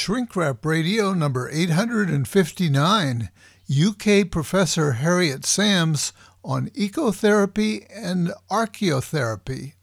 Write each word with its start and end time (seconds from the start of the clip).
Shrink 0.00 0.34
Rap 0.34 0.64
Radio 0.64 1.12
number 1.12 1.50
859, 1.52 3.28
UK 3.70 4.30
Professor 4.30 4.92
Harriet 4.92 5.44
Sams 5.44 6.14
on 6.42 6.68
ecotherapy 6.70 7.86
and 7.94 8.32
archaeotherapy. 8.50 9.74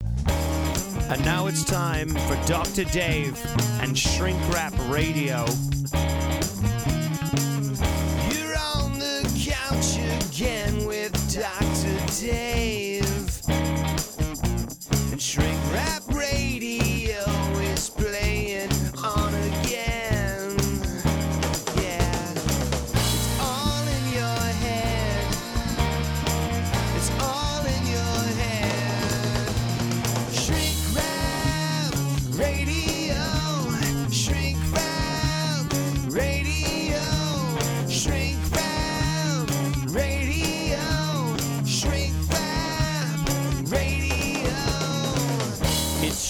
And 0.00 1.24
now 1.24 1.48
it's 1.48 1.64
time 1.64 2.10
for 2.10 2.40
Dr. 2.46 2.84
Dave 2.84 3.36
and 3.80 3.98
Shrink 3.98 4.38
Rap 4.54 4.74
Radio. 4.88 5.44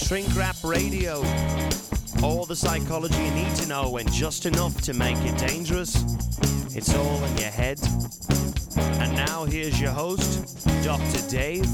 Shrink 0.07 0.33
Rap 0.37 0.55
Radio. 0.63 1.17
All 2.23 2.45
the 2.45 2.55
psychology 2.55 3.21
you 3.21 3.31
need 3.31 3.53
to 3.55 3.67
know 3.67 3.97
and 3.97 4.09
just 4.09 4.45
enough 4.45 4.79
to 4.83 4.93
make 4.93 5.17
it 5.17 5.37
dangerous. 5.37 6.01
It's 6.73 6.95
all 6.95 7.21
in 7.25 7.37
your 7.37 7.49
head. 7.49 7.77
And 8.77 9.13
now 9.17 9.43
here's 9.43 9.81
your 9.81 9.91
host, 9.91 10.65
Dr. 10.81 11.29
Dave. 11.29 11.67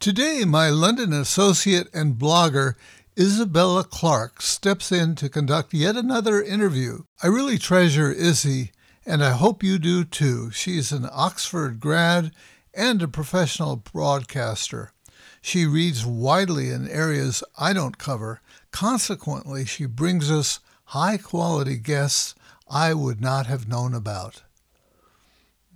Today, 0.00 0.44
my 0.44 0.70
London 0.70 1.12
associate 1.12 1.86
and 1.94 2.16
blogger 2.16 2.74
Isabella 3.16 3.84
Clark 3.84 4.42
steps 4.42 4.90
in 4.90 5.14
to 5.14 5.28
conduct 5.28 5.72
yet 5.72 5.94
another 5.94 6.42
interview. 6.42 7.04
I 7.22 7.28
really 7.28 7.58
treasure 7.58 8.10
Izzy, 8.10 8.72
and 9.06 9.24
I 9.24 9.30
hope 9.30 9.62
you 9.62 9.78
do 9.78 10.04
too. 10.04 10.50
She's 10.50 10.92
an 10.92 11.08
Oxford 11.10 11.80
grad 11.80 12.32
and 12.74 13.02
a 13.02 13.08
professional 13.08 13.76
broadcaster. 13.76 14.92
She 15.42 15.66
reads 15.66 16.04
widely 16.04 16.70
in 16.70 16.88
areas 16.88 17.42
I 17.58 17.72
don't 17.72 17.98
cover. 17.98 18.40
Consequently, 18.70 19.64
she 19.64 19.86
brings 19.86 20.30
us 20.30 20.60
high 20.86 21.16
quality 21.16 21.76
guests 21.76 22.34
I 22.68 22.94
would 22.94 23.20
not 23.20 23.46
have 23.46 23.68
known 23.68 23.94
about. 23.94 24.42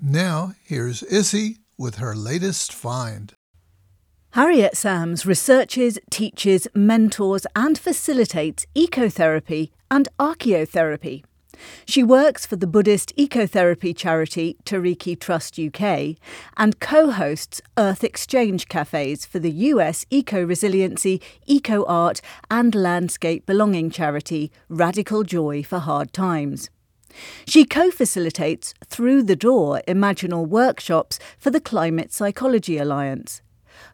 Now, 0.01 0.55
here's 0.65 1.03
Izzy 1.03 1.59
with 1.79 1.97
her 1.97 2.15
latest 2.15 2.73
find. 2.73 3.33
Harriet 4.33 4.77
Sams 4.77 5.25
researches, 5.25 5.99
teaches, 6.11 6.67
mentors, 6.75 7.47
and 7.55 7.79
facilitates 7.79 8.67
ecotherapy 8.75 9.71
and 9.91 10.09
archaeotherapy. 10.19 11.23
She 11.87 12.03
works 12.03 12.47
for 12.47 12.57
the 12.57 12.67
Buddhist 12.67 13.15
ecotherapy 13.17 13.97
charity 13.97 14.57
Tariki 14.65 15.19
Trust 15.19 15.59
UK 15.59 16.17
and 16.57 16.81
co 16.81 17.11
hosts 17.11 17.61
Earth 17.77 18.05
Exchange 18.05 18.69
cafes 18.69 19.27
for 19.27 19.39
the 19.39 19.51
US 19.51 20.07
eco 20.11 20.45
resiliency, 20.45 21.21
eco 21.47 21.85
art, 21.87 22.21
and 22.51 22.75
landscape 22.75 23.47
belonging 23.47 23.91
charity 23.91 24.51
Radical 24.69 25.23
Joy 25.23 25.63
for 25.63 25.79
Hard 25.79 26.13
Times. 26.13 26.71
She 27.47 27.65
co 27.65 27.91
facilitates 27.91 28.75
Through 28.87 29.25
the 29.25 29.37
Door 29.37 29.83
Imaginal 29.87 30.47
workshops 30.47 31.19
for 31.39 31.51
the 31.51 31.61
Climate 31.61 32.13
Psychology 32.13 32.79
Alliance. 32.79 33.41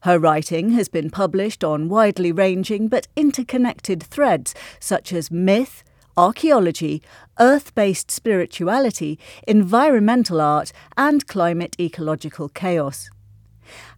Her 0.02 0.18
writing 0.18 0.70
has 0.70 0.88
been 0.88 1.10
published 1.10 1.64
on 1.64 1.88
widely 1.88 2.32
ranging 2.32 2.88
but 2.88 3.08
interconnected 3.16 4.02
threads 4.02 4.54
such 4.78 5.12
as 5.12 5.30
myth, 5.30 5.82
archaeology, 6.16 7.02
earth 7.38 7.74
based 7.74 8.10
spirituality, 8.10 9.18
environmental 9.46 10.40
art, 10.40 10.72
and 10.96 11.26
climate 11.26 11.76
ecological 11.80 12.48
chaos. 12.48 13.08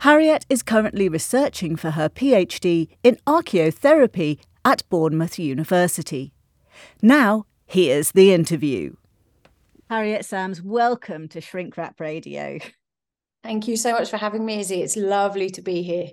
Harriet 0.00 0.44
is 0.48 0.62
currently 0.62 1.08
researching 1.08 1.76
for 1.76 1.92
her 1.92 2.08
PhD 2.08 2.88
in 3.02 3.16
archaeotherapy 3.26 4.38
at 4.64 4.88
Bournemouth 4.88 5.38
University. 5.38 6.32
Now, 7.00 7.46
here's 7.66 8.12
the 8.12 8.32
interview. 8.32 8.94
Harriet 9.90 10.24
Sams, 10.24 10.62
welcome 10.62 11.28
to 11.28 11.40
Shrink 11.40 11.76
Rap 11.76 12.00
Radio. 12.00 12.58
Thank 13.42 13.66
you 13.66 13.76
so 13.76 13.92
much 13.92 14.08
for 14.08 14.16
having 14.16 14.46
me, 14.46 14.60
Izzy. 14.60 14.82
It's 14.82 14.96
lovely 14.96 15.50
to 15.50 15.60
be 15.60 15.82
here. 15.82 16.12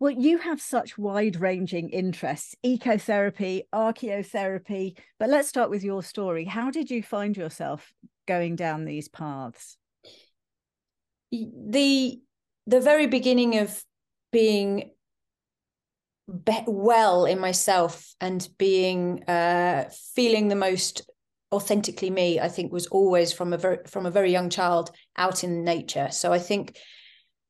Well, 0.00 0.12
you 0.12 0.38
have 0.38 0.60
such 0.60 0.96
wide 0.96 1.40
ranging 1.40 1.90
interests 1.90 2.54
ecotherapy, 2.64 3.62
archaeotherapy. 3.74 4.96
But 5.18 5.28
let's 5.28 5.48
start 5.48 5.70
with 5.70 5.82
your 5.82 6.02
story. 6.04 6.44
How 6.44 6.70
did 6.70 6.90
you 6.90 7.02
find 7.02 7.36
yourself 7.36 7.92
going 8.26 8.54
down 8.54 8.84
these 8.84 9.08
paths? 9.08 9.76
The 11.32 12.20
the 12.66 12.80
very 12.80 13.06
beginning 13.06 13.58
of 13.58 13.82
being 14.30 14.92
be- 16.44 16.64
well 16.66 17.24
in 17.24 17.40
myself 17.40 18.14
and 18.20 18.46
being 18.58 19.24
uh, 19.24 19.90
feeling 20.14 20.48
the 20.48 20.54
most 20.54 21.10
authentically 21.50 22.10
me, 22.10 22.38
I 22.38 22.48
think 22.48 22.72
was 22.72 22.86
always 22.86 23.32
from 23.32 23.52
a 23.52 23.58
very 23.58 23.78
from 23.86 24.06
a 24.06 24.10
very 24.12 24.30
young 24.30 24.48
child 24.48 24.92
out 25.16 25.42
in 25.42 25.64
nature. 25.64 26.08
So 26.12 26.32
I 26.32 26.38
think 26.38 26.78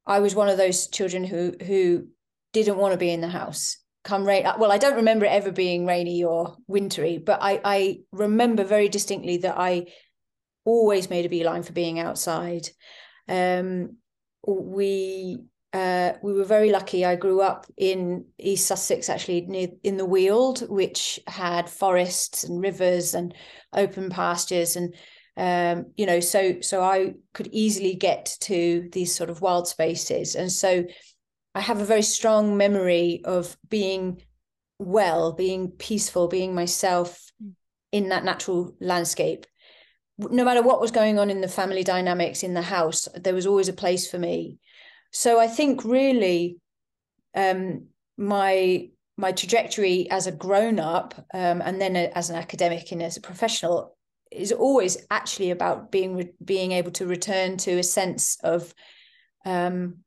I 0.07 0.21
was 0.21 0.35
one 0.35 0.49
of 0.49 0.57
those 0.57 0.89
children 0.89 1.25
who 1.25 1.55
who 1.63 2.09
didn't 2.53 2.79
want 2.79 2.93
to 2.93 2.99
be 2.99 3.11
in 3.11 3.21
the 3.21 3.29
house. 3.29 3.79
Come 4.05 4.25
rain 4.25 4.47
well 4.59 4.73
i 4.73 4.79
don't 4.79 4.97
remember 4.97 5.27
it 5.27 5.33
ever 5.33 5.53
being 5.53 5.85
rainy 5.85 6.25
or 6.25 6.57
wintry 6.67 7.19
but 7.19 7.41
i 7.43 7.61
i 7.63 7.99
remember 8.11 8.65
very 8.65 8.89
distinctly 8.89 9.39
that 9.39 9.59
i 9.59 9.87
always 10.69 11.09
made 11.09 11.25
a 11.25 11.31
beeline 11.31 11.63
for 11.63 11.73
being 11.73 11.99
outside. 11.99 12.69
Um 13.29 13.97
we 14.47 15.39
uh, 15.75 16.13
we 16.23 16.33
were 16.33 16.45
very 16.45 16.71
lucky. 16.71 17.05
I 17.05 17.17
grew 17.17 17.43
up 17.43 17.67
in 17.77 18.25
East 18.39 18.67
Sussex, 18.67 19.11
actually 19.11 19.43
near 19.43 19.69
in 19.83 19.99
the 19.99 20.07
Weald, 20.07 20.61
which 20.69 21.21
had 21.27 21.69
forests 21.69 22.45
and 22.45 22.63
rivers 22.63 23.13
and 23.13 23.35
open 23.75 24.09
pastures, 24.09 24.77
and 24.77 24.95
um, 25.37 25.93
you 25.97 26.07
know, 26.07 26.21
so 26.21 26.61
so 26.63 26.83
I 26.83 27.15
could 27.35 27.49
easily 27.53 27.95
get 27.95 28.35
to 28.43 28.89
these 28.93 29.15
sort 29.15 29.29
of 29.29 29.43
wild 29.43 29.69
spaces, 29.69 30.37
and 30.37 30.51
so 30.51 30.85
I 31.55 31.61
have 31.61 31.81
a 31.81 31.85
very 31.85 32.03
strong 32.03 32.57
memory 32.57 33.23
of 33.25 33.57
being 33.69 34.23
well, 34.79 35.33
being 35.33 35.73
peaceful, 35.73 36.29
being 36.29 36.55
myself 36.55 37.33
in 37.91 38.11
that 38.11 38.25
natural 38.25 38.77
landscape. 38.81 39.47
No 40.19 40.45
matter 40.45 40.63
what 40.63 40.81
was 40.81 40.91
going 40.91 41.19
on 41.19 41.31
in 41.31 41.41
the 41.41 41.49
family 41.49 41.83
dynamics 41.83 42.43
in 42.43 42.55
the 42.55 42.63
house, 42.63 43.09
there 43.15 43.35
was 43.35 43.47
always 43.47 43.69
a 43.69 43.73
place 43.73 44.11
for 44.11 44.19
me. 44.19 44.59
So 45.13 45.41
I 45.41 45.47
think 45.47 45.85
really 45.85 46.59
um, 47.35 47.87
my 48.17 48.91
my 49.17 49.33
trajectory 49.33 50.09
as 50.11 50.29
a 50.29 50.33
grown 50.33 50.79
up 50.79 51.15
um, 51.35 51.61
and 51.61 51.81
then 51.81 51.97
a, 51.97 52.07
as 52.15 52.31
an 52.31 52.37
academic 52.37 52.93
and 52.93 53.03
as 53.03 53.17
a 53.17 53.21
professional 53.21 53.97
is 54.31 54.53
always 54.53 54.97
actually 55.11 55.51
about 55.51 55.91
being 55.91 56.31
being 56.45 56.73
able 56.73 56.93
to 56.93 57.07
return 57.07 57.57
to 57.57 57.79
a 57.79 57.83
sense 57.83 58.39
of 58.45 58.73
um, 59.45 59.99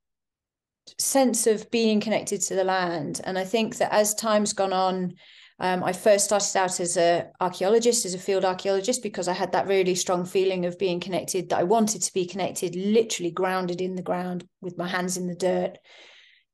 sense 0.97 1.47
of 1.47 1.70
being 1.72 1.99
connected 1.99 2.41
to 2.41 2.55
the 2.55 2.64
land. 2.64 3.22
And 3.23 3.38
I 3.38 3.43
think 3.43 3.78
that 3.78 3.93
as 3.93 4.14
time's 4.14 4.53
gone 4.53 4.73
on, 4.73 5.14
um, 5.59 5.84
I 5.84 5.93
first 5.93 6.26
started 6.26 6.58
out 6.58 6.79
as 6.79 6.97
a 6.97 7.29
archaeologist, 7.40 8.05
as 8.05 8.16
a 8.16 8.20
field 8.20 8.43
archaeologist, 8.43 9.03
because 9.03 9.28
I 9.28 9.34
had 9.34 9.52
that 9.52 9.67
really 9.67 9.93
strong 9.93 10.26
feeling 10.26 10.66
of 10.66 10.79
being 10.79 10.99
connected, 10.99 11.49
that 11.49 11.59
I 11.59 11.64
wanted 11.64 12.02
to 12.02 12.14
be 12.14 12.26
connected, 12.26 12.76
literally 12.76 13.32
grounded 13.32 13.79
in 13.79 13.96
the 13.96 14.02
ground 14.02 14.47
with 14.59 14.78
my 14.78 14.88
hands 14.88 15.17
in 15.17 15.28
the 15.28 15.35
dirt. 15.35 15.78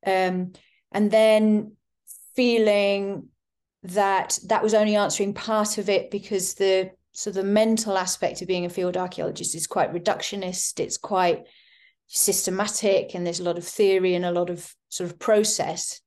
Um, 0.06 0.54
and 0.92 1.10
then 1.10 1.78
feeling 2.36 3.30
that 3.84 4.38
that 4.48 4.64
was 4.64 4.74
only 4.74 4.96
answering 4.96 5.34
part 5.34 5.78
of 5.78 5.88
it 5.90 6.12
because 6.12 6.56
the 6.56 6.92
so 7.12 7.32
the 7.32 7.44
mental 7.44 7.98
aspect 7.98 8.42
of 8.42 8.48
being 8.48 8.66
a 8.66 8.70
field 8.70 8.96
archaeologist 8.96 9.56
is 9.56 9.66
quite 9.66 9.92
reductionist. 9.92 10.80
It's 10.80 10.98
quite 10.98 11.46
systematic 12.08 13.14
and 13.14 13.26
there's 13.26 13.40
a 13.40 13.44
lot 13.44 13.58
of 13.58 13.68
theory 13.68 14.16
and 14.16 14.26
a 14.26 14.32
lot 14.32 14.50
of 14.50 14.74
sort 14.90 15.10
of 15.10 15.20
process. 15.20 16.02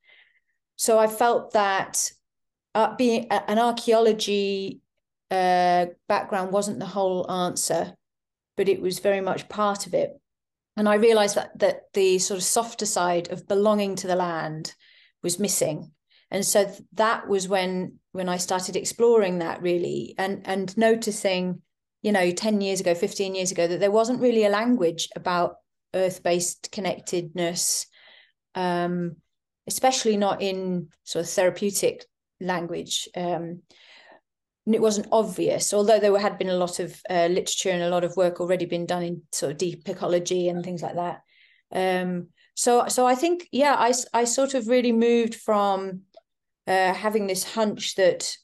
So 0.76 0.98
I 0.98 1.06
felt 1.06 1.52
that 1.52 2.10
uh, 2.74 2.94
being 2.96 3.26
an 3.30 3.58
archaeology 3.58 4.80
uh, 5.30 5.86
background 6.08 6.52
wasn't 6.52 6.78
the 6.78 6.86
whole 6.86 7.30
answer, 7.30 7.94
but 8.56 8.68
it 8.68 8.80
was 8.80 8.98
very 8.98 9.20
much 9.20 9.48
part 9.48 9.86
of 9.86 9.94
it. 9.94 10.20
and 10.76 10.88
I 10.88 10.94
realized 10.94 11.36
that 11.36 11.58
that 11.58 11.92
the 11.92 12.18
sort 12.18 12.38
of 12.38 12.44
softer 12.44 12.86
side 12.86 13.30
of 13.30 13.46
belonging 13.46 13.96
to 13.96 14.06
the 14.06 14.16
land 14.16 14.74
was 15.22 15.38
missing. 15.38 15.92
And 16.30 16.46
so 16.46 16.72
that 16.94 17.28
was 17.28 17.48
when 17.48 17.98
when 18.12 18.28
I 18.28 18.38
started 18.38 18.76
exploring 18.76 19.38
that 19.38 19.62
really 19.62 20.14
and 20.16 20.42
and 20.46 20.76
noticing, 20.76 21.62
you 22.02 22.12
know, 22.12 22.30
10 22.30 22.60
years 22.60 22.80
ago, 22.80 22.94
15 22.94 23.34
years 23.34 23.50
ago, 23.52 23.66
that 23.66 23.80
there 23.80 23.90
wasn't 23.90 24.20
really 24.20 24.44
a 24.44 24.50
language 24.50 25.08
about 25.16 25.56
earth-based 25.94 26.70
connectedness, 26.72 27.86
um, 28.54 29.16
especially 29.66 30.16
not 30.16 30.42
in 30.42 30.88
sort 31.04 31.24
of 31.24 31.30
therapeutic 31.30 32.04
language. 32.40 33.08
Um, 33.16 33.62
it 34.66 34.80
wasn't 34.80 35.08
obvious, 35.10 35.74
although 35.74 35.98
there 35.98 36.16
had 36.18 36.38
been 36.38 36.50
a 36.50 36.56
lot 36.56 36.78
of 36.78 37.00
uh, 37.10 37.26
literature 37.26 37.70
and 37.70 37.82
a 37.82 37.90
lot 37.90 38.04
of 38.04 38.16
work 38.16 38.40
already 38.40 38.66
been 38.66 38.86
done 38.86 39.02
in 39.02 39.22
sort 39.32 39.52
of 39.52 39.58
deep 39.58 39.88
ecology 39.88 40.48
and 40.48 40.64
things 40.64 40.82
like 40.82 40.94
that. 40.94 41.22
Um, 41.72 42.28
so, 42.54 42.86
so 42.88 43.06
I 43.06 43.14
think, 43.14 43.48
yeah, 43.52 43.74
I, 43.78 43.92
I 44.12 44.24
sort 44.24 44.54
of 44.54 44.68
really 44.68 44.92
moved 44.92 45.34
from 45.34 46.02
uh, 46.66 46.92
having 46.92 47.26
this 47.26 47.42
hunch 47.54 47.94
that 47.96 48.36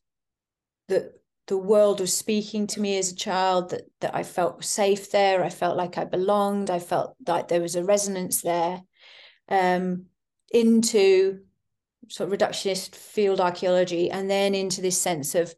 that 0.89 1.13
the 1.47 1.59
world 1.59 2.01
was 2.01 2.17
speaking 2.17 2.67
to 2.69 2.81
me 2.81 2.99
as 2.99 3.13
a 3.13 3.17
child, 3.17 3.71
that 3.71 3.83
that 4.01 4.15
I 4.15 4.23
felt 4.23 4.65
safe 4.65 5.11
there, 5.11 5.45
I 5.45 5.51
felt 5.51 5.77
like 5.77 5.99
I 5.99 6.05
belonged, 6.05 6.71
I 6.71 6.79
felt 6.79 7.17
like 7.27 7.49
there 7.49 7.61
was 7.61 7.77
a 7.77 7.85
resonance 7.85 8.43
there, 8.43 8.83
um, 9.49 10.07
into 10.53 11.41
sort 12.09 12.33
of 12.33 12.39
reductionist 12.39 12.95
field 12.95 13.41
archaeology, 13.41 14.11
and 14.11 14.29
then 14.29 14.55
into 14.55 14.81
this 14.81 15.01
sense 15.01 15.35
of 15.35 15.55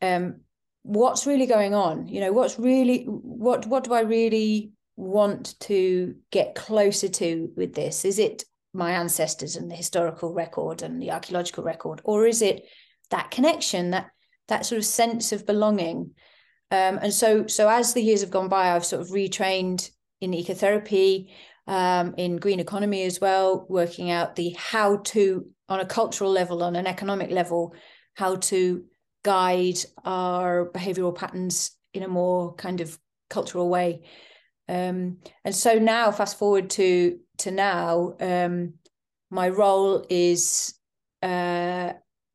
um, 0.00 0.40
what's 0.82 1.26
really 1.26 1.46
going 1.46 1.74
on? 1.74 2.08
You 2.08 2.20
know 2.20 2.32
what's 2.32 2.58
really 2.58 3.04
what 3.04 3.66
what 3.66 3.84
do 3.84 3.94
i 3.94 4.00
really 4.00 4.72
want 4.96 5.58
to 5.60 6.14
get 6.30 6.54
closer 6.54 7.08
to 7.08 7.50
with 7.56 7.74
this? 7.74 8.04
Is 8.04 8.18
it 8.18 8.44
my 8.74 8.92
ancestors 8.92 9.56
and 9.56 9.70
the 9.70 9.76
historical 9.76 10.32
record 10.32 10.82
and 10.82 11.00
the 11.00 11.10
archaeological 11.10 11.62
record 11.62 12.00
or 12.04 12.26
is 12.26 12.40
it 12.40 12.64
that 13.10 13.30
connection 13.30 13.90
that 13.90 14.10
that 14.48 14.66
sort 14.66 14.78
of 14.78 14.84
sense 14.84 15.32
of 15.32 15.46
belonging 15.46 16.10
um, 16.70 16.98
and 17.02 17.12
so 17.12 17.46
so 17.46 17.68
as 17.68 17.92
the 17.92 18.02
years 18.02 18.20
have 18.20 18.30
gone 18.30 18.48
by 18.48 18.74
i've 18.74 18.84
sort 18.84 19.02
of 19.02 19.08
retrained 19.08 19.90
in 20.20 20.32
ecotherapy 20.32 21.30
um, 21.66 22.14
in 22.16 22.36
green 22.36 22.60
economy 22.60 23.04
as 23.04 23.20
well 23.20 23.66
working 23.68 24.10
out 24.10 24.36
the 24.36 24.54
how 24.58 24.96
to 24.98 25.46
on 25.68 25.80
a 25.80 25.86
cultural 25.86 26.30
level 26.30 26.62
on 26.62 26.76
an 26.76 26.86
economic 26.86 27.30
level 27.30 27.74
how 28.14 28.36
to 28.36 28.84
guide 29.22 29.78
our 30.04 30.70
behavioral 30.70 31.14
patterns 31.14 31.72
in 31.94 32.02
a 32.02 32.08
more 32.08 32.54
kind 32.54 32.80
of 32.80 32.98
cultural 33.30 33.68
way. 33.68 34.02
Um, 34.68 35.18
and 35.44 35.54
so 35.54 35.78
now, 35.78 36.10
fast 36.12 36.38
forward 36.38 36.70
to 36.70 37.18
to 37.38 37.50
now, 37.50 38.14
um, 38.20 38.74
my 39.30 39.48
role 39.48 40.06
is 40.08 40.74
uh, 41.22 41.92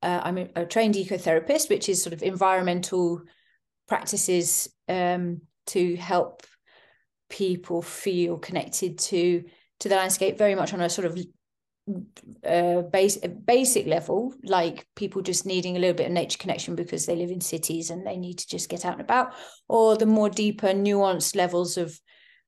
uh, 0.07 0.21
I'm 0.23 0.37
a, 0.37 0.47
a, 0.55 0.65
trained 0.65 0.95
ecotherapist, 0.95 1.69
which 1.69 1.89
is 1.89 2.01
sort 2.01 2.13
of 2.13 2.23
environmental 2.23 3.21
practices 3.89 4.69
um, 4.87 5.41
to 5.67 5.97
help 5.97 6.43
people 7.29 7.81
feel 7.81 8.37
connected 8.37 8.97
to 8.97 9.43
to 9.81 9.89
the 9.89 9.95
landscape 9.95 10.37
very 10.37 10.55
much 10.55 10.73
on 10.73 10.79
a 10.79 10.89
sort 10.89 11.05
of 11.05 11.19
uh, 12.45 12.81
base, 12.83 13.17
basic 13.45 13.85
level, 13.85 14.33
like 14.43 14.87
people 14.95 15.21
just 15.21 15.45
needing 15.45 15.75
a 15.75 15.79
little 15.79 15.93
bit 15.93 16.07
of 16.07 16.13
nature 16.13 16.39
connection 16.39 16.73
because 16.75 17.05
they 17.05 17.15
live 17.15 17.29
in 17.29 17.41
cities 17.41 17.89
and 17.89 18.07
they 18.07 18.17
need 18.17 18.39
to 18.39 18.47
just 18.47 18.69
get 18.69 18.85
out 18.85 18.93
and 18.93 19.01
about, 19.01 19.33
or 19.67 19.97
the 19.97 20.05
more 20.05 20.29
deeper, 20.29 20.69
nuanced 20.69 21.35
levels 21.35 21.77
of 21.77 21.99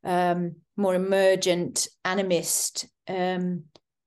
um, 0.03 0.56
more 0.75 0.95
emergent 0.95 1.88
animist 2.06 2.88
um, 3.07 3.65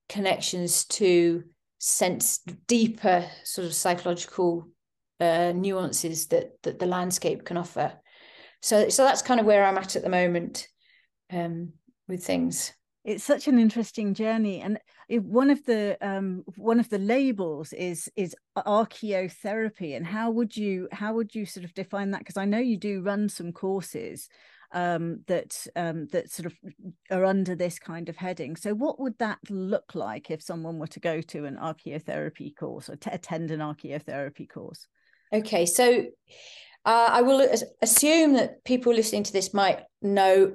connections 0.09 0.85
to 0.87 1.45
sense 1.85 2.39
deeper 2.69 3.27
sort 3.43 3.67
of 3.67 3.75
psychological 3.75 4.69
uh, 5.19 5.53
nuances 5.53 6.29
that 6.29 6.53
that 6.63 6.79
the 6.79 6.87
landscape 6.87 7.45
can 7.45 7.57
offer. 7.57 7.93
So 8.61 8.89
so 8.89 9.05
that's 9.05 9.23
kind 9.23 9.41
of 9.41 9.47
where 9.47 9.65
I'm 9.65 9.79
at 9.79 9.97
at 9.97 10.03
the 10.03 10.09
moment 10.09 10.69
um, 11.33 11.73
with 12.07 12.25
things 12.25 12.73
it's 13.05 13.25
such 13.25 13.49
an 13.49 13.59
interesting 13.59 14.15
journey 14.15 14.61
and 14.61 14.79
one 15.09 15.51
of 15.51 15.65
the 15.65 15.97
um, 16.01 16.45
one 16.57 16.79
of 16.79 16.89
the 16.89 16.99
labels 16.99 17.73
is 17.73 18.11
is 18.17 18.35
archaeotherapy 18.57 19.97
and 19.97 20.07
how 20.07 20.31
would 20.31 20.57
you 20.57 20.89
how 20.93 21.13
would 21.15 21.35
you 21.35 21.45
sort 21.45 21.65
of 21.65 21.75
define 21.75 22.11
that 22.13 22.21
because 22.21 22.37
i 22.37 22.45
know 22.45 22.59
you 22.59 22.77
do 22.77 23.03
run 23.03 23.29
some 23.29 23.53
courses 23.53 24.29
um, 24.73 25.21
that 25.27 25.67
um, 25.77 26.07
that 26.09 26.31
sort 26.31 26.47
of 26.47 26.55
are 27.11 27.25
under 27.25 27.55
this 27.55 27.79
kind 27.79 28.09
of 28.09 28.17
heading 28.17 28.57
so 28.57 28.75
what 28.75 28.99
would 28.99 29.19
that 29.19 29.39
look 29.51 29.95
like 29.95 30.31
if 30.31 30.43
someone 30.43 30.79
were 30.79 30.87
to 30.87 31.01
go 31.01 31.21
to 31.21 31.45
an 31.45 31.57
archaeotherapy 31.57 32.55
course 32.57 32.89
or 32.89 32.99
attend 33.07 33.51
an 33.51 33.61
archaeotherapy 33.61 34.49
course 34.49 34.87
okay 35.33 35.67
so 35.67 36.05
uh, 36.85 37.09
I 37.13 37.23
will 37.23 37.49
assume 37.81 38.33
that 38.35 38.65
people 38.65 38.93
listening 38.93 39.23
to 39.25 39.33
this 39.33 39.55
might 39.55 39.83
know 40.01 40.55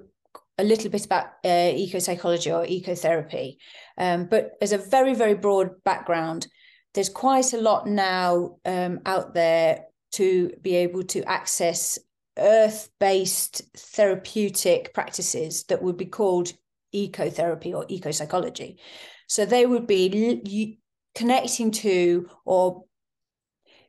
a 0.58 0.64
little 0.64 0.90
bit 0.90 1.06
about 1.06 1.28
uh, 1.46 1.72
eco 1.74 2.00
psychology 2.00 2.52
or 2.52 2.66
ecotherapy. 2.66 3.58
Um, 3.98 4.26
but 4.26 4.52
as 4.62 4.74
a 4.74 4.78
very, 4.78 5.14
very 5.14 5.36
broad 5.36 5.84
background, 5.84 6.48
there's 6.94 7.10
quite 7.10 7.54
a 7.54 7.62
lot 7.62 7.88
now 7.88 8.58
um, 8.66 9.00
out 9.06 9.34
there 9.34 9.86
to 10.14 10.52
be 10.62 10.76
able 10.76 11.04
to 11.04 11.24
access 11.24 12.00
earth 12.38 12.90
based 13.00 13.62
therapeutic 13.76 14.94
practices 14.94 15.64
that 15.66 15.82
would 15.82 15.98
be 15.98 16.06
called 16.06 16.52
ecotherapy 16.94 17.74
or 17.74 17.86
eco 17.90 18.12
psychology. 18.12 18.80
So 19.28 19.46
they 19.46 19.66
would 19.66 19.88
be 19.88 20.80
connecting 21.16 21.72
to 21.72 22.30
or, 22.46 22.86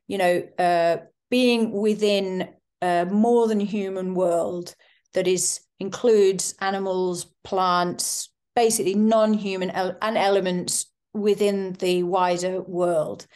you 0.06 0.18
know, 0.18 0.42
uh, 0.58 0.98
being 1.30 1.72
within 1.72 2.48
a 2.82 3.06
more 3.06 3.48
than 3.48 3.60
human 3.60 4.14
world 4.14 4.74
that 5.14 5.26
is 5.26 5.60
includes 5.80 6.54
animals, 6.60 7.26
plants, 7.44 8.30
basically 8.56 8.94
non-human 8.94 9.70
and 9.70 10.18
elements 10.18 10.86
within 11.14 11.74
the 11.74 12.02
wider 12.02 12.60
world. 12.60 13.26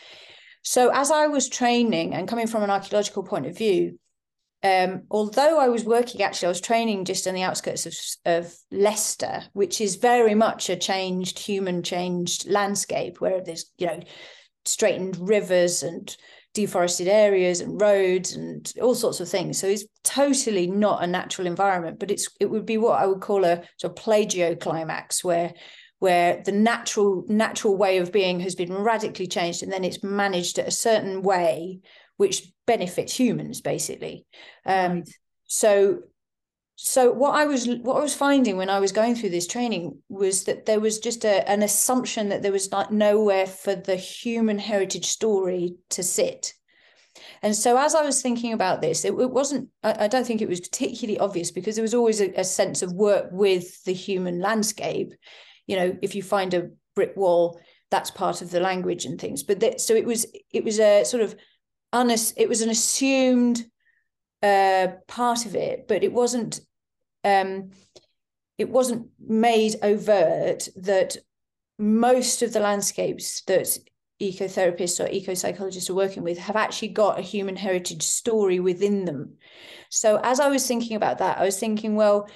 So 0.63 0.91
as 0.93 1.11
I 1.11 1.29
was 1.29 1.49
training 1.49 2.15
and 2.15 2.29
coming 2.29 2.47
from 2.47 2.63
an 2.63 2.71
archaeological 2.71 3.23
point 3.23 3.47
of 3.47 3.57
view, 3.57 3.99
um, 4.63 5.03
although 5.11 5.59
I 5.59 5.69
was 5.69 5.85
working, 5.85 6.23
actually, 6.23 6.47
I 6.47 6.51
was 6.51 6.61
training 6.61 7.05
just 7.05 7.27
on 7.27 7.35
the 7.35 7.43
outskirts 7.43 7.87
of, 7.87 7.95
of 8.25 8.55
Leicester, 8.71 9.43
which 9.53 9.81
is 9.81 9.97
very 9.97 10.35
much 10.35 10.71
a 10.71 10.77
changed, 10.77 11.39
human 11.39 11.83
changed 11.83 12.49
landscape 12.49 13.21
where 13.21 13.43
there's, 13.43 13.71
you 13.79 13.87
know, 13.89 14.01
straightened 14.65 15.17
rivers 15.29 15.83
and 15.83 16.17
deforested 16.55 17.09
areas 17.09 17.61
and 17.61 17.81
roads 17.81 18.35
and 18.35 18.73
all 18.81 18.95
sorts 18.95 19.19
of 19.19 19.29
things. 19.29 19.59
So 19.59 19.67
it's 19.67 19.85
totally 20.05 20.69
not 20.69 21.03
a 21.03 21.07
natural 21.07 21.47
environment, 21.47 21.99
but 21.99 22.11
it's 22.11 22.29
it 22.39 22.47
would 22.47 22.67
be 22.67 22.79
what 22.79 23.01
I 23.01 23.07
would 23.07 23.21
call 23.21 23.45
a 23.45 23.63
sort 23.79 23.99
of 23.99 24.05
plagioclimax 24.05 25.25
where 25.25 25.55
where 25.99 26.43
the 26.45 26.53
natural 26.53 27.25
natural 27.29 27.77
way 27.77 27.99
of 27.99 28.13
being 28.13 28.41
has 28.41 28.55
been 28.55 28.73
radically 28.73 29.27
changed 29.27 29.63
and 29.63 29.73
then 29.73 29.85
it's 29.85 30.03
managed 30.03 30.59
a 30.59 30.71
certain 30.71 31.23
way 31.23 31.81
which 32.23 32.51
benefits 32.67 33.19
humans 33.19 33.61
basically. 33.61 34.25
Um, 34.65 34.93
right. 34.93 35.09
So 35.47 36.03
so 36.85 37.13
what 37.13 37.35
i 37.35 37.45
was 37.45 37.69
what 37.83 37.97
i 37.97 38.01
was 38.01 38.15
finding 38.15 38.57
when 38.57 38.69
i 38.71 38.81
was 38.81 38.91
going 38.93 39.15
through 39.15 39.31
this 39.31 39.47
training 39.47 39.97
was 40.09 40.45
that 40.45 40.67
there 40.67 40.81
was 40.81 40.99
just 40.99 41.25
a, 41.25 41.49
an 41.49 41.63
assumption 41.63 42.29
that 42.29 42.43
there 42.43 42.51
was 42.51 42.73
not 42.73 42.93
nowhere 42.93 43.47
for 43.47 43.75
the 43.75 43.95
human 43.95 44.59
heritage 44.59 45.07
story 45.07 45.77
to 45.91 46.03
sit 46.03 46.55
and 47.43 47.55
so 47.55 47.77
as 47.79 47.95
i 47.95 48.03
was 48.03 48.21
thinking 48.21 48.53
about 48.53 48.81
this 48.81 49.05
it, 49.05 49.13
it 49.13 49.31
wasn't 49.31 49.69
I, 49.85 50.05
I, 50.05 50.09
don't 50.09 50.27
think 50.27 50.43
it 50.43 50.49
was 50.49 50.61
particularly 50.61 51.21
obvious 51.21 51.53
because 51.53 51.77
there 51.77 51.83
was 51.85 51.95
always 51.95 52.21
a, 52.21 52.33
a 52.33 52.45
sense 52.45 52.83
of 52.83 52.93
work 52.93 53.29
with 53.31 53.85
the 53.85 53.93
human 53.93 54.41
landscape 54.41 55.13
you 55.69 55.77
know 55.77 55.97
if 56.03 56.17
you 56.17 56.23
find 56.23 56.53
a 56.53 56.71
brick 56.97 57.13
wall 57.17 57.61
that's 57.93 58.11
part 58.11 58.43
of 58.43 58.51
the 58.51 58.61
language 58.61 59.05
and 59.05 59.21
things 59.21 59.45
but 59.45 59.61
that, 59.61 59.81
so 59.81 59.95
it 59.95 60.07
was 60.07 60.27
it 60.53 60.65
was 60.65 60.81
a 60.81 61.05
sort 61.05 61.23
of 61.23 61.37
it 61.93 62.49
was 62.49 62.63
an 62.63 62.71
assumed 62.71 63.65
uh, 64.43 64.89
part 65.07 65.47
of 65.47 65.55
it, 65.55 65.87
but 65.89 66.03
it 66.03 66.13
wasn't 66.13 66.61
um, 67.25 67.71
it 68.59 68.69
wasn't 68.69 69.09
made 69.19 69.77
overt 69.83 70.69
that 70.77 71.17
most 71.79 72.43
of 72.43 72.53
the 72.53 72.61
landscapes 72.61 73.43
that 73.43 73.79
ecotherapists 74.21 75.05
or 75.05 75.09
eco-psychologists 75.09 75.91
are 75.91 75.95
working 75.95 76.23
with 76.23 76.39
have 76.39 76.57
actually 76.57 76.89
got 76.89 77.19
a 77.19 77.23
human 77.23 77.57
heritage 77.57 78.03
story 78.03 78.61
within 78.61 79.05
them. 79.05 79.35
So 79.91 80.21
as 80.23 80.39
I 80.39 80.49
was 80.49 80.67
thinking 80.67 80.97
about 80.97 81.19
that, 81.19 81.39
I 81.39 81.45
was 81.45 81.59
thinking, 81.59 81.97
well, 81.97 82.29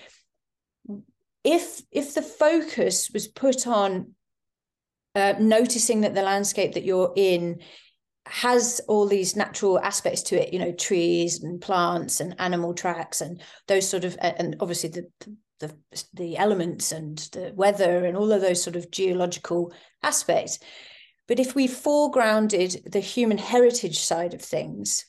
if 1.44 1.82
if 1.92 2.14
the 2.14 2.22
focus 2.22 3.10
was 3.12 3.28
put 3.28 3.66
on 3.66 4.14
uh, 5.14 5.34
noticing 5.38 6.00
that 6.02 6.14
the 6.14 6.22
landscape 6.22 6.74
that 6.74 6.84
you're 6.84 7.12
in 7.16 7.60
has 8.26 8.80
all 8.88 9.06
these 9.06 9.36
natural 9.36 9.78
aspects 9.80 10.22
to 10.22 10.40
it 10.40 10.52
you 10.52 10.58
know 10.58 10.72
trees 10.72 11.42
and 11.42 11.60
plants 11.60 12.20
and 12.20 12.34
animal 12.40 12.74
tracks 12.74 13.20
and 13.20 13.40
those 13.68 13.88
sort 13.88 14.04
of 14.04 14.16
and 14.20 14.56
obviously 14.60 14.90
the 14.90 15.06
the 15.60 15.74
the 16.12 16.36
elements 16.36 16.92
and 16.92 17.18
the 17.32 17.52
weather 17.54 18.04
and 18.04 18.16
all 18.16 18.32
of 18.32 18.40
those 18.40 18.62
sort 18.62 18.76
of 18.76 18.90
geological 18.90 19.72
aspects. 20.02 20.58
But 21.28 21.40
if 21.40 21.54
we 21.54 21.66
foregrounded 21.66 22.90
the 22.90 23.00
human 23.00 23.38
heritage 23.38 23.98
side 23.98 24.34
of 24.34 24.42
things, 24.42 25.04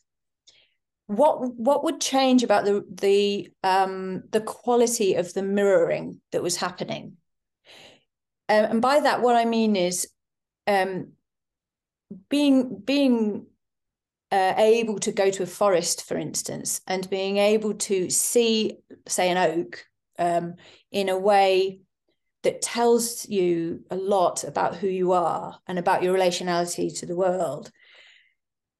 what 1.08 1.56
what 1.56 1.84
would 1.84 2.02
change 2.02 2.44
about 2.44 2.66
the 2.66 2.84
the 2.90 3.50
um, 3.64 4.24
the 4.32 4.42
quality 4.42 5.16
of 5.16 5.34
the 5.34 5.44
mirroring 5.44 6.22
that 6.32 6.44
was 6.44 6.58
happening? 6.58 7.18
Um, 8.50 8.66
and 8.66 8.82
by 8.82 9.02
that, 9.02 9.22
what 9.22 9.36
I 9.36 9.46
mean 9.46 9.76
is 9.76 10.08
um, 10.66 11.12
being 12.30 12.80
being 12.80 13.48
uh, 14.32 14.54
able 14.58 15.00
to 15.00 15.12
go 15.12 15.30
to 15.32 15.44
a 15.44 15.48
forest, 15.48 16.06
for 16.06 16.18
instance, 16.18 16.82
and 16.88 17.10
being 17.10 17.38
able 17.38 17.74
to 17.74 18.10
see, 18.10 18.78
say, 19.08 19.30
an 19.30 19.38
oak 19.38 19.86
um, 20.20 20.56
in 20.92 21.10
a 21.10 21.18
way 21.18 21.80
that 22.44 22.62
tells 22.62 23.28
you 23.28 23.84
a 23.90 23.96
lot 23.96 24.44
about 24.44 24.76
who 24.76 24.88
you 24.88 25.12
are 25.12 25.60
and 25.68 25.80
about 25.80 26.04
your 26.04 26.16
relationality 26.16 26.98
to 27.00 27.06
the 27.06 27.16
world 27.16 27.72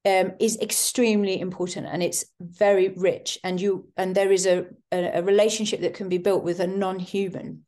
um, 0.04 0.32
is 0.38 0.58
extremely 0.60 1.40
important 1.40 1.86
and 1.86 2.02
it's 2.02 2.24
very 2.40 2.88
rich 2.90 3.38
and 3.42 3.60
you 3.60 3.88
and 3.96 4.14
there 4.14 4.32
is 4.32 4.46
a, 4.46 4.66
a, 4.92 5.18
a 5.18 5.22
relationship 5.22 5.80
that 5.80 5.94
can 5.94 6.08
be 6.08 6.18
built 6.18 6.44
with 6.44 6.60
a 6.60 6.66
non-human. 6.66 7.64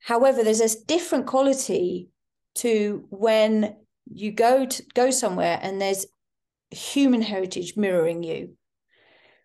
However 0.00 0.44
there's 0.44 0.60
a 0.60 0.84
different 0.84 1.26
quality 1.26 2.10
to 2.56 3.06
when 3.10 3.76
you 4.12 4.32
go 4.32 4.66
to 4.66 4.82
go 4.94 5.10
somewhere 5.10 5.58
and 5.62 5.80
there's 5.80 6.06
human 6.70 7.22
heritage 7.22 7.76
mirroring 7.76 8.22
you 8.22 8.56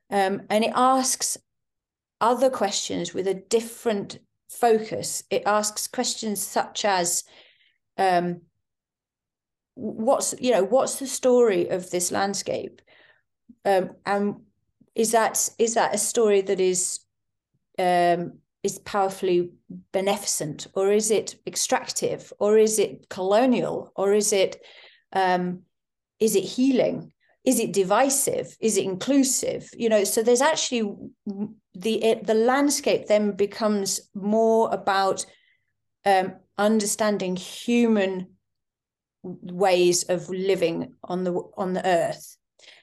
um, 0.10 0.43
and 0.50 0.63
it 0.63 0.72
asks 0.75 1.38
other 2.22 2.50
questions 2.50 3.13
with 3.13 3.27
a 3.27 3.34
different 3.34 4.19
focus. 4.50 5.24
It 5.29 5.43
asks 5.45 5.88
questions 5.88 6.41
such 6.41 6.86
as, 6.86 7.24
um, 7.98 8.41
what's 9.74 10.34
you 10.39 10.51
know 10.51 10.63
what's 10.63 11.00
the 11.00 11.07
story 11.07 11.67
of 11.69 11.89
this 11.89 12.12
landscape, 12.12 12.81
um, 13.65 13.91
and 14.05 14.36
is 14.93 15.12
that 15.12 15.50
is 15.57 15.74
that 15.74 15.95
a 15.95 15.98
story 15.98 16.41
that 16.41 16.60
is 16.60 17.00
um, 17.77 18.39
is 18.65 18.79
powerfully 18.79 19.51
beneficent, 19.93 20.67
or 20.74 20.91
is 20.91 21.12
it 21.12 21.36
extractive, 21.45 22.34
or 22.39 22.57
is 22.57 22.79
it 22.79 23.07
colonial, 23.10 23.91
or 23.95 24.13
is 24.13 24.34
it 24.34 24.62
um, 25.13 25.62
is 26.19 26.36
it 26.36 26.43
healing? 26.43 27.13
is 27.45 27.60
it 27.60 27.74
divisive? 27.74 28.57
Is 28.60 28.77
it 28.77 28.84
inclusive? 28.84 29.69
You 29.77 29.89
know 29.89 30.03
so 30.03 30.24
there's 30.24 30.41
actually 30.41 30.95
the 31.75 32.03
it, 32.03 32.25
the 32.25 32.34
landscape 32.34 33.07
then 33.07 33.31
becomes 33.31 34.01
more 34.13 34.74
about 34.74 35.25
um, 36.05 36.34
understanding 36.57 37.36
human 37.36 38.36
ways 39.24 40.03
of 40.03 40.29
living 40.29 40.93
on 41.03 41.24
the 41.24 41.34
on 41.57 41.74
the 41.74 41.86
earth. 41.86 42.38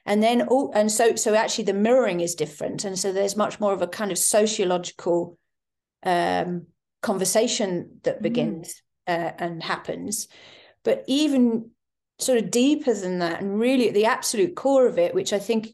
And 0.07 0.23
then 0.23 0.43
all 0.43 0.71
and 0.75 0.91
so 0.91 1.17
so 1.17 1.35
actually 1.35 1.65
the 1.65 1.75
mirroring 1.75 2.21
is 2.21 2.35
different. 2.35 2.85
And 2.85 2.99
so 2.99 3.13
there's 3.13 3.37
much 3.37 3.59
more 3.59 3.73
of 3.73 3.83
a 3.83 3.89
kind 3.89 4.13
of 4.13 4.19
sociological 4.19 5.39
um, 6.05 6.67
conversation 7.03 8.01
that 8.03 8.19
mm. 8.19 8.23
begins 8.23 8.83
mm. 9.09 9.15
uh, 9.15 9.33
and 9.39 9.63
happens 9.63 10.29
but 10.85 11.05
even 11.07 11.71
sort 12.19 12.39
of 12.39 12.51
deeper 12.51 12.95
than 12.95 13.19
that 13.19 13.41
and 13.41 13.59
really 13.59 13.89
at 13.89 13.95
the 13.95 14.05
absolute 14.05 14.55
core 14.55 14.87
of 14.87 14.99
it 14.99 15.15
which 15.15 15.33
i 15.33 15.39
think 15.39 15.69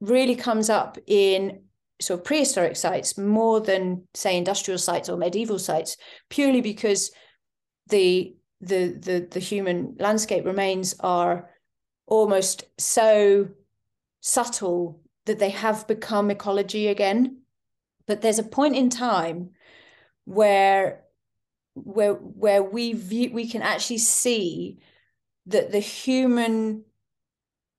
really 0.00 0.34
comes 0.34 0.70
up 0.70 0.96
in 1.06 1.60
sort 2.00 2.20
of 2.20 2.24
prehistoric 2.24 2.76
sites 2.76 3.18
more 3.18 3.60
than 3.60 4.02
say 4.14 4.36
industrial 4.36 4.78
sites 4.78 5.08
or 5.08 5.16
medieval 5.16 5.58
sites 5.58 5.96
purely 6.28 6.60
because 6.60 7.10
the 7.88 8.34
the 8.60 8.96
the, 8.98 9.28
the 9.30 9.40
human 9.40 9.96
landscape 9.98 10.44
remains 10.44 10.94
are 11.00 11.50
almost 12.06 12.64
so 12.78 13.48
subtle 14.20 15.00
that 15.26 15.38
they 15.38 15.50
have 15.50 15.86
become 15.86 16.30
ecology 16.30 16.88
again 16.88 17.40
but 18.06 18.22
there's 18.22 18.38
a 18.38 18.44
point 18.44 18.74
in 18.74 18.88
time 18.88 19.50
where 20.30 21.02
where 21.74 22.14
where 22.14 22.62
we 22.62 22.92
view 22.92 23.32
we 23.32 23.48
can 23.50 23.62
actually 23.62 23.98
see 23.98 24.78
that 25.46 25.72
the 25.72 25.80
human 25.80 26.84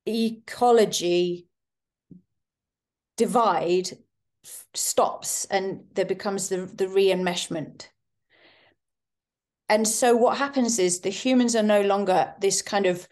ecology 0.06 1.48
divide 3.16 3.92
stops 4.74 5.46
and 5.46 5.84
there 5.94 6.06
becomes 6.06 6.50
the, 6.50 6.66
the 6.66 6.90
re-enmeshment. 6.90 7.88
And 9.70 9.88
so 9.88 10.18
what 10.18 10.38
happens 10.38 10.78
is 10.78 11.00
the 11.00 11.10
humans 11.10 11.56
are 11.56 11.64
no 11.64 11.84
longer 11.84 12.34
this 12.42 12.62
kind 12.62 12.86
of 12.86 13.08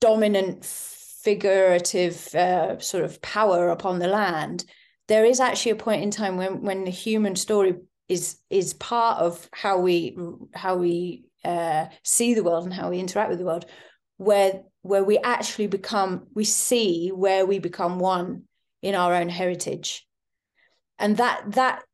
dominant 0.00 0.64
figurative 0.64 2.34
uh, 2.34 2.80
sort 2.80 3.04
of 3.04 3.22
power 3.22 3.68
upon 3.68 4.00
the 4.00 4.08
land. 4.08 4.64
There 5.06 5.24
is 5.24 5.38
actually 5.38 5.72
a 5.72 5.76
point 5.76 6.02
in 6.02 6.10
time 6.10 6.36
when 6.36 6.62
when 6.62 6.84
the 6.84 6.90
human 6.90 7.36
story 7.36 7.74
is 8.10 8.38
is 8.50 8.74
part 8.74 9.20
of 9.20 9.48
how 9.52 9.78
we 9.78 10.16
how 10.52 10.76
we 10.76 11.24
uh, 11.44 11.86
see 12.02 12.34
the 12.34 12.42
world 12.42 12.64
and 12.64 12.74
how 12.74 12.90
we 12.90 12.98
interact 12.98 13.30
with 13.30 13.38
the 13.38 13.44
world, 13.44 13.64
where 14.16 14.62
where 14.82 15.04
we 15.04 15.16
actually 15.18 15.68
become 15.68 16.26
we 16.34 16.44
see 16.44 17.10
where 17.10 17.46
we 17.46 17.60
become 17.60 18.00
one 18.00 18.42
in 18.82 18.96
our 18.96 19.14
own 19.14 19.28
heritage. 19.28 20.06
And 20.98 21.16
that 21.18 21.52
that 21.52 21.84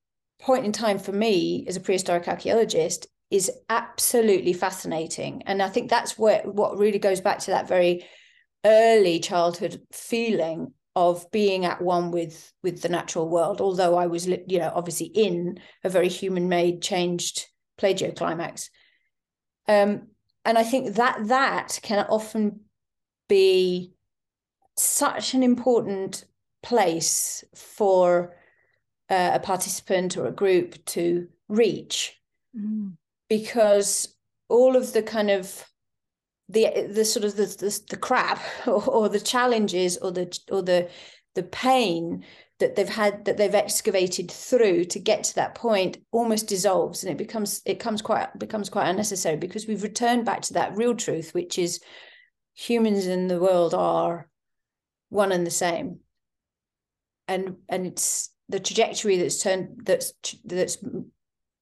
point 0.41 0.65
in 0.65 0.73
time 0.73 0.99
for 0.99 1.13
me 1.13 1.67
as 1.69 1.77
a 1.77 1.81
prehistoric 1.81 2.27
archaeologist 2.27 3.07
is 3.31 3.51
absolutely 3.69 4.55
fascinating. 4.55 5.43
And 5.47 5.63
i 5.63 5.69
think 5.69 5.91
that's 5.91 6.19
where 6.19 6.43
what 6.45 6.79
really 6.79 6.99
goes 6.99 7.21
back 7.21 7.41
to 7.41 7.51
that 7.51 7.69
very 7.69 8.07
early 8.65 9.21
childhood 9.21 9.83
feeling 9.93 10.73
of 10.97 11.31
being 11.31 11.65
at 11.65 11.81
one 11.81 12.11
with 12.11 12.53
with 12.65 12.83
the 12.83 12.89
natural 12.89 13.29
world 13.29 13.61
although 13.61 13.97
i 13.97 14.07
was 14.07 14.27
you 14.27 14.59
know 14.59 14.73
obviously 14.75 15.07
in 15.07 15.61
a 15.85 15.89
very 15.89 16.09
human 16.09 16.49
made 16.49 16.83
changed 16.83 17.47
plagioclimax 17.79 18.71
um 19.69 20.09
and 20.47 20.57
I 20.57 20.63
think 20.63 20.95
that 20.95 21.27
that 21.27 21.81
can 21.83 22.07
often 22.09 22.61
be 23.29 23.93
such 24.79 25.35
an 25.35 25.43
important 25.43 26.25
place 26.63 27.43
for 27.55 28.37
uh, 29.11 29.33
a 29.35 29.41
participant 29.41 30.17
or 30.17 30.27
a 30.27 30.33
group 30.33 30.85
to 30.85 31.27
reach 31.49 32.21
mm. 32.57 32.93
because 33.29 34.17
all 34.49 34.77
of 34.77 34.93
the 34.93 35.03
kind 35.03 35.31
of 35.31 35.65
the 36.49 36.89
the 36.91 37.05
sort 37.05 37.25
of 37.25 37.37
the 37.37 37.47
the, 37.47 37.81
the 37.91 37.97
crap 37.97 38.41
or, 38.67 38.85
or 38.89 39.09
the 39.09 39.21
challenges 39.21 39.97
or 39.99 40.11
the 40.11 40.39
or 40.51 40.63
the 40.63 40.89
the 41.35 41.43
pain 41.43 42.25
that 42.59 42.75
they've 42.75 42.89
had 42.89 43.27
that 43.27 43.37
they've 43.37 43.55
excavated 43.55 44.31
through 44.31 44.85
to 44.85 44.99
get 44.99 45.23
to 45.25 45.35
that 45.35 45.55
point 45.55 45.99
almost 46.11 46.49
dissolves 46.49 47.05
and 47.05 47.13
it 47.13 47.19
becomes 47.19 47.61
it 47.67 47.79
comes 47.79 48.01
quite 48.01 48.39
becomes 48.39 48.71
quite 48.71 48.89
unnecessary 48.89 49.37
because 49.37 49.67
we've 49.67 49.83
returned 49.83 50.25
back 50.25 50.41
to 50.41 50.55
that 50.55 50.75
real 50.77 50.95
truth 50.95 51.35
which 51.35 51.59
is 51.59 51.81
humans 52.57 53.07
in 53.07 53.29
the 53.29 53.39
world 53.39 53.75
are 53.75 54.29
one 55.11 55.31
and 55.31 55.47
the 55.47 55.51
same. 55.51 56.01
And 57.29 57.57
and 57.69 57.87
it's 57.87 58.31
the 58.49 58.61
trajectory 58.61 59.19
that's 59.19 59.43
turned 59.43 59.83
that's 59.85 60.13
that's 60.45 60.79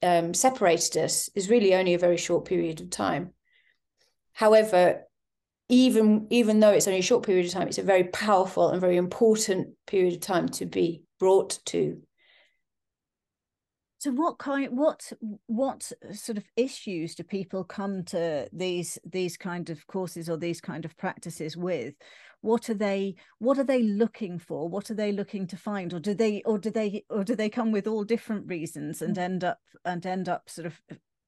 um, 0.03 0.35
separated 0.35 0.99
us 0.99 1.31
is 1.35 1.49
really 1.49 1.75
only 1.75 1.95
a 1.95 1.99
very 1.99 2.19
short 2.19 2.45
period 2.45 2.81
of 2.81 2.91
time 2.91 3.31
however 4.35 5.05
even 5.69 6.27
even 6.31 6.61
though 6.61 6.71
it's 6.71 6.87
only 6.87 7.01
a 7.01 7.03
short 7.03 7.25
period 7.25 7.47
of 7.47 7.53
time, 7.53 7.69
it's 7.69 7.79
a 7.79 7.83
very 7.83 8.05
powerful 8.05 8.71
and 8.71 8.81
very 8.81 8.97
important 8.97 9.69
period 9.87 10.15
of 10.15 10.21
time 10.21 10.49
to 10.51 10.67
be 10.67 11.03
brought 11.19 11.59
to. 11.67 12.03
So 13.99 14.11
what 14.11 14.37
kind 14.37 14.77
what 14.77 15.11
what 15.47 15.91
sort 16.13 16.37
of 16.37 16.45
issues 16.57 17.15
do 17.15 17.23
people 17.23 17.65
come 17.65 18.05
to 18.05 18.47
these 18.53 18.99
these 19.11 19.39
kind 19.39 19.71
of 19.71 19.87
courses 19.87 20.29
or 20.29 20.37
these 20.37 20.61
kind 20.61 20.85
of 20.85 20.95
practices 20.99 21.57
with? 21.57 21.95
What 22.43 22.69
are 22.69 22.75
they 22.75 23.15
what 23.39 23.59
are 23.59 23.65
they 23.65 23.83
looking 23.83 24.39
for? 24.39 24.69
What 24.69 24.91
are 24.91 24.95
they 24.95 25.13
looking 25.13 25.47
to 25.47 25.57
find? 25.57 25.95
Or 25.95 26.01
do 26.01 26.13
they 26.13 26.43
or 26.45 26.59
do 26.59 26.71
they 26.71 27.05
or 27.09 27.25
do 27.25 27.35
they 27.35 27.49
come 27.49 27.73
with 27.73 27.87
all 27.87 28.05
different 28.05 28.47
reasons 28.47 29.01
and 29.01 29.17
mm. 29.17 29.23
end 29.23 29.45
up 29.45 29.61
and 29.87 30.05
end 30.05 30.29
up 30.29 30.51
sort 30.51 30.67
of 30.67 30.79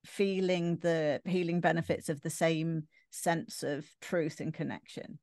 feeling 0.04 0.76
the 0.82 1.22
healing 1.24 1.62
benefits 1.62 2.10
of 2.10 2.20
the 2.20 2.30
same 2.30 2.86
sense 3.10 3.62
of 3.62 3.86
truth 4.00 4.40
and 4.40 4.52
connection? 4.52 5.18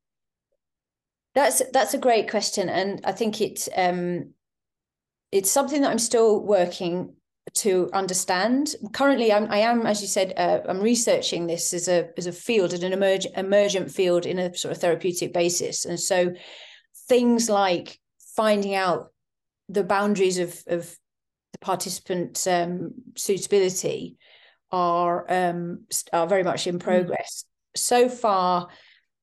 That's 1.34 1.62
that's 1.72 1.94
a 1.94 1.98
great 1.98 2.30
question, 2.30 2.68
and 2.68 3.00
I 3.04 3.12
think 3.12 3.40
it's 3.40 3.68
um, 3.76 4.30
it's 5.32 5.50
something 5.50 5.82
that 5.82 5.90
I'm 5.90 5.98
still 5.98 6.40
working 6.40 7.14
to 7.54 7.90
understand. 7.92 8.74
Currently, 8.92 9.32
I'm, 9.32 9.50
I 9.50 9.58
am, 9.58 9.84
as 9.84 10.00
you 10.00 10.06
said, 10.06 10.32
uh, 10.36 10.60
I'm 10.68 10.80
researching 10.80 11.46
this 11.46 11.74
as 11.74 11.88
a 11.88 12.10
as 12.16 12.26
a 12.26 12.32
field, 12.32 12.72
and 12.72 12.84
an 12.84 12.92
emergent 12.92 13.36
emergent 13.36 13.90
field 13.90 14.26
in 14.26 14.38
a 14.38 14.54
sort 14.54 14.72
of 14.72 14.80
therapeutic 14.80 15.32
basis, 15.32 15.84
and 15.84 15.98
so 15.98 16.34
things 17.08 17.50
like 17.50 17.98
finding 18.36 18.74
out 18.74 19.12
the 19.68 19.84
boundaries 19.84 20.38
of 20.38 20.62
of 20.68 20.96
the 21.52 21.58
participant 21.58 22.46
um, 22.46 22.92
suitability 23.16 24.18
are 24.70 25.24
um, 25.30 25.84
are 26.12 26.26
very 26.26 26.42
much 26.42 26.66
in 26.66 26.78
mm. 26.78 26.82
progress. 26.82 27.44
So 27.74 28.08
far, 28.08 28.68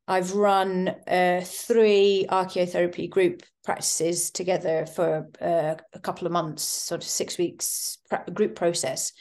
I've 0.07 0.33
run 0.33 0.89
uh, 1.07 1.41
three 1.43 2.25
archaeotherapy 2.29 3.09
group 3.09 3.43
practices 3.63 4.31
together 4.31 4.85
for 4.85 5.29
uh, 5.39 5.75
a 5.93 5.99
couple 5.99 6.25
of 6.25 6.33
months, 6.33 6.63
sort 6.63 7.01
of 7.01 7.07
six 7.07 7.37
weeks 7.37 7.97
group 8.33 8.55
process. 8.55 9.13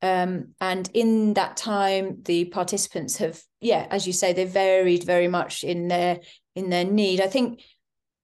Um, 0.00 0.54
and 0.60 0.90
in 0.94 1.34
that 1.34 1.56
time, 1.56 2.22
the 2.22 2.46
participants 2.46 3.16
have, 3.18 3.40
yeah, 3.60 3.86
as 3.90 4.06
you 4.06 4.12
say, 4.12 4.32
they 4.32 4.44
varied 4.44 5.04
very 5.04 5.28
much 5.28 5.64
in 5.64 5.88
their 5.88 6.20
in 6.54 6.70
their 6.70 6.84
need. 6.84 7.20
I 7.20 7.28
think 7.28 7.60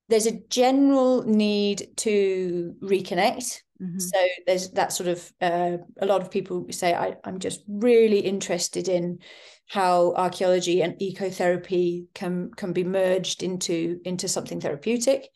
there's 0.08 0.26
a 0.26 0.40
general 0.48 1.22
need 1.24 1.88
to 1.98 2.74
reconnect. 2.82 3.62
Mm-hmm. 3.80 3.98
So 3.98 4.18
there's 4.46 4.70
that 4.70 4.92
sort 4.92 5.08
of 5.08 5.32
uh, 5.40 5.76
a 6.00 6.06
lot 6.06 6.20
of 6.20 6.30
people 6.30 6.66
say 6.70 6.94
I, 6.94 7.14
I'm 7.22 7.38
just 7.38 7.62
really 7.68 8.18
interested 8.18 8.88
in 8.88 9.20
how 9.68 10.14
archaeology 10.14 10.82
and 10.82 10.98
ecotherapy 10.98 12.06
can 12.14 12.50
can 12.56 12.72
be 12.72 12.84
merged 12.84 13.42
into 13.42 14.00
into 14.04 14.26
something 14.26 14.60
therapeutic. 14.60 15.28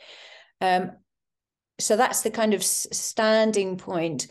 Um, 0.61 0.93
so 1.79 1.97
that's 1.97 2.23
the 2.23 2.31
kind 2.31 2.55
of 2.55 2.63
standing 2.63 3.77
point. 3.77 4.27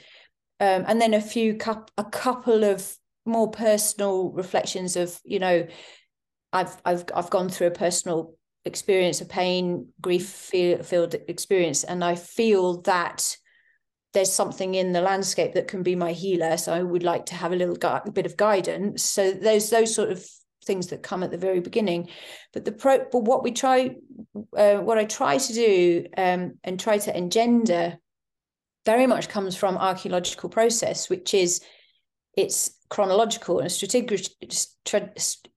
Um, 0.59 0.85
and 0.87 1.01
then 1.01 1.13
a 1.13 1.21
few 1.21 1.55
cup 1.55 1.91
a 1.97 2.03
couple 2.03 2.63
of 2.63 2.95
more 3.25 3.51
personal 3.51 4.31
reflections 4.31 4.95
of 4.95 5.19
you 5.23 5.39
know 5.39 5.67
I've 6.51 6.75
I've 6.83 7.05
I've 7.15 7.29
gone 7.29 7.49
through 7.49 7.67
a 7.67 7.71
personal 7.71 8.35
experience 8.65 9.21
of 9.21 9.29
pain, 9.29 9.87
grief 10.01 10.27
feel, 10.27 10.83
filled 10.83 11.15
experience, 11.27 11.83
and 11.83 12.03
I 12.03 12.15
feel 12.15 12.81
that 12.81 13.37
there's 14.13 14.31
something 14.31 14.75
in 14.75 14.91
the 14.91 15.01
landscape 15.01 15.53
that 15.53 15.67
can 15.67 15.83
be 15.83 15.95
my 15.95 16.11
healer. 16.11 16.57
So 16.57 16.73
I 16.73 16.83
would 16.83 17.03
like 17.03 17.27
to 17.27 17.35
have 17.35 17.53
a 17.53 17.55
little 17.55 17.75
gu- 17.75 18.11
bit 18.11 18.25
of 18.25 18.37
guidance. 18.37 19.03
So 19.03 19.31
there's 19.31 19.69
those 19.69 19.93
sort 19.93 20.09
of 20.09 20.25
things 20.65 20.87
that 20.87 21.03
come 21.03 21.23
at 21.23 21.31
the 21.31 21.37
very 21.37 21.59
beginning. 21.59 22.09
But 22.53 22.65
the 22.65 22.71
pro, 22.71 23.05
but 23.11 23.23
what 23.23 23.43
we 23.43 23.51
try, 23.51 23.95
uh, 24.55 24.77
what 24.77 24.97
I 24.97 25.05
try 25.05 25.37
to 25.37 25.53
do 25.53 26.05
um, 26.17 26.57
and 26.63 26.79
try 26.79 26.97
to 26.99 27.17
engender, 27.17 27.97
very 28.85 29.07
much 29.07 29.29
comes 29.29 29.55
from 29.55 29.77
archaeological 29.77 30.49
process, 30.49 31.09
which 31.09 31.33
is 31.33 31.61
it's 32.35 32.71
chronological 32.89 33.59
and 33.59 33.69
stratig- 33.69 34.35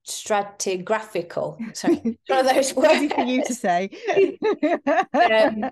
stratigraphical. 0.06 1.76
Sorry, 1.76 2.18
one 2.26 2.46
of 2.46 2.54
those 2.54 2.74
words 2.74 3.12
for 3.12 3.22
you 3.22 3.44
to 3.44 3.54
say. 3.54 3.90
um, 5.14 5.70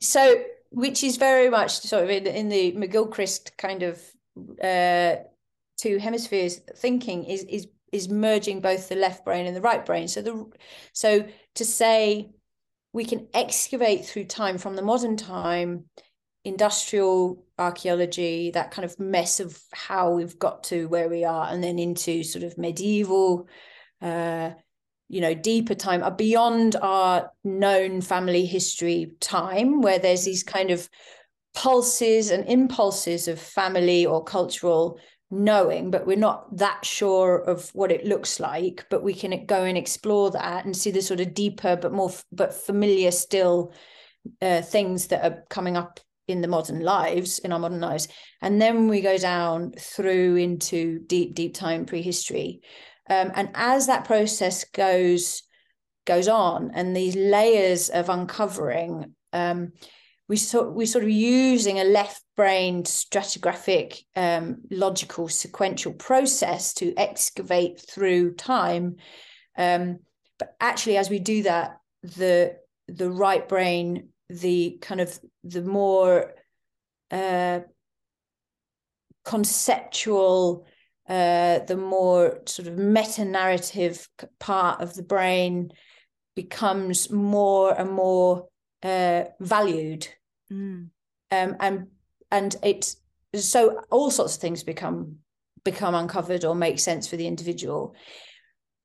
so 0.00 0.42
which 0.76 1.02
is 1.02 1.16
very 1.16 1.48
much 1.48 1.80
sort 1.80 2.04
of 2.04 2.10
in, 2.10 2.26
in 2.26 2.50
the 2.50 2.72
McGilchrist 2.72 3.56
kind 3.56 3.82
of 3.82 3.98
uh, 4.62 5.16
two 5.78 5.96
hemispheres 5.96 6.60
thinking 6.76 7.24
is 7.24 7.44
is 7.44 7.68
is 7.92 8.10
merging 8.10 8.60
both 8.60 8.90
the 8.90 8.94
left 8.94 9.24
brain 9.24 9.46
and 9.46 9.56
the 9.56 9.62
right 9.62 9.86
brain. 9.86 10.06
So 10.06 10.20
the 10.20 10.46
so 10.92 11.26
to 11.54 11.64
say 11.64 12.28
we 12.92 13.06
can 13.06 13.26
excavate 13.32 14.04
through 14.04 14.26
time 14.26 14.58
from 14.58 14.76
the 14.76 14.82
modern 14.82 15.16
time, 15.16 15.86
industrial 16.44 17.46
archaeology, 17.58 18.50
that 18.50 18.70
kind 18.70 18.84
of 18.84 19.00
mess 19.00 19.40
of 19.40 19.58
how 19.72 20.12
we've 20.12 20.38
got 20.38 20.64
to 20.64 20.88
where 20.88 21.08
we 21.08 21.24
are, 21.24 21.48
and 21.48 21.64
then 21.64 21.78
into 21.78 22.22
sort 22.22 22.44
of 22.44 22.58
medieval 22.58 23.48
uh, 24.02 24.50
you 25.08 25.20
know 25.20 25.34
deeper 25.34 25.74
time 25.74 26.02
are 26.02 26.10
beyond 26.10 26.76
our 26.82 27.30
known 27.44 28.00
family 28.00 28.44
history 28.46 29.12
time 29.20 29.80
where 29.80 29.98
there's 29.98 30.24
these 30.24 30.42
kind 30.42 30.70
of 30.70 30.88
pulses 31.54 32.30
and 32.30 32.46
impulses 32.48 33.28
of 33.28 33.40
family 33.40 34.04
or 34.04 34.22
cultural 34.22 34.98
knowing 35.30 35.90
but 35.90 36.06
we're 36.06 36.16
not 36.16 36.56
that 36.56 36.84
sure 36.84 37.38
of 37.38 37.68
what 37.70 37.90
it 37.90 38.06
looks 38.06 38.38
like 38.38 38.86
but 38.90 39.02
we 39.02 39.12
can 39.12 39.44
go 39.46 39.64
and 39.64 39.76
explore 39.76 40.30
that 40.30 40.64
and 40.64 40.76
see 40.76 40.90
the 40.90 41.02
sort 41.02 41.20
of 41.20 41.34
deeper 41.34 41.76
but 41.76 41.92
more 41.92 42.12
but 42.30 42.54
familiar 42.54 43.10
still 43.10 43.72
uh, 44.40 44.62
things 44.62 45.08
that 45.08 45.24
are 45.24 45.44
coming 45.48 45.76
up 45.76 45.98
in 46.28 46.40
the 46.40 46.48
modern 46.48 46.80
lives 46.80 47.38
in 47.38 47.52
our 47.52 47.58
modern 47.58 47.80
lives. 47.80 48.08
And 48.42 48.60
then 48.60 48.88
we 48.88 49.00
go 49.00 49.16
down 49.16 49.72
through 49.78 50.36
into 50.36 50.98
deep 51.00 51.34
deep 51.34 51.54
time 51.54 51.86
prehistory 51.86 52.62
um, 53.08 53.32
and 53.34 53.50
as 53.54 53.86
that 53.86 54.04
process 54.04 54.64
goes 54.64 55.42
goes 56.06 56.28
on, 56.28 56.70
and 56.74 56.96
these 56.96 57.16
layers 57.16 57.88
of 57.88 58.08
uncovering, 58.08 59.14
um, 59.32 59.72
we 60.28 60.36
sort 60.36 60.74
we 60.74 60.86
sort 60.86 61.04
of 61.04 61.10
using 61.10 61.78
a 61.78 61.84
left 61.84 62.22
brain 62.36 62.82
stratigraphic 62.82 64.02
um, 64.16 64.62
logical 64.70 65.28
sequential 65.28 65.92
process 65.92 66.74
to 66.74 66.94
excavate 66.96 67.80
through 67.80 68.34
time. 68.34 68.96
Um, 69.56 70.00
but 70.38 70.54
actually, 70.60 70.96
as 70.96 71.08
we 71.10 71.18
do 71.18 71.44
that, 71.44 71.78
the 72.02 72.56
the 72.88 73.10
right 73.10 73.48
brain, 73.48 74.08
the 74.28 74.78
kind 74.80 75.00
of 75.00 75.18
the 75.44 75.62
more 75.62 76.34
uh, 77.10 77.60
conceptual 79.24 80.66
uh, 81.08 81.60
the 81.60 81.76
more 81.76 82.40
sort 82.46 82.68
of 82.68 82.76
meta 82.76 83.24
narrative 83.24 84.08
part 84.38 84.80
of 84.80 84.94
the 84.94 85.02
brain 85.02 85.70
becomes 86.34 87.10
more 87.10 87.78
and 87.78 87.90
more 87.90 88.48
uh, 88.82 89.24
valued. 89.40 90.08
Mm. 90.52 90.90
Um, 91.30 91.56
and 91.60 91.86
and 92.30 92.56
it's 92.62 92.96
so 93.34 93.80
all 93.90 94.10
sorts 94.10 94.36
of 94.36 94.40
things 94.40 94.62
become 94.62 95.16
become 95.64 95.94
uncovered 95.94 96.44
or 96.44 96.54
make 96.54 96.78
sense 96.78 97.06
for 97.06 97.16
the 97.16 97.26
individual. 97.26 97.94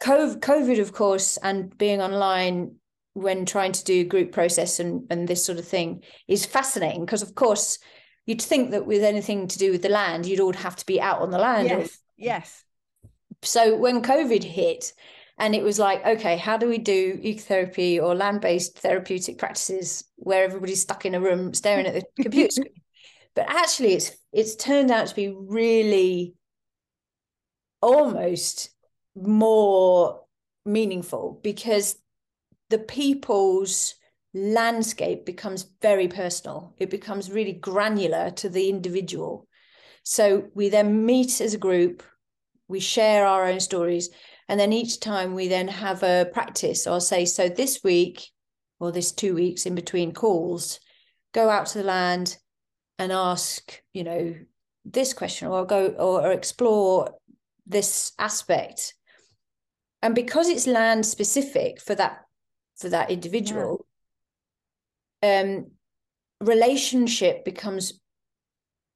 COVID, 0.02 0.80
of 0.80 0.94
course, 0.94 1.38
and 1.38 1.78
being 1.78 2.02
online 2.02 2.76
when 3.14 3.46
trying 3.46 3.72
to 3.74 3.84
do 3.84 4.04
group 4.04 4.32
process 4.32 4.80
and, 4.80 5.06
and 5.12 5.28
this 5.28 5.46
sort 5.46 5.60
of 5.60 5.68
thing 5.68 6.02
is 6.28 6.46
fascinating 6.46 7.06
because, 7.06 7.22
of 7.22 7.36
course, 7.36 7.78
you'd 8.26 8.42
think 8.42 8.72
that 8.72 8.88
with 8.88 9.04
anything 9.04 9.48
to 9.48 9.60
do 9.60 9.72
with 9.72 9.84
the 9.84 9.90
land, 9.90 10.26
you'd 10.26 10.40
all 10.40 10.54
have 10.54 10.76
to 10.78 10.86
be 10.86 11.00
out 11.00 11.22
on 11.22 11.30
the 11.30 11.38
land 11.38 11.68
yes. 11.68 12.00
Yes. 12.22 12.64
So 13.44 13.76
when 13.76 14.02
COVID 14.02 14.44
hit, 14.44 14.94
and 15.38 15.56
it 15.56 15.64
was 15.64 15.80
like, 15.80 16.06
okay, 16.06 16.38
how 16.38 16.58
do 16.58 16.68
we 16.68 16.78
do 16.78 17.18
ecotherapy 17.18 18.02
or 18.02 18.14
land 18.14 18.42
based 18.42 18.78
therapeutic 18.78 19.40
practices 19.40 20.04
where 20.18 20.44
everybody's 20.44 20.82
stuck 20.82 21.06
in 21.06 21.16
a 21.16 21.20
room 21.20 21.54
staring 21.54 21.88
at 21.88 21.94
the 21.96 22.04
computer 22.22 22.52
screen? 22.52 22.74
But 23.36 23.50
actually, 23.50 23.94
it's 23.94 24.12
it's 24.32 24.56
turned 24.56 24.92
out 24.92 25.08
to 25.08 25.16
be 25.16 25.30
really 25.36 26.36
almost 27.82 28.70
more 29.16 30.22
meaningful 30.66 31.40
because 31.44 31.96
the 32.70 32.78
people's 32.78 33.96
landscape 34.34 35.26
becomes 35.26 35.66
very 35.82 36.08
personal. 36.08 36.74
It 36.78 36.90
becomes 36.90 37.32
really 37.32 37.54
granular 37.54 38.32
to 38.32 38.50
the 38.50 38.70
individual. 38.70 39.48
So 40.04 40.48
we 40.54 40.70
then 40.70 41.06
meet 41.06 41.42
as 41.42 41.54
a 41.54 41.58
group, 41.60 42.04
we 42.72 42.80
share 42.80 43.26
our 43.28 43.46
own 43.46 43.60
stories, 43.60 44.10
and 44.48 44.60
then 44.60 44.74
each 44.74 45.00
time 45.00 45.36
we 45.36 45.48
then 45.48 45.68
have 45.68 46.02
a 46.02 46.30
practice. 46.34 46.88
I'll 46.88 47.00
say, 47.00 47.26
so 47.26 47.48
this 47.48 47.84
week 47.84 48.28
or 48.80 48.92
this 48.92 49.12
two 49.12 49.36
weeks 49.36 49.66
in 49.66 49.76
between 49.76 50.14
calls, 50.14 50.80
go 51.34 51.50
out 51.50 51.68
to 51.68 51.78
the 51.78 51.84
land 51.84 52.38
and 52.98 53.12
ask, 53.12 53.82
you 53.94 54.04
know, 54.04 54.36
this 54.86 55.14
question 55.14 55.48
or 55.48 55.66
go 55.66 55.88
or, 55.90 56.26
or 56.26 56.32
explore 56.32 57.14
this 57.68 58.14
aspect. 58.18 58.96
And 60.02 60.16
because 60.16 60.50
it's 60.50 60.66
land 60.66 61.06
specific 61.06 61.80
for 61.80 61.94
that 61.96 62.22
for 62.78 62.90
that 62.90 63.12
individual, 63.12 63.86
yeah. 65.22 65.42
um 65.42 65.72
relationship 66.40 67.46
becomes 67.46 68.02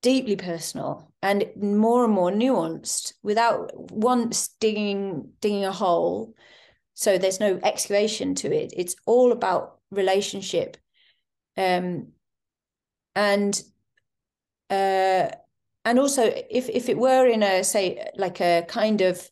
deeply 0.02 0.36
personal 0.36 1.14
and 1.26 1.44
more 1.60 2.06
and 2.06 2.14
more 2.14 2.32
nuanced 2.32 3.14
without 3.24 3.72
once 3.92 4.50
digging 4.60 5.32
digging 5.42 5.66
a 5.66 5.72
hole. 5.72 6.36
So 6.94 7.18
there's 7.18 7.40
no 7.40 7.60
excavation 7.64 8.36
to 8.36 8.54
it. 8.54 8.74
It's 8.78 8.96
all 9.08 9.32
about 9.32 9.80
relationship. 9.90 10.78
Um 11.58 12.10
and 13.16 13.60
uh 14.70 15.30
and 15.84 16.00
also 16.00 16.32
if 16.52 16.70
if 16.70 16.90
it 16.90 16.98
were 16.98 17.26
in 17.26 17.42
a 17.42 17.64
say 17.64 18.08
like 18.16 18.40
a 18.40 18.64
kind 18.68 19.02
of 19.02 19.28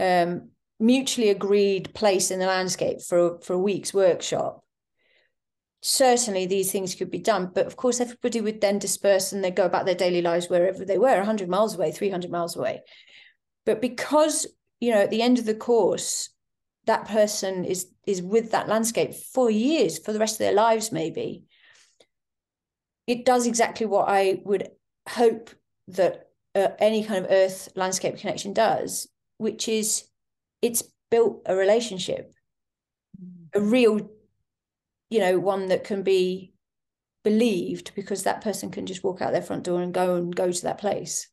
um 0.00 0.48
mutually 0.80 1.28
agreed 1.28 1.92
place 1.92 2.30
in 2.30 2.38
the 2.38 2.46
landscape 2.46 3.02
for 3.02 3.38
for 3.42 3.52
a 3.52 3.58
week's 3.58 3.92
workshop 3.92 4.64
certainly 5.82 6.46
these 6.46 6.70
things 6.70 6.94
could 6.94 7.10
be 7.10 7.18
done 7.18 7.50
but 7.52 7.66
of 7.66 7.76
course 7.76 8.00
everybody 8.00 8.40
would 8.40 8.60
then 8.60 8.78
disperse 8.78 9.32
and 9.32 9.42
they 9.42 9.50
go 9.50 9.66
about 9.66 9.84
their 9.84 9.96
daily 9.96 10.22
lives 10.22 10.48
wherever 10.48 10.84
they 10.84 10.96
were 10.96 11.16
100 11.16 11.48
miles 11.48 11.74
away 11.74 11.90
300 11.90 12.30
miles 12.30 12.56
away. 12.56 12.80
But 13.66 13.80
because 13.80 14.46
you 14.82 14.90
know 14.90 15.00
at 15.02 15.10
the 15.10 15.22
end 15.22 15.38
of 15.38 15.44
the 15.44 15.54
course 15.54 16.30
that 16.86 17.06
person 17.06 17.64
is 17.64 17.86
is 18.06 18.20
with 18.20 18.50
that 18.50 18.68
landscape 18.68 19.14
for 19.14 19.50
years 19.50 19.98
for 19.98 20.12
the 20.12 20.18
rest 20.18 20.34
of 20.34 20.38
their 20.40 20.52
lives 20.52 20.90
maybe 20.90 21.44
it 23.06 23.24
does 23.24 23.46
exactly 23.46 23.86
what 23.86 24.08
i 24.08 24.40
would 24.44 24.68
hope 25.08 25.50
that 25.86 26.28
uh, 26.54 26.68
any 26.80 27.04
kind 27.04 27.24
of 27.24 27.30
earth 27.30 27.68
landscape 27.76 28.18
connection 28.18 28.52
does 28.52 29.08
which 29.38 29.68
is 29.68 30.04
it's 30.60 30.82
built 31.10 31.42
a 31.46 31.54
relationship 31.54 32.34
a 33.54 33.60
real 33.60 34.10
you 35.12 35.20
know 35.20 35.38
one 35.38 35.68
that 35.68 35.84
can 35.84 36.02
be 36.02 36.52
believed 37.22 37.92
because 37.94 38.22
that 38.22 38.40
person 38.40 38.70
can 38.70 38.86
just 38.86 39.04
walk 39.04 39.22
out 39.22 39.32
their 39.32 39.42
front 39.42 39.64
door 39.64 39.80
and 39.80 39.94
go 39.94 40.16
and 40.16 40.34
go 40.34 40.50
to 40.50 40.62
that 40.62 40.78
place 40.78 41.28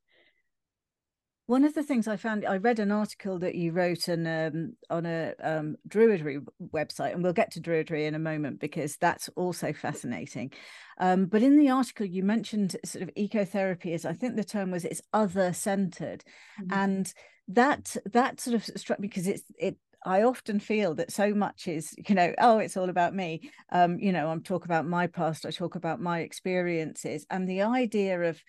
one 1.49 1.63
of 1.63 1.73
the 1.73 1.81
things 1.81 2.07
I 2.07 2.15
found, 2.15 2.45
I 2.45 2.57
read 2.57 2.77
an 2.77 2.91
article 2.91 3.39
that 3.39 3.55
you 3.55 3.71
wrote 3.71 4.07
on 4.07 4.27
um, 4.27 4.73
on 4.91 5.07
a 5.07 5.33
um, 5.41 5.77
Druidry 5.87 6.45
website, 6.71 7.13
and 7.15 7.23
we'll 7.23 7.33
get 7.33 7.49
to 7.53 7.59
Druidry 7.59 8.05
in 8.05 8.13
a 8.13 8.19
moment 8.19 8.59
because 8.59 8.97
that's 8.97 9.29
also 9.29 9.73
fascinating. 9.73 10.51
Um, 10.99 11.25
but 11.25 11.41
in 11.41 11.57
the 11.57 11.71
article, 11.71 12.05
you 12.05 12.21
mentioned 12.21 12.75
sort 12.85 13.01
of 13.01 13.09
ecotherapy 13.15 13.95
as 13.95 14.05
I 14.05 14.13
think 14.13 14.35
the 14.35 14.43
term 14.43 14.69
was 14.69 14.85
it's 14.85 15.01
other 15.11 15.51
centered, 15.51 16.23
mm-hmm. 16.61 16.71
and 16.71 17.11
that 17.47 17.97
that 18.13 18.39
sort 18.39 18.53
of 18.53 18.63
struck 18.79 18.99
me 18.99 19.07
because 19.07 19.25
it's 19.25 19.41
it 19.57 19.75
I 20.05 20.23
often 20.23 20.59
feel 20.59 20.95
that 20.95 21.11
so 21.11 21.33
much 21.33 21.67
is, 21.67 21.93
you 22.07 22.15
know, 22.15 22.33
oh, 22.37 22.59
it's 22.59 22.77
all 22.77 22.89
about 22.89 23.13
me. 23.13 23.51
Um, 23.71 23.99
you 23.99 24.11
know, 24.11 24.29
I'm 24.29 24.41
talk 24.41 24.65
about 24.65 24.87
my 24.87 25.07
past, 25.07 25.45
I 25.45 25.51
talk 25.51 25.75
about 25.75 25.99
my 25.99 26.19
experiences, 26.19 27.25
and 27.29 27.47
the 27.47 27.63
idea 27.63 28.21
of 28.21 28.41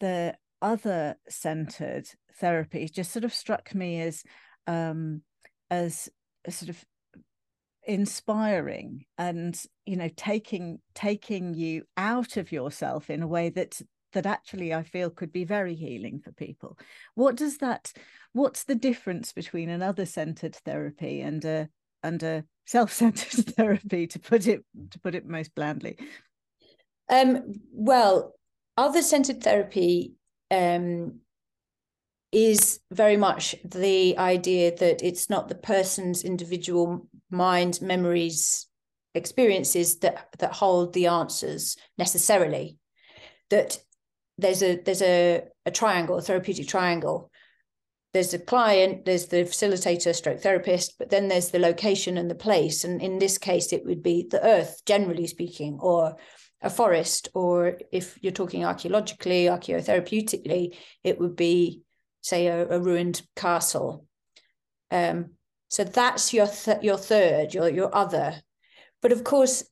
the 0.00 0.34
other 0.62 1.16
centered 1.28 2.06
therapy 2.36 2.88
just 2.88 3.12
sort 3.12 3.24
of 3.24 3.32
struck 3.32 3.74
me 3.74 4.00
as 4.00 4.24
um, 4.66 5.22
as 5.70 6.08
sort 6.48 6.70
of 6.70 6.84
inspiring 7.84 9.04
and 9.16 9.64
you 9.86 9.96
know 9.96 10.10
taking 10.16 10.78
taking 10.94 11.54
you 11.54 11.82
out 11.96 12.36
of 12.36 12.52
yourself 12.52 13.08
in 13.08 13.22
a 13.22 13.26
way 13.26 13.48
that 13.48 13.80
that 14.12 14.26
actually 14.26 14.74
I 14.74 14.82
feel 14.82 15.10
could 15.10 15.32
be 15.32 15.44
very 15.44 15.74
healing 15.74 16.20
for 16.22 16.32
people. 16.32 16.78
What 17.14 17.36
does 17.36 17.58
that 17.58 17.92
what's 18.32 18.64
the 18.64 18.74
difference 18.74 19.32
between 19.32 19.68
another 19.68 20.06
centered 20.06 20.56
therapy 20.56 21.20
and 21.20 21.44
a 21.44 21.68
and 22.02 22.22
a 22.22 22.44
self-centered 22.66 23.54
therapy 23.56 24.06
to 24.06 24.18
put 24.18 24.46
it 24.46 24.64
to 24.90 25.00
put 25.00 25.14
it 25.14 25.26
most 25.26 25.54
blandly? 25.54 25.98
Um 27.08 27.54
well 27.72 28.34
other 28.76 29.02
centered 29.02 29.42
therapy 29.42 30.14
um, 30.50 31.20
is 32.32 32.80
very 32.90 33.16
much 33.16 33.56
the 33.64 34.16
idea 34.16 34.74
that 34.76 35.02
it's 35.02 35.28
not 35.28 35.48
the 35.48 35.54
person's 35.54 36.22
individual 36.24 37.06
mind, 37.30 37.80
memories, 37.82 38.66
experiences 39.14 39.98
that 39.98 40.28
that 40.38 40.52
hold 40.52 40.94
the 40.94 41.08
answers 41.08 41.76
necessarily. 41.98 42.78
That 43.50 43.78
there's 44.40 44.62
a 44.62 44.80
there's 44.84 45.02
a, 45.02 45.42
a 45.66 45.70
triangle, 45.70 46.16
a 46.16 46.22
therapeutic 46.22 46.68
triangle. 46.68 47.30
There's 48.12 48.32
the 48.32 48.40
client, 48.40 49.04
there's 49.04 49.26
the 49.26 49.44
facilitator, 49.44 50.12
stroke 50.14 50.40
therapist, 50.40 50.98
but 50.98 51.10
then 51.10 51.28
there's 51.28 51.50
the 51.50 51.60
location 51.60 52.18
and 52.18 52.28
the 52.28 52.34
place. 52.34 52.82
And 52.82 53.00
in 53.00 53.20
this 53.20 53.38
case, 53.38 53.72
it 53.72 53.84
would 53.84 54.02
be 54.02 54.26
the 54.28 54.44
earth, 54.44 54.82
generally 54.84 55.28
speaking, 55.28 55.78
or 55.80 56.16
a 56.60 56.70
forest, 56.70 57.28
or 57.34 57.78
if 57.92 58.18
you're 58.20 58.32
talking 58.32 58.64
archaeologically, 58.64 59.44
archaeotherapeutically, 59.44 60.76
it 61.04 61.20
would 61.20 61.36
be, 61.36 61.82
say, 62.20 62.48
a, 62.48 62.68
a 62.68 62.80
ruined 62.80 63.22
castle. 63.36 64.06
Um, 64.90 65.30
so 65.68 65.84
that's 65.84 66.34
your 66.34 66.48
th- 66.48 66.82
your 66.82 66.98
third, 66.98 67.54
your 67.54 67.68
your 67.68 67.94
other. 67.94 68.42
But 69.02 69.12
of 69.12 69.22
course, 69.22 69.64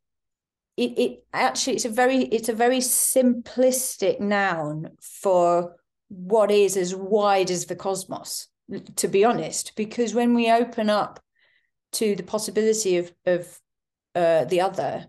it, 0.78 0.98
it 0.98 1.24
actually 1.32 1.74
it's 1.74 1.84
a 1.84 1.90
very 1.90 2.22
it's 2.22 2.48
a 2.48 2.54
very 2.54 2.78
simplistic 2.78 4.20
noun 4.20 4.90
for 5.00 5.74
what 6.08 6.50
is 6.50 6.76
as 6.76 6.94
wide 6.94 7.50
as 7.50 7.66
the 7.66 7.76
cosmos. 7.76 8.46
To 8.96 9.08
be 9.08 9.24
honest, 9.24 9.72
because 9.76 10.14
when 10.14 10.34
we 10.34 10.50
open 10.50 10.90
up 10.90 11.20
to 11.92 12.14
the 12.14 12.22
possibility 12.22 12.98
of 12.98 13.12
of 13.26 13.60
uh, 14.14 14.44
the 14.44 14.60
other, 14.60 15.06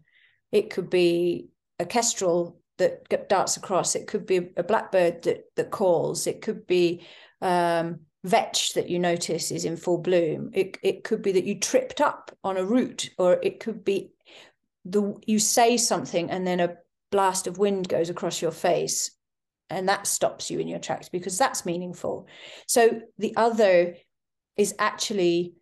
it 0.51 0.71
could 0.71 0.89
be 0.89 1.49
a 1.77 1.85
kestrel 1.85 2.59
that 2.77 3.29
darts 3.29 3.57
across. 3.57 3.95
It 3.95 4.07
could 4.07 4.25
be 4.25 4.49
a 4.57 4.63
blackbird 4.63 5.21
that 5.23 5.43
that 5.55 5.69
calls. 5.69 6.25
It 6.25 6.41
could 6.41 6.65
be 6.65 7.05
um, 7.41 7.99
vetch 8.23 8.73
that 8.73 8.89
you 8.89 8.97
notice 8.97 9.51
is 9.51 9.65
in 9.65 9.77
full 9.77 9.99
bloom. 9.99 10.49
It 10.53 10.77
it 10.81 11.03
could 11.03 11.21
be 11.21 11.33
that 11.33 11.45
you 11.45 11.59
tripped 11.59 12.01
up 12.01 12.35
on 12.43 12.57
a 12.57 12.65
root 12.65 13.11
or 13.19 13.39
it 13.43 13.59
could 13.59 13.85
be 13.85 14.13
the 14.85 15.15
you 15.25 15.39
say 15.39 15.77
something 15.77 16.29
and 16.29 16.45
then 16.45 16.59
a 16.59 16.75
blast 17.11 17.47
of 17.47 17.57
wind 17.57 17.87
goes 17.87 18.09
across 18.09 18.41
your 18.41 18.51
face, 18.51 19.11
and 19.69 19.89
that 19.89 20.07
stops 20.07 20.49
you 20.49 20.59
in 20.59 20.67
your 20.67 20.79
tracks 20.79 21.09
because 21.09 21.37
that's 21.37 21.65
meaningful. 21.65 22.27
So 22.67 23.01
the 23.17 23.35
other 23.35 23.95
is 24.57 24.75
actually 24.79 25.53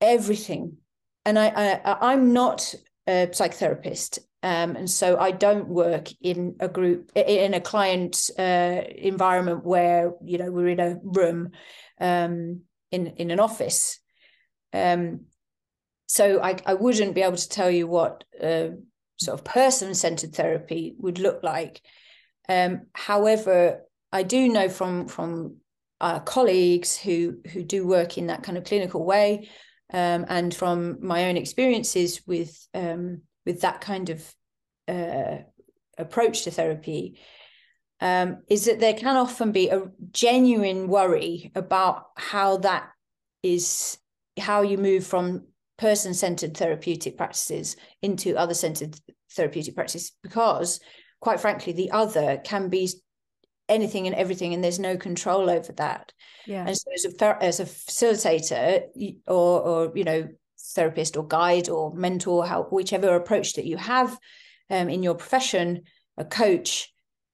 everything, 0.00 0.78
and 1.24 1.38
I, 1.38 1.80
I 1.84 2.12
I'm 2.12 2.32
not 2.32 2.74
a 3.06 3.28
psychotherapist 3.28 4.18
um, 4.46 4.76
and 4.76 4.88
so 4.88 5.18
I 5.18 5.32
don't 5.32 5.66
work 5.66 6.08
in 6.20 6.54
a 6.60 6.68
group 6.68 7.10
in 7.16 7.52
a 7.52 7.60
client 7.60 8.30
uh, 8.38 8.82
environment 8.96 9.64
where 9.64 10.12
you 10.22 10.38
know 10.38 10.52
we're 10.52 10.68
in 10.68 10.78
a 10.78 11.00
room 11.02 11.50
um, 12.00 12.60
in 12.92 13.08
in 13.08 13.32
an 13.32 13.40
office. 13.40 13.98
Um, 14.72 15.22
so 16.06 16.40
I, 16.42 16.56
I 16.64 16.74
wouldn't 16.74 17.14
be 17.14 17.22
able 17.22 17.36
to 17.36 17.48
tell 17.48 17.70
you 17.70 17.86
what 17.86 18.24
uh, 18.42 18.68
sort 19.18 19.38
of 19.38 19.44
person 19.44 19.94
centered 19.94 20.34
therapy 20.34 20.94
would 20.98 21.18
look 21.18 21.42
like. 21.42 21.80
Um, 22.48 22.82
however, 22.92 23.82
I 24.12 24.22
do 24.22 24.48
know 24.48 24.68
from 24.68 25.08
from 25.08 25.56
our 26.00 26.20
colleagues 26.20 26.96
who 26.96 27.38
who 27.52 27.62
do 27.62 27.86
work 27.86 28.18
in 28.18 28.28
that 28.28 28.42
kind 28.42 28.56
of 28.56 28.64
clinical 28.64 29.04
way, 29.04 29.48
um, 29.92 30.26
and 30.28 30.54
from 30.54 30.98
my 31.00 31.28
own 31.28 31.36
experiences 31.36 32.22
with 32.26 32.68
um, 32.74 33.22
with 33.44 33.62
that 33.62 33.80
kind 33.80 34.10
of 34.10 34.34
uh, 34.88 35.38
approach 35.98 36.42
to 36.44 36.50
therapy 36.50 37.18
um, 38.00 38.42
is 38.48 38.66
that 38.66 38.80
there 38.80 38.94
can 38.94 39.16
often 39.16 39.52
be 39.52 39.68
a 39.68 39.90
genuine 40.10 40.88
worry 40.88 41.50
about 41.54 42.06
how 42.16 42.58
that 42.58 42.90
is 43.42 43.98
how 44.38 44.62
you 44.62 44.76
move 44.76 45.06
from 45.06 45.44
person-centered 45.78 46.56
therapeutic 46.56 47.16
practices 47.16 47.76
into 48.02 48.36
other-centered 48.36 48.98
therapeutic 49.32 49.74
practices 49.74 50.12
because 50.22 50.80
quite 51.20 51.40
frankly 51.40 51.72
the 51.72 51.90
other 51.90 52.38
can 52.38 52.68
be 52.68 52.90
anything 53.68 54.06
and 54.06 54.14
everything 54.14 54.54
and 54.54 54.62
there's 54.62 54.78
no 54.78 54.96
control 54.96 55.50
over 55.50 55.72
that. 55.72 56.12
Yeah. 56.46 56.64
And 56.66 56.76
so 56.76 56.90
as 56.94 57.04
a 57.04 57.42
as 57.42 57.60
a 57.60 57.64
facilitator 57.64 58.84
or 59.26 59.60
or 59.60 59.92
you 59.94 60.04
know 60.04 60.28
therapist 60.74 61.16
or 61.16 61.26
guide 61.26 61.68
or 61.68 61.94
mentor 61.94 62.46
how 62.46 62.64
whichever 62.64 63.14
approach 63.14 63.54
that 63.54 63.66
you 63.66 63.76
have 63.76 64.18
um, 64.70 64.88
in 64.88 65.02
your 65.02 65.14
profession, 65.14 65.82
a 66.16 66.24
coach, 66.24 66.92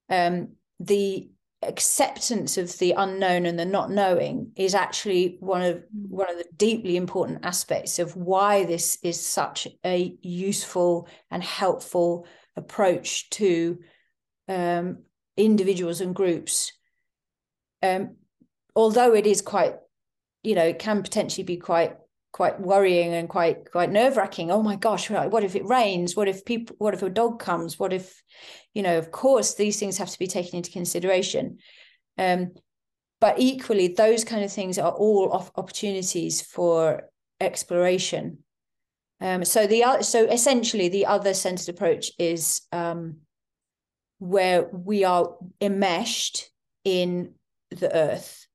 um, 0.09 0.49
the 0.79 1.29
acceptance 1.67 2.57
of 2.57 2.77
the 2.79 2.91
unknown 2.91 3.45
and 3.45 3.57
the 3.57 3.65
not 3.65 3.91
knowing 3.91 4.51
is 4.55 4.75
actually 4.75 5.37
one 5.39 5.61
of 5.61 5.77
mm. 5.77 6.09
one 6.09 6.29
of 6.29 6.37
the 6.37 6.45
deeply 6.55 6.95
important 6.95 7.45
aspects 7.45 7.99
of 7.99 8.15
why 8.15 8.65
this 8.65 8.97
is 9.03 9.23
such 9.23 9.67
a 9.85 10.15
useful 10.21 11.07
and 11.31 11.43
helpful 11.43 12.25
approach 12.55 13.29
to 13.31 13.79
um, 14.47 14.99
individuals 15.37 16.01
and 16.01 16.15
groups. 16.15 16.71
Um, 17.81 18.17
although 18.75 19.13
it 19.13 19.25
is 19.25 19.41
quite, 19.41 19.75
you 20.43 20.55
know, 20.55 20.65
it 20.65 20.79
can 20.79 21.03
potentially 21.03 21.43
be 21.43 21.57
quite 21.57 21.97
quite 22.33 22.59
worrying 22.59 23.13
and 23.13 23.29
quite 23.29 23.71
quite 23.71 23.91
nerve 23.91 24.17
wracking. 24.17 24.51
Oh 24.51 24.61
my 24.61 24.75
gosh, 24.75 25.09
what 25.09 25.43
if 25.45 25.55
it 25.55 25.65
rains? 25.65 26.15
What 26.15 26.27
if 26.27 26.43
people? 26.43 26.75
What 26.79 26.93
if 26.93 27.01
a 27.01 27.09
dog 27.09 27.39
comes? 27.39 27.79
What 27.79 27.93
if, 27.93 28.21
you 28.73 28.81
know? 28.81 28.97
Of 28.97 29.11
course, 29.11 29.53
these 29.53 29.79
things 29.79 29.97
have 29.99 30.09
to 30.09 30.19
be 30.19 30.27
taken 30.27 30.57
into 30.57 30.71
consideration. 30.71 31.59
Um, 32.17 32.51
but 33.21 33.35
equally, 33.37 33.87
those 33.87 34.25
kind 34.25 34.43
of 34.43 34.51
things 34.51 34.77
are 34.77 34.91
all 34.91 35.31
opportunities 35.55 36.41
for 36.41 37.03
exploration. 37.39 38.39
Um, 39.21 39.45
so 39.45 39.67
the 39.67 40.01
so 40.01 40.25
essentially, 40.25 40.89
the 40.89 41.05
other 41.05 41.33
centered 41.33 41.69
approach 41.69 42.11
is 42.17 42.61
um, 42.71 43.19
where 44.17 44.67
we 44.73 45.03
are 45.03 45.35
enmeshed 45.61 46.49
in 46.83 47.35
the 47.69 47.95
earth 47.95 48.47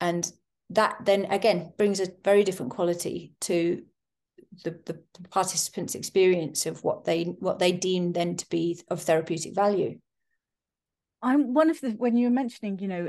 and 0.00 0.30
that 0.70 0.96
then 1.04 1.26
again 1.26 1.72
brings 1.76 2.00
a 2.00 2.08
very 2.24 2.44
different 2.44 2.72
quality 2.72 3.32
to 3.40 3.82
the, 4.62 4.70
the 4.86 5.00
participants' 5.30 5.94
experience 5.94 6.66
of 6.66 6.82
what 6.84 7.04
they 7.04 7.24
what 7.24 7.58
they 7.58 7.72
deem 7.72 8.12
then 8.12 8.36
to 8.36 8.48
be 8.48 8.80
of 8.88 9.02
therapeutic 9.02 9.54
value. 9.54 9.98
I'm 11.22 11.54
one 11.54 11.70
of 11.70 11.80
the 11.80 11.90
when 11.90 12.16
you 12.16 12.28
were 12.28 12.34
mentioning, 12.34 12.78
you 12.78 12.88
know, 12.88 13.08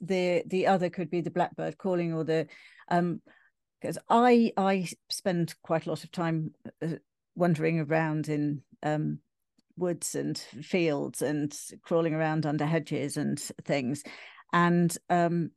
the 0.00 0.42
the 0.46 0.66
other 0.66 0.90
could 0.90 1.10
be 1.10 1.20
the 1.20 1.30
blackbird 1.30 1.78
calling 1.78 2.12
or 2.12 2.24
the 2.24 2.46
um 2.88 3.20
because 3.80 3.98
I 4.08 4.52
I 4.56 4.88
spend 5.10 5.54
quite 5.62 5.86
a 5.86 5.90
lot 5.90 6.04
of 6.04 6.10
time 6.10 6.54
uh, 6.82 6.96
wandering 7.34 7.80
around 7.80 8.28
in 8.28 8.62
um 8.82 9.18
woods 9.76 10.14
and 10.14 10.38
fields 10.38 11.20
and 11.20 11.52
crawling 11.82 12.14
around 12.14 12.46
under 12.46 12.64
hedges 12.64 13.16
and 13.16 13.40
things 13.64 14.04
and 14.52 14.96
um, 15.10 15.50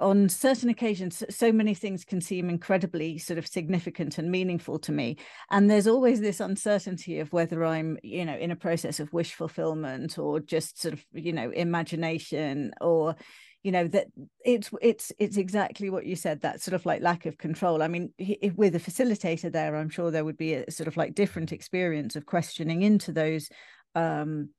on 0.00 0.28
certain 0.28 0.68
occasions 0.68 1.22
so 1.30 1.52
many 1.52 1.74
things 1.74 2.04
can 2.04 2.20
seem 2.20 2.48
incredibly 2.48 3.18
sort 3.18 3.38
of 3.38 3.46
significant 3.46 4.18
and 4.18 4.30
meaningful 4.30 4.78
to 4.78 4.92
me. 4.92 5.16
And 5.50 5.70
there's 5.70 5.86
always 5.86 6.20
this 6.20 6.40
uncertainty 6.40 7.20
of 7.20 7.32
whether 7.32 7.64
i'm 7.64 7.98
you 8.02 8.24
know 8.24 8.36
in 8.36 8.50
a 8.50 8.56
process 8.56 9.00
of 9.00 9.12
wish 9.12 9.34
fulfillment 9.34 10.18
or 10.18 10.40
just 10.40 10.80
sort 10.80 10.94
of 10.94 11.04
you 11.12 11.32
know 11.32 11.50
imagination 11.50 12.72
or 12.80 13.16
you 13.62 13.72
know 13.72 13.88
that 13.88 14.06
it's 14.44 14.70
it's 14.80 15.12
it's 15.18 15.36
exactly 15.36 15.90
what 15.90 16.06
you 16.06 16.16
said 16.16 16.40
that 16.40 16.60
sort 16.60 16.74
of 16.74 16.86
like 16.86 17.02
lack 17.02 17.26
of 17.26 17.38
control. 17.38 17.82
I 17.82 17.88
mean 17.88 18.12
with 18.54 18.76
a 18.76 18.80
facilitator 18.80 19.50
there 19.52 19.76
i'm 19.76 19.90
sure 19.90 20.10
there 20.10 20.24
would 20.24 20.36
be 20.38 20.54
a 20.54 20.70
sort 20.70 20.86
of 20.86 20.96
like 20.96 21.14
different 21.14 21.52
experience 21.52 22.16
of 22.16 22.26
questioning 22.26 22.82
into 22.82 23.12
those 23.12 23.48
um 23.94 24.50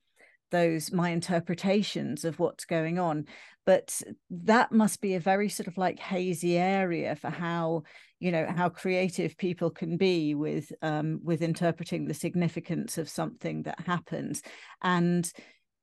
those 0.51 0.91
my 0.91 1.09
interpretations 1.09 2.25
of 2.25 2.39
what's 2.39 2.65
going 2.65 2.99
on. 2.99 3.25
But 3.65 4.01
that 4.29 4.71
must 4.71 5.01
be 5.01 5.15
a 5.15 5.19
very 5.19 5.49
sort 5.49 5.67
of 5.67 5.77
like 5.77 5.99
hazy 5.99 6.57
area 6.57 7.15
for 7.15 7.29
how 7.29 7.83
you 8.19 8.31
know 8.31 8.47
how 8.55 8.69
creative 8.69 9.38
people 9.38 9.69
can 9.69 9.97
be 9.97 10.35
with 10.35 10.71
um 10.81 11.19
with 11.23 11.41
interpreting 11.41 12.05
the 12.05 12.13
significance 12.13 12.97
of 12.97 13.09
something 13.09 13.63
that 13.63 13.79
happens. 13.81 14.41
And 14.81 15.31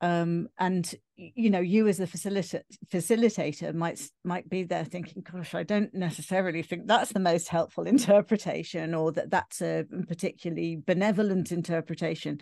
um 0.02 0.46
and 0.58 0.94
you 1.16 1.48
know 1.48 1.60
you 1.60 1.88
as 1.88 2.00
a 2.00 2.06
facilitator 2.06 2.60
facilitator 2.92 3.72
might 3.74 4.00
might 4.24 4.48
be 4.48 4.62
there 4.62 4.84
thinking 4.84 5.22
gosh 5.22 5.54
i 5.54 5.62
don't 5.62 5.94
necessarily 5.94 6.62
think 6.62 6.86
that's 6.86 7.12
the 7.12 7.20
most 7.20 7.48
helpful 7.48 7.86
interpretation 7.86 8.94
or 8.94 9.10
that 9.10 9.30
that's 9.30 9.62
a 9.62 9.84
particularly 10.06 10.76
benevolent 10.86 11.50
interpretation 11.50 12.38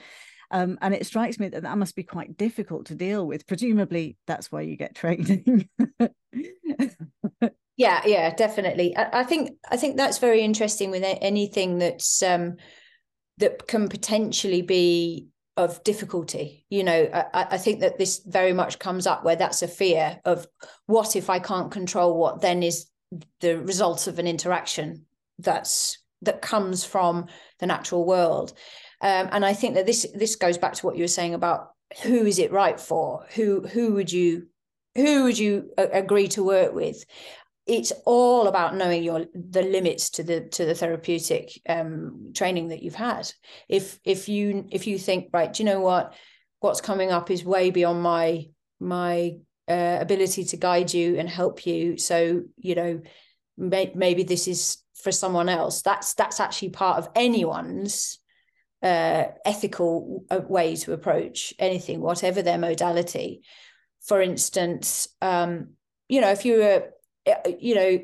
um, 0.55 0.79
and 0.81 0.95
it 0.95 1.05
strikes 1.05 1.41
me 1.41 1.49
that 1.49 1.65
that 1.65 1.79
must 1.79 1.97
be 1.97 2.05
quite 2.05 2.37
difficult 2.37 2.87
to 2.87 2.95
deal 2.95 3.27
with. 3.27 3.45
Presumably, 3.45 4.17
that's 4.29 4.53
why 4.53 4.61
you 4.61 4.77
get 4.77 4.95
training. 4.95 5.69
yeah, 7.77 8.01
yeah, 8.07 8.33
definitely. 8.33 8.97
I, 8.97 9.21
I, 9.21 9.25
think 9.25 9.59
I 9.69 9.77
think 9.77 9.97
that's 9.97 10.19
very 10.19 10.43
interesting 10.43 10.93
with 10.93 11.03
anything 11.05 11.79
that's 11.79 12.23
um, 12.23 12.55
that 13.39 13.67
can 13.67 13.89
potentially 13.89 14.63
be 14.63 15.27
of 15.57 15.83
difficulty. 15.83 16.65
You 16.71 16.85
know, 16.85 17.11
I, 17.13 17.47
I 17.51 17.59
think 17.59 17.81
that 17.81 17.99
this 17.99 18.23
very 18.25 18.53
much 18.53 18.79
comes 18.79 19.09
up 19.09 19.25
where 19.25 19.35
that's 19.35 19.63
a 19.63 19.69
fear 19.69 20.21
of 20.25 20.47
what 20.87 21.17
if 21.17 21.29
I 21.29 21.41
can't 21.41 21.73
control 21.73 22.17
what 22.17 22.43
then 22.43 22.63
is 22.63 22.87
the 23.41 23.59
result 23.59 24.07
of 24.07 24.21
an 24.21 24.29
interaction 24.29 25.07
that's 25.41 25.99
that 26.23 26.43
comes 26.43 26.85
from 26.85 27.27
the 27.59 27.67
natural 27.67 28.05
world 28.05 28.53
um, 29.01 29.29
and 29.33 29.45
I 29.45 29.55
think 29.55 29.75
that 29.75 29.87
this 29.87 30.07
this 30.15 30.37
goes 30.37 30.59
back 30.59 30.75
to 30.75 30.87
what 30.87 30.97
you 30.97 31.05
were 31.05 31.09
saying 31.09 31.35
about 31.35 31.71
who 32.03 32.27
is 32.27 32.39
it 32.39 32.53
right 32.53 32.79
for? 32.79 33.27
Who 33.35 33.67
who 33.67 33.95
would 33.95 34.13
you 34.13 34.49
who 34.95 35.25
would 35.25 35.39
you 35.39 35.71
agree 35.77 36.29
to 36.29 36.45
work 36.45 36.75
with? 36.75 37.05
It's 37.67 37.93
all 38.05 38.47
about 38.47 38.77
knowing 38.77 39.03
your 39.03 39.27
the 39.35 39.63
limits 39.63 40.11
to 40.11 40.23
the 40.23 40.43
to 40.51 40.65
the 40.65 40.75
therapeutic 40.75 41.61
um, 41.69 42.33
training 42.35 42.69
that 42.69 42.83
you've 42.83 42.95
had. 42.95 43.31
If 43.69 43.99
if 44.05 44.29
you 44.29 44.67
if 44.71 44.87
you 44.87 44.99
think 44.99 45.31
right, 45.33 45.53
do 45.53 45.63
you 45.63 45.69
know 45.69 45.81
what? 45.81 46.15
What's 46.61 46.81
coming 46.81 47.11
up 47.11 47.31
is 47.31 47.45
way 47.45 47.71
beyond 47.71 48.03
my 48.03 48.47
my 48.81 49.37
uh, 49.69 49.99
ability 50.01 50.45
to 50.45 50.57
guide 50.57 50.93
you 50.93 51.19
and 51.19 51.29
help 51.29 51.67
you. 51.67 51.97
So 51.97 52.43
you 52.57 52.75
know, 52.75 53.01
may, 53.57 53.93
maybe 53.95 54.23
this 54.23 54.47
is 54.47 54.79
for 54.95 55.13
someone 55.13 55.49
else. 55.49 55.83
That's 55.83 56.15
that's 56.15 56.41
actually 56.41 56.71
part 56.71 56.99
of 56.99 57.09
anyone's 57.15 58.19
uh, 58.85 59.29
ethical 59.47 60.27
uh, 60.31 60.41
way 60.47 60.77
to 60.77 60.93
approach 60.93 61.55
anything, 61.59 62.01
whatever 62.01 62.43
their 62.43 62.59
modality. 62.59 63.43
For 64.03 64.21
instance, 64.21 65.09
um, 65.23 65.71
you 66.07 66.21
know, 66.21 66.31
if 66.31 66.45
you're, 66.45 66.91
uh, 67.27 67.51
you 67.59 67.75
know, 67.75 67.99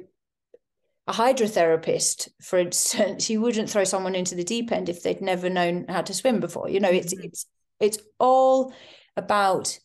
a 1.06 1.12
hydrotherapist, 1.12 2.30
for 2.40 2.58
instance, 2.58 3.28
you 3.30 3.42
wouldn't 3.42 3.68
throw 3.68 3.84
someone 3.84 4.14
into 4.14 4.34
the 4.34 4.42
deep 4.42 4.72
end 4.72 4.88
if 4.88 5.02
they'd 5.02 5.20
never 5.20 5.50
known 5.50 5.84
how 5.86 6.00
to 6.00 6.14
swim 6.14 6.40
before. 6.40 6.70
You 6.70 6.80
know, 6.80 6.88
it's 6.88 7.12
mm-hmm. 7.12 7.26
it's 7.26 7.46
it's 7.78 7.98
all 8.18 8.72
about 9.18 9.78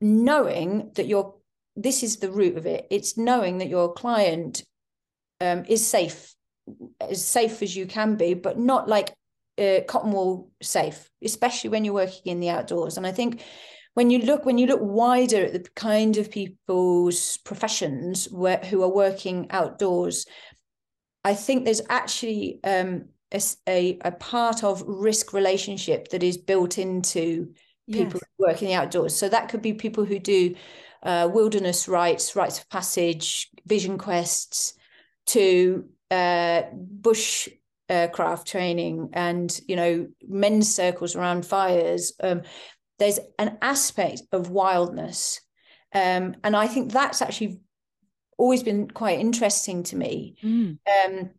knowing 0.00 0.90
that 0.96 1.06
your 1.06 1.36
this 1.76 2.02
is 2.02 2.16
the 2.16 2.30
root 2.30 2.56
of 2.56 2.66
it. 2.66 2.88
It's 2.90 3.16
knowing 3.16 3.58
that 3.58 3.68
your 3.68 3.92
client 3.92 4.64
um, 5.40 5.64
is 5.68 5.86
safe, 5.86 6.34
as 7.00 7.24
safe 7.24 7.62
as 7.62 7.76
you 7.76 7.86
can 7.86 8.16
be, 8.16 8.34
but 8.34 8.58
not 8.58 8.88
like 8.88 9.14
uh, 9.58 9.80
cotton 9.86 10.12
wool 10.12 10.50
safe, 10.62 11.10
especially 11.22 11.70
when 11.70 11.84
you're 11.84 11.94
working 11.94 12.32
in 12.32 12.40
the 12.40 12.50
outdoors. 12.50 12.96
And 12.96 13.06
I 13.06 13.12
think 13.12 13.42
when 13.94 14.10
you 14.10 14.18
look 14.20 14.44
when 14.44 14.58
you 14.58 14.66
look 14.66 14.80
wider 14.82 15.44
at 15.44 15.52
the 15.52 15.70
kind 15.76 16.16
of 16.16 16.30
people's 16.30 17.38
professions 17.38 18.26
where, 18.30 18.58
who 18.58 18.82
are 18.82 18.92
working 18.92 19.46
outdoors, 19.50 20.26
I 21.24 21.34
think 21.34 21.64
there's 21.64 21.82
actually 21.88 22.60
um, 22.64 23.06
a, 23.32 23.40
a, 23.68 23.98
a 24.04 24.12
part 24.12 24.64
of 24.64 24.82
risk 24.86 25.32
relationship 25.32 26.08
that 26.08 26.22
is 26.22 26.36
built 26.36 26.78
into 26.78 27.54
people 27.90 28.20
yes. 28.20 28.22
who 28.38 28.46
work 28.46 28.62
in 28.62 28.68
the 28.68 28.74
outdoors. 28.74 29.14
So 29.14 29.28
that 29.28 29.48
could 29.48 29.62
be 29.62 29.74
people 29.74 30.04
who 30.04 30.18
do 30.18 30.54
uh, 31.02 31.28
wilderness 31.32 31.86
rites, 31.86 32.34
rites 32.34 32.58
of 32.58 32.68
passage, 32.70 33.50
vision 33.66 33.98
quests, 33.98 34.74
to 35.26 35.84
uh, 36.10 36.62
bush 36.72 37.48
uh, 37.88 38.08
craft 38.08 38.48
training 38.48 39.10
and 39.12 39.60
you 39.68 39.76
know 39.76 40.06
men's 40.26 40.74
circles 40.74 41.14
around 41.14 41.44
fires 41.44 42.12
um, 42.22 42.42
there's 42.98 43.18
an 43.38 43.58
aspect 43.60 44.22
of 44.32 44.50
wildness. 44.50 45.40
Um, 45.92 46.36
and 46.42 46.56
i 46.56 46.66
think 46.66 46.90
that's 46.92 47.22
actually 47.22 47.60
always 48.36 48.62
been 48.62 48.90
quite 48.90 49.20
interesting 49.20 49.82
to 49.84 49.96
me. 49.96 50.36
Mm. 50.42 50.78
um, 50.86 51.30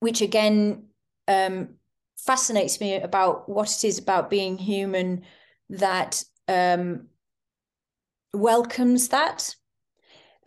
which 0.00 0.20
again 0.20 0.86
um, 1.28 1.74
fascinates 2.16 2.80
me 2.80 2.96
about 2.96 3.48
what 3.48 3.70
it 3.70 3.84
is 3.84 3.98
about 3.98 4.30
being 4.30 4.58
human 4.58 5.22
that 5.70 6.24
um, 6.48 7.06
welcomes 8.34 9.08
that. 9.08 9.54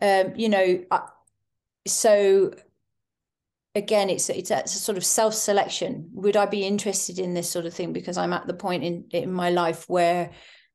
Um, 0.02 0.34
you 0.36 0.50
know 0.50 0.84
so 1.86 2.52
again 3.76 4.10
it's 4.10 4.28
it's 4.30 4.50
a, 4.50 4.66
sort 4.66 4.98
of 4.98 5.04
self-selection. 5.04 6.08
Would 6.14 6.36
i 6.36 6.46
be 6.46 6.64
interested 6.64 7.18
in 7.18 7.34
this 7.34 7.48
sort 7.48 7.66
of 7.66 7.74
thing? 7.74 7.92
Because 7.92 8.16
i'm 8.16 8.32
at 8.32 8.46
the 8.46 8.54
point 8.54 8.82
in 8.82 9.04
in 9.10 9.30
my 9.32 9.50
life 9.50 9.88
where 9.88 10.30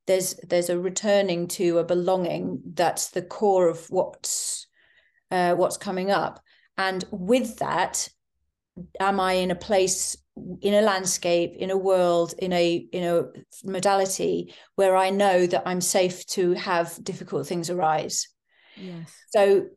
there's 0.08 0.36
there's 0.48 0.70
a 0.70 0.80
returning 0.80 1.48
to 1.48 1.80
a 1.80 1.84
belonging 1.84 2.62
that's 2.74 3.10
the 3.10 3.22
core 3.22 3.68
of 3.68 3.86
what's 3.90 4.68
uh, 5.32 5.56
what's 5.56 5.78
coming 5.78 6.12
up. 6.12 6.42
And 6.78 7.04
with 7.12 7.58
that 7.58 8.08
am 9.00 9.20
i 9.20 9.34
in 9.34 9.52
a 9.52 9.56
place 9.56 10.16
in 10.62 10.74
a 10.74 10.82
landscape 10.82 11.56
in 11.58 11.72
a 11.72 11.78
world 11.78 12.34
in 12.40 12.54
a 12.54 12.76
in 12.94 13.04
a 13.04 13.26
modality 13.66 14.54
where 14.76 14.96
i 14.96 15.10
know 15.10 15.46
that 15.46 15.64
i'm 15.66 15.82
safe 15.82 16.26
to 16.26 16.54
have 16.54 16.98
difficult 17.04 17.48
things 17.48 17.70
arise? 17.70 18.28
Yes. 18.78 19.12
So 19.36 19.68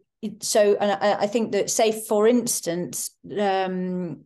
so 0.41 0.77
and 0.81 0.93
I, 0.93 1.23
I, 1.23 1.27
think 1.27 1.53
that 1.53 1.71
say 1.71 1.93
for 1.93 2.27
instance 2.27 3.11
um, 3.39 4.25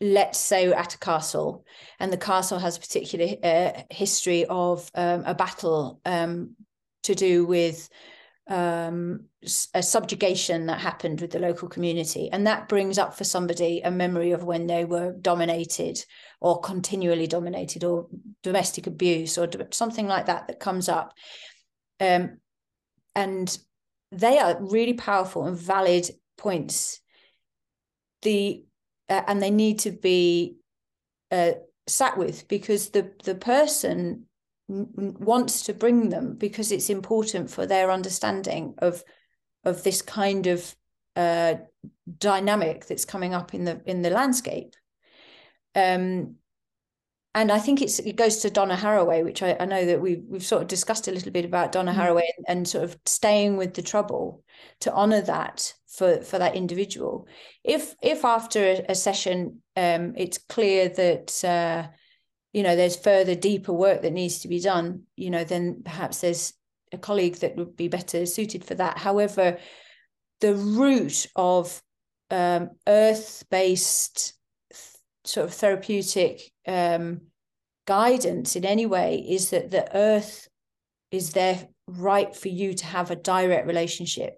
let's 0.00 0.38
say 0.38 0.72
at 0.72 0.94
a 0.94 0.98
castle 0.98 1.64
and 1.98 2.12
the 2.12 2.16
castle 2.16 2.58
has 2.58 2.76
a 2.76 2.80
particular 2.80 3.36
uh, 3.42 3.82
history 3.90 4.44
of 4.46 4.90
um, 4.94 5.22
a 5.24 5.34
battle 5.34 6.00
um, 6.04 6.56
to 7.04 7.14
do 7.14 7.46
with 7.46 7.88
um, 8.48 9.24
a 9.74 9.82
subjugation 9.82 10.66
that 10.66 10.80
happened 10.80 11.20
with 11.20 11.32
the 11.32 11.38
local 11.38 11.68
community. 11.68 12.30
And 12.30 12.46
that 12.46 12.68
brings 12.68 12.98
up 12.98 13.16
for 13.16 13.24
somebody 13.24 13.80
a 13.80 13.90
memory 13.90 14.32
of 14.32 14.44
when 14.44 14.66
they 14.66 14.84
were 14.84 15.12
dominated 15.12 16.04
or 16.40 16.60
continually 16.60 17.26
dominated 17.26 17.82
or 17.82 18.06
domestic 18.42 18.86
abuse 18.86 19.36
or 19.38 19.48
something 19.70 20.06
like 20.06 20.26
that 20.26 20.46
that 20.48 20.60
comes 20.60 20.88
up. 20.88 21.14
Um, 22.00 22.38
and 23.14 23.56
they 24.12 24.38
are 24.38 24.56
really 24.60 24.94
powerful 24.94 25.44
and 25.46 25.56
valid 25.56 26.10
points. 26.36 27.00
The 28.22 28.64
uh, 29.08 29.22
and 29.26 29.42
they 29.42 29.50
need 29.50 29.80
to 29.80 29.92
be 29.92 30.56
uh, 31.30 31.52
sat 31.86 32.16
with 32.16 32.48
because 32.48 32.90
the 32.90 33.12
the 33.24 33.34
person 33.34 34.26
wants 34.68 35.62
to 35.64 35.74
bring 35.74 36.08
them 36.08 36.34
because 36.34 36.72
it's 36.72 36.90
important 36.90 37.50
for 37.50 37.66
their 37.66 37.90
understanding 37.90 38.74
of 38.78 39.04
of 39.64 39.82
this 39.82 40.02
kind 40.02 40.46
of 40.46 40.74
uh, 41.14 41.54
dynamic 42.18 42.86
that's 42.86 43.04
coming 43.04 43.34
up 43.34 43.54
in 43.54 43.64
the 43.64 43.80
in 43.86 44.02
the 44.02 44.10
landscape. 44.10 44.74
Um, 45.74 46.36
and 47.36 47.52
I 47.52 47.58
think 47.58 47.82
it's 47.82 47.98
it 47.98 48.16
goes 48.16 48.38
to 48.38 48.50
Donna 48.50 48.74
Haraway, 48.74 49.22
which 49.22 49.42
I, 49.42 49.56
I 49.60 49.66
know 49.66 49.84
that 49.84 50.00
we've 50.00 50.24
we've 50.26 50.42
sort 50.42 50.62
of 50.62 50.68
discussed 50.68 51.06
a 51.06 51.12
little 51.12 51.30
bit 51.30 51.44
about 51.44 51.70
Donna 51.70 51.92
mm 51.92 51.96
Haraway 51.96 52.24
and, 52.38 52.46
and, 52.48 52.68
sort 52.68 52.84
of 52.84 52.98
staying 53.04 53.58
with 53.58 53.74
the 53.74 53.82
trouble 53.82 54.42
to 54.80 54.92
honor 54.92 55.20
that 55.20 55.74
for 55.86 56.22
for 56.22 56.38
that 56.38 56.56
individual. 56.56 57.28
If 57.62 57.94
if 58.02 58.24
after 58.24 58.64
a, 58.64 58.86
a 58.88 58.94
session 58.94 59.60
um, 59.76 60.14
it's 60.16 60.38
clear 60.38 60.88
that 60.88 61.44
uh, 61.44 61.88
you 62.54 62.62
know 62.62 62.74
there's 62.74 62.96
further 62.96 63.34
deeper 63.34 63.72
work 63.72 64.00
that 64.00 64.14
needs 64.14 64.38
to 64.40 64.48
be 64.48 64.58
done 64.58 65.02
you 65.14 65.28
know 65.28 65.44
then 65.44 65.82
perhaps 65.84 66.22
there's 66.22 66.54
a 66.90 66.96
colleague 66.96 67.36
that 67.36 67.54
would 67.56 67.76
be 67.76 67.88
better 67.88 68.24
suited 68.24 68.64
for 68.64 68.74
that 68.76 68.96
however 68.96 69.58
the 70.40 70.54
root 70.54 71.26
of 71.36 71.82
um, 72.30 72.70
earth-based 72.86 74.35
sort 75.26 75.46
of 75.48 75.54
therapeutic 75.54 76.52
um, 76.66 77.22
guidance 77.86 78.56
in 78.56 78.64
any 78.64 78.86
way 78.86 79.24
is 79.28 79.50
that 79.50 79.70
the 79.70 79.94
earth 79.96 80.48
is 81.10 81.32
there 81.32 81.68
right 81.86 82.34
for 82.34 82.48
you 82.48 82.74
to 82.74 82.86
have 82.86 83.10
a 83.10 83.16
direct 83.16 83.66
relationship. 83.66 84.34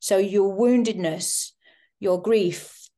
So 0.00 0.18
your 0.18 0.54
woundedness 0.56 1.52
your 1.98 2.20
grief 2.20 2.88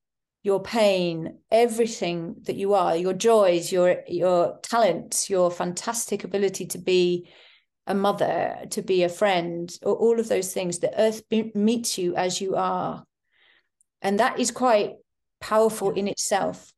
your 0.42 0.62
pain 0.62 1.38
everything 1.51 2.37
that 2.42 2.57
you 2.57 2.74
are 2.74 2.96
your 2.96 3.12
joys 3.12 3.72
your 3.72 4.03
your 4.07 4.59
talents 4.62 5.29
your 5.29 5.51
fantastic 5.51 6.24
ability 6.24 6.66
to 6.66 6.79
be 6.79 7.29
a 7.87 7.94
mother 7.94 8.57
to 8.70 8.83
be 8.83 9.03
a 9.03 9.09
friend 9.09 9.77
all 9.83 10.20
of 10.20 10.29
those 10.29 10.53
things 10.53 10.79
the 10.79 11.01
earth 11.01 11.22
meets 11.55 11.98
you 11.98 12.14
as 12.14 12.40
you 12.40 12.55
are. 12.55 13.05
And 14.01 14.20
that 14.20 14.38
is 14.38 14.51
quite 14.51 14.92
powerful 15.40 15.90
in 15.90 16.07
itself 16.07 16.72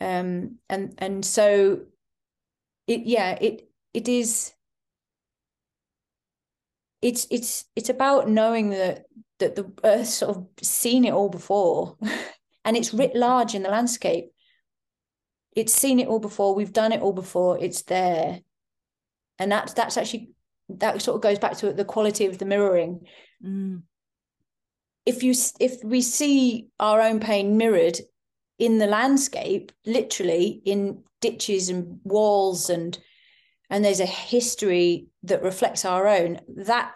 um 0.00 0.58
and 0.68 0.94
and 0.98 1.24
so 1.24 1.80
it 2.86 3.02
yeah 3.04 3.32
it 3.40 3.68
it 3.94 4.08
is 4.08 4.52
it's 7.02 7.26
it's 7.30 7.64
it's 7.74 7.88
about 7.88 8.28
knowing 8.28 8.70
that 8.70 9.06
that 9.38 9.54
the 9.54 9.70
earth 9.84 10.08
sort 10.08 10.36
of 10.36 10.46
seen 10.62 11.04
it 11.04 11.12
all 11.12 11.28
before 11.28 11.96
and 12.66 12.76
it's 12.76 12.92
writ 12.92 13.14
large 13.14 13.54
in 13.54 13.62
the 13.62 13.70
landscape. 13.70 14.32
It's 15.54 15.72
seen 15.72 16.00
it 16.00 16.08
all 16.08 16.18
before 16.18 16.54
we've 16.54 16.72
done 16.72 16.92
it 16.92 17.00
all 17.00 17.12
before 17.12 17.58
it's 17.58 17.82
there. 17.82 18.40
And 19.38 19.50
that's 19.50 19.72
that's 19.72 19.96
actually 19.96 20.30
that 20.68 21.00
sort 21.00 21.14
of 21.14 21.22
goes 21.22 21.38
back 21.38 21.56
to 21.58 21.72
the 21.72 21.84
quality 21.84 22.26
of 22.26 22.38
the 22.38 22.44
mirroring. 22.44 23.06
Mm. 23.44 23.82
if 25.04 25.22
you 25.22 25.34
if 25.60 25.84
we 25.84 26.00
see 26.02 26.68
our 26.80 27.00
own 27.00 27.20
pain 27.20 27.56
mirrored 27.56 27.98
in 28.58 28.78
the 28.78 28.86
landscape 28.86 29.72
literally 29.84 30.62
in 30.64 31.02
ditches 31.20 31.68
and 31.68 32.00
walls 32.04 32.70
and 32.70 32.98
and 33.68 33.84
there's 33.84 34.00
a 34.00 34.06
history 34.06 35.08
that 35.22 35.42
reflects 35.42 35.84
our 35.84 36.06
own 36.06 36.40
that 36.48 36.92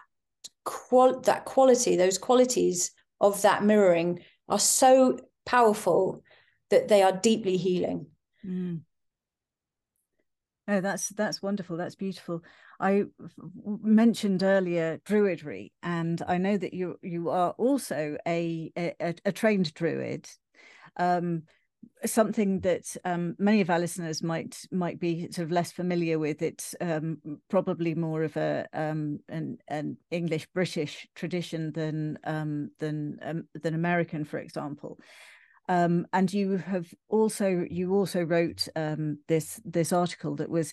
qual 0.64 1.20
that 1.20 1.44
quality 1.44 1.96
those 1.96 2.18
qualities 2.18 2.92
of 3.20 3.42
that 3.42 3.64
mirroring 3.64 4.20
are 4.48 4.58
so 4.58 5.18
powerful 5.44 6.22
that 6.70 6.88
they 6.88 7.02
are 7.02 7.12
deeply 7.12 7.56
healing 7.56 8.06
mm. 8.46 8.80
Oh, 10.70 10.80
that's 10.80 11.08
that's 11.08 11.42
wonderful. 11.42 11.76
That's 11.76 11.96
beautiful. 11.96 12.44
I 12.78 13.06
mentioned 13.82 14.44
earlier 14.44 15.00
druidry, 15.04 15.72
and 15.82 16.22
I 16.28 16.38
know 16.38 16.56
that 16.56 16.72
you 16.72 16.96
you 17.02 17.28
are 17.30 17.50
also 17.58 18.16
a 18.24 18.70
a, 18.78 19.14
a 19.24 19.32
trained 19.32 19.74
druid. 19.74 20.28
Um, 21.00 21.42
something 22.04 22.60
that 22.60 22.96
um, 23.04 23.34
many 23.38 23.60
of 23.60 23.70
our 23.70 23.78
listeners 23.78 24.22
might 24.22 24.66
might 24.70 25.00
be 25.00 25.30
sort 25.32 25.46
of 25.46 25.50
less 25.50 25.72
familiar 25.72 26.18
with. 26.18 26.42
It's 26.42 26.74
um, 26.80 27.18
probably 27.48 27.94
more 27.94 28.22
of 28.22 28.36
a 28.36 28.66
um, 28.72 29.20
an, 29.28 29.58
an 29.68 29.96
English 30.10 30.46
British 30.54 31.08
tradition 31.14 31.72
than 31.72 32.18
um, 32.24 32.70
than 32.78 33.18
um, 33.22 33.48
than 33.54 33.74
American, 33.74 34.24
for 34.24 34.38
example. 34.38 34.98
Um, 35.68 36.06
and 36.12 36.32
you 36.32 36.56
have 36.58 36.92
also 37.08 37.64
you 37.70 37.94
also 37.94 38.22
wrote 38.22 38.68
this 39.28 39.60
this 39.64 39.92
article 39.92 40.36
that 40.36 40.50
was 40.50 40.72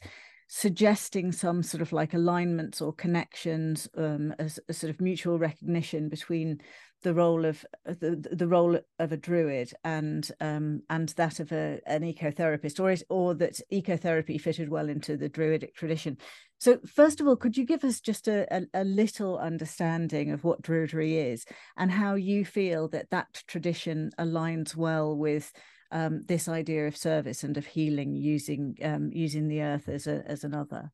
suggesting 0.50 1.32
some 1.32 1.62
sort 1.62 1.82
of 1.82 1.92
like 1.92 2.14
alignments 2.14 2.82
or 2.82 2.94
connections, 2.94 3.88
a, 3.96 4.50
a, 4.70 4.74
sort 4.74 4.90
of 4.90 5.02
mutual 5.02 5.38
recognition 5.38 6.08
between 6.08 6.62
the 7.04 7.14
role 7.14 7.46
of 7.46 7.66
uh, 7.88 7.94
the, 8.00 8.16
the 8.32 8.48
role 8.48 8.80
of 9.00 9.12
a 9.12 9.18
druid 9.18 9.72
and 9.84 10.30
um, 10.42 10.82
and 10.90 11.10
that 11.10 11.40
of 11.40 11.52
a, 11.52 11.80
an 11.86 12.02
ecotherapist, 12.02 12.80
or 12.80 12.96
or 13.10 13.34
that 13.36 13.60
ecotherapy 13.72 14.40
fitted 14.40 14.70
well 14.70 14.90
into 14.90 15.18
the 15.18 15.30
druidic 15.30 15.76
tradition. 15.76 16.18
So, 16.60 16.80
first 16.88 17.22
of 17.22 17.28
all, 17.28 17.36
could 17.36 17.56
you 17.56 17.66
give 17.66 17.84
us 17.84 18.00
just 18.00 18.28
a, 18.28 18.48
a, 18.56 18.66
a 18.74 18.84
little 18.84 19.38
understanding 19.38 20.32
of 20.32 20.44
what 20.44 20.64
druidry 20.64 21.32
is 21.32 21.46
and 21.78 21.92
how 21.92 22.16
you 22.16 22.46
feel 22.46 22.88
that 22.90 23.12
that 23.12 23.44
tradition 23.48 24.12
aligns 24.20 24.76
well 24.76 25.16
with 25.16 25.52
um, 25.92 26.24
this 26.26 26.48
idea 26.48 26.88
of 26.88 26.98
service 26.98 27.44
and 27.44 27.58
of 27.58 27.66
healing 27.66 28.16
using 28.16 28.76
um, 28.82 29.12
using 29.14 29.48
the 29.48 29.62
earth 29.62 29.88
as 29.88 30.08
a 30.08 30.24
as 30.26 30.44
another? 30.44 30.92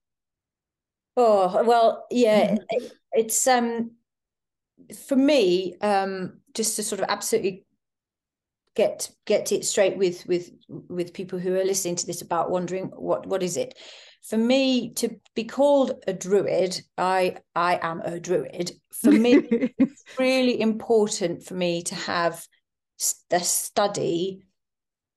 Oh 1.15 1.63
well, 1.63 2.07
yeah, 2.11 2.57
it, 2.69 2.93
it's 3.13 3.47
um 3.47 3.91
for 5.07 5.15
me, 5.15 5.75
um, 5.81 6.39
just 6.53 6.75
to 6.75 6.83
sort 6.83 7.01
of 7.01 7.07
absolutely 7.09 7.65
get 8.75 9.11
get 9.25 9.51
it 9.51 9.65
straight 9.65 9.97
with 9.97 10.25
with 10.25 10.51
with 10.67 11.13
people 11.13 11.37
who 11.37 11.55
are 11.55 11.63
listening 11.63 11.95
to 11.95 12.07
this 12.07 12.21
about 12.21 12.49
wondering 12.49 12.85
what 12.95 13.25
what 13.25 13.43
is 13.43 13.57
it? 13.57 13.77
For 14.23 14.37
me 14.37 14.93
to 14.93 15.19
be 15.35 15.43
called 15.43 15.91
a 16.07 16.13
druid 16.13 16.81
i 16.97 17.37
i 17.55 17.79
am 17.81 18.01
a 18.01 18.19
druid. 18.19 18.71
For 19.01 19.11
me 19.11 19.35
it's 19.77 20.03
really 20.17 20.59
important 20.59 21.43
for 21.43 21.53
me 21.53 21.83
to 21.83 21.95
have 21.95 22.45
the 23.29 23.39
study 23.39 24.45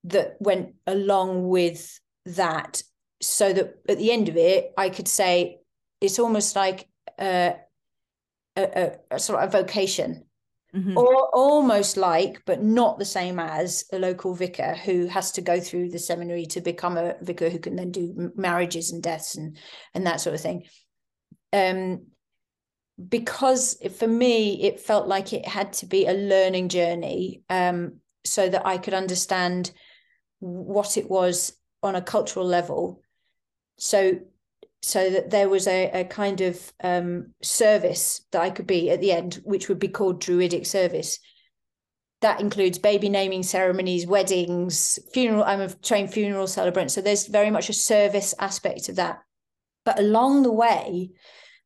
that 0.05 0.37
went 0.41 0.75
along 0.87 1.49
with 1.49 2.01
that 2.27 2.83
so 3.23 3.53
that 3.53 3.75
at 3.89 3.99
the 3.99 4.13
end 4.13 4.29
of 4.29 4.37
it 4.37 4.73
i 4.77 4.89
could 4.91 5.09
say 5.09 5.59
it's 6.01 6.19
almost 6.19 6.57
like 6.57 6.89
uh, 7.19 7.53
a, 8.57 8.93
a, 9.11 9.19
sort 9.19 9.43
of 9.43 9.55
a 9.55 9.59
vocation. 9.59 10.23
Mm-hmm. 10.75 10.99
or 10.99 11.29
almost 11.35 11.97
like 11.97 12.43
but 12.45 12.63
not 12.63 12.99
the 12.99 13.05
same 13.05 13.39
as 13.39 13.85
a 13.93 13.99
local 13.99 14.35
vicar 14.35 14.75
who 14.75 15.07
has 15.07 15.33
to 15.33 15.41
go 15.41 15.59
through 15.59 15.91
the 15.91 15.99
seminary 15.99 16.45
to 16.47 16.61
become 16.61 16.99
a 16.99 17.15
vicar 17.23 17.49
who 17.49 17.61
can 17.61 17.77
then 17.77 17.93
do 17.93 18.33
marriages 18.37 18.91
and 18.91 19.03
deaths 19.03 19.37
and 19.37 19.57
and 19.95 20.07
that 20.07 20.21
sort 20.21 20.35
of 20.35 20.41
thing. 20.41 20.65
Um 21.53 22.09
because 23.09 23.79
for 23.97 24.09
me 24.09 24.65
it 24.65 24.81
felt 24.81 25.07
like 25.07 25.33
it 25.33 25.47
had 25.47 25.73
to 25.75 25.87
be 25.87 26.07
a 26.07 26.13
learning 26.13 26.69
journey 26.69 27.43
um 27.49 28.01
so 28.25 28.49
that 28.49 28.67
I 28.67 28.77
could 28.77 28.93
understand 28.93 29.71
what 30.41 30.97
it 30.97 31.09
was 31.09 31.57
on 31.83 31.95
a 31.95 32.03
cultural 32.03 32.47
level. 32.47 33.01
So 33.79 34.21
so 34.83 35.11
that 35.11 35.31
there 35.31 35.49
was 35.49 35.67
a, 35.67 35.91
a 35.91 36.05
kind 36.05 36.41
of 36.41 36.73
um, 36.83 37.33
service 37.43 38.25
that 38.33 38.43
I 38.43 38.51
could 38.51 38.67
be 38.67 38.91
at 38.91 39.01
the 39.01 39.13
end, 39.13 39.41
which 39.45 39.69
would 39.69 39.79
be 39.79 39.89
called 39.89 40.21
Druidic 40.21 40.67
service. 40.67 41.19
That 42.23 42.41
includes 42.41 42.79
baby 42.79 43.09
naming 43.09 43.43
ceremonies, 43.43 44.07
weddings, 44.07 44.99
funeral. 45.13 45.45
I'm 45.45 45.61
a 45.61 45.69
trained 45.69 46.13
funeral 46.13 46.47
celebrant, 46.47 46.91
so 46.91 47.01
there's 47.01 47.27
very 47.27 47.51
much 47.51 47.69
a 47.69 47.75
service 47.75 48.35
aspect 48.39 48.89
of 48.89 48.97
that. 48.97 49.21
But 49.85 49.99
along 49.99 50.43
the 50.43 50.53
way, 50.53 51.11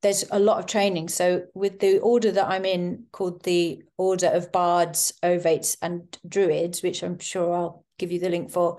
there's 0.03 0.25
a 0.31 0.39
lot 0.39 0.59
of 0.59 0.67
training. 0.67 1.09
So 1.09 1.45
with 1.55 1.79
the 1.79 1.99
order 1.99 2.33
that 2.33 2.49
I'm 2.49 2.65
in, 2.65 3.05
called 3.13 3.43
the 3.45 3.83
Order 3.99 4.29
of 4.29 4.51
Bards, 4.51 5.13
Ovates, 5.23 5.77
and 5.83 6.17
Druids, 6.27 6.83
which 6.83 7.03
I'm 7.03 7.19
sure 7.19 7.55
I'll 7.55 7.85
give 7.99 8.11
you 8.11 8.19
the 8.19 8.31
link 8.31 8.51
for, 8.51 8.79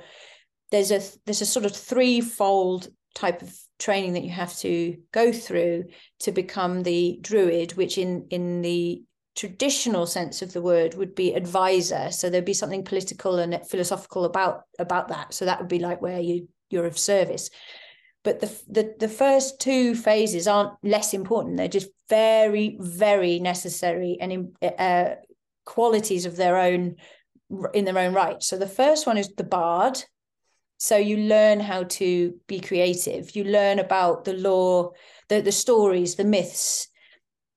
there's 0.72 0.91
a 0.91 1.02
there's 1.26 1.41
a 1.41 1.46
sort 1.46 1.65
of 1.65 1.76
threefold 1.76 2.89
type 3.13 3.41
of 3.41 3.56
training 3.82 4.13
that 4.13 4.24
you 4.24 4.30
have 4.30 4.56
to 4.56 4.96
go 5.12 5.32
through 5.32 5.86
to 6.20 6.32
become 6.32 6.84
the 6.84 7.17
druid 7.22 7.74
which 7.74 7.98
in 7.98 8.28
in 8.30 8.62
the 8.62 9.04
traditional 9.36 10.06
sense 10.06 10.41
of 10.41 10.54
the 10.54 10.62
word 10.62 10.94
would 10.94 11.15
be 11.15 11.34
advisor. 11.34 12.12
So 12.12 12.30
there'd 12.30 12.46
be 12.46 12.54
something 12.54 12.84
political 12.84 13.39
and 13.39 13.60
philosophical 13.67 14.26
about 14.26 14.63
about 14.78 15.08
that. 15.08 15.34
So 15.34 15.46
that 15.46 15.60
would 15.60 15.70
be 15.70 15.80
like 15.80 16.02
where 16.02 16.20
you 16.20 16.48
you're 16.70 16.86
of 16.86 16.98
service. 16.98 17.50
But 18.24 18.39
the 18.39 18.62
the, 18.70 18.95
the 18.99 19.10
first 19.10 19.60
two 19.60 19.95
phases 19.95 20.47
aren't 20.47 20.74
less 20.84 21.14
important. 21.14 21.58
They're 21.58 21.68
just 21.68 21.89
very 22.08 22.78
very 22.80 23.39
necessary 23.39 24.18
and 24.22 24.56
uh, 24.62 25.16
qualities 25.66 26.26
of 26.26 26.36
their 26.36 26.58
own 26.58 26.97
in 27.74 27.86
their 27.86 27.97
own 27.97 28.14
right. 28.14 28.43
So 28.43 28.58
the 28.58 28.68
first 28.68 29.08
one 29.08 29.18
is 29.18 29.30
the 29.30 29.43
bard 29.43 30.03
so 30.84 30.98
you 30.98 31.16
learn 31.18 31.60
how 31.60 31.84
to 31.84 32.34
be 32.48 32.60
creative. 32.60 33.36
You 33.36 33.44
learn 33.44 33.78
about 33.78 34.26
the 34.26 34.34
law, 34.34 34.94
the, 35.30 35.40
the 35.40 35.52
stories, 35.52 36.16
the 36.16 36.24
myths 36.24 36.88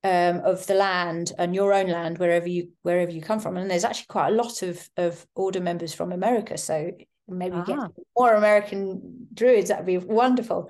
um, 0.04 0.42
of 0.44 0.66
the 0.66 0.74
land 0.74 1.32
and 1.38 1.54
your 1.54 1.72
own 1.72 1.88
land, 1.88 2.18
wherever 2.18 2.46
you 2.46 2.72
wherever 2.82 3.10
you 3.10 3.22
come 3.22 3.40
from. 3.40 3.56
And 3.56 3.70
there's 3.70 3.86
actually 3.86 4.08
quite 4.10 4.28
a 4.28 4.36
lot 4.36 4.60
of 4.60 4.86
of 4.98 5.26
order 5.34 5.62
members 5.62 5.94
from 5.94 6.12
America. 6.12 6.58
So 6.58 6.90
maybe 7.26 7.56
ah. 7.56 7.64
get 7.64 7.78
more 8.14 8.34
American 8.34 9.26
druids. 9.32 9.70
That'd 9.70 9.86
be 9.86 9.96
wonderful. 9.96 10.68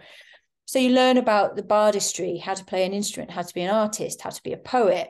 So 0.65 0.79
you 0.79 0.91
learn 0.91 1.17
about 1.17 1.57
the 1.57 1.65
bardistry, 1.65 2.41
how 2.41 2.55
to 2.55 2.65
play 2.65 2.87
an 2.87 2.93
instrument, 2.93 3.33
how 3.33 3.43
to 3.43 3.55
be 3.55 3.63
an 3.63 3.75
artist, 3.75 4.23
how 4.23 4.31
to 4.31 4.43
be 4.45 4.53
a 4.53 4.59
poet. 4.59 5.09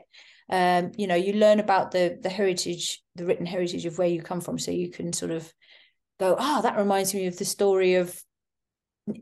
Um, 0.49 0.93
you 0.97 1.05
know, 1.05 1.13
you 1.13 1.33
learn 1.33 1.59
about 1.59 1.91
the 1.91 2.17
the 2.19 2.29
heritage, 2.29 3.03
the 3.13 3.25
written 3.27 3.45
heritage 3.45 3.85
of 3.85 3.99
where 3.99 4.07
you 4.07 4.23
come 4.23 4.41
from, 4.41 4.57
so 4.57 4.71
you 4.71 4.89
can 4.89 5.13
sort 5.13 5.29
of 5.29 5.53
go, 6.19 6.35
oh, 6.37 6.61
that 6.61 6.77
reminds 6.77 7.13
me 7.13 7.27
of 7.27 7.37
the 7.37 7.45
story 7.45 7.95
of 7.95 8.21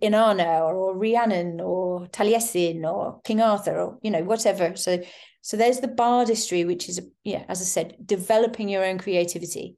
Inanna 0.02 0.62
or 0.62 0.96
Rhiannon 0.96 1.60
or 1.60 2.08
Taliesin 2.08 2.86
or 2.86 3.20
King 3.24 3.41
Arthur 3.41 3.78
or 3.78 3.98
you 4.02 4.12
know 4.12 4.24
whatever. 4.24 4.76
So 4.76 5.02
so 5.41 5.58
there's 5.58 5.80
the 5.80 5.89
bardistry, 5.89 6.66
which 6.66 6.88
is 6.88 7.02
yeah, 7.24 7.44
as 7.50 7.62
I 7.62 7.66
said, 7.66 7.96
developing 8.06 8.70
your 8.70 8.86
own 8.86 8.98
creativity. 8.98 9.76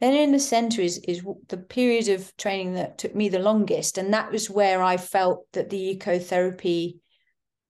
Then 0.00 0.14
in 0.14 0.32
the 0.32 0.40
center 0.40 0.82
is 0.82 0.98
is 0.98 1.24
the 1.48 1.58
period 1.58 2.08
of 2.08 2.36
training 2.36 2.74
that 2.74 2.98
took 2.98 3.14
me 3.14 3.28
the 3.28 3.38
longest, 3.38 3.98
and 3.98 4.12
that 4.12 4.32
was 4.32 4.50
where 4.50 4.82
I 4.82 4.96
felt 4.96 5.46
that 5.52 5.70
the 5.70 5.96
ecotherapy 5.96 6.98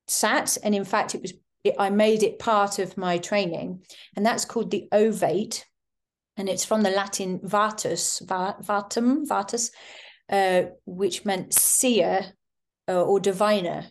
sat, 0.08 0.56
and 0.62 0.74
in 0.74 0.84
fact, 0.84 1.14
it 1.14 1.22
was 1.22 1.34
it, 1.62 1.74
I 1.78 1.90
made 1.90 2.22
it 2.22 2.38
part 2.38 2.78
of 2.78 2.96
my 2.96 3.18
training, 3.18 3.84
and 4.16 4.24
that's 4.24 4.46
called 4.46 4.70
the 4.70 4.88
ovate, 4.92 5.64
and 6.36 6.48
it's 6.48 6.64
from 6.64 6.82
the 6.82 6.90
Latin 6.90 7.40
vatus, 7.42 8.22
vatum, 8.26 9.26
vatus, 9.26 9.70
uh, 10.30 10.70
which 10.84 11.24
meant 11.24 11.54
seer 11.54 12.32
uh, 12.88 13.02
or 13.02 13.20
diviner. 13.20 13.86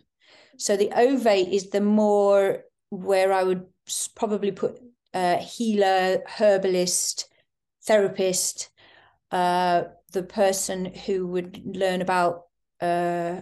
So 0.58 0.76
the 0.76 0.90
ovate 0.96 1.52
is 1.52 1.70
the 1.70 1.80
more 1.80 2.64
where 2.90 3.32
I 3.32 3.42
would 3.42 3.66
probably 4.14 4.52
put 4.52 4.80
uh, 5.12 5.38
healer, 5.38 6.22
herbalist, 6.26 7.28
therapist, 7.84 8.70
uh, 9.30 9.84
the 10.12 10.22
person 10.22 10.86
who 10.86 11.26
would 11.26 11.60
learn 11.64 12.00
about 12.00 12.42
uh, 12.80 13.40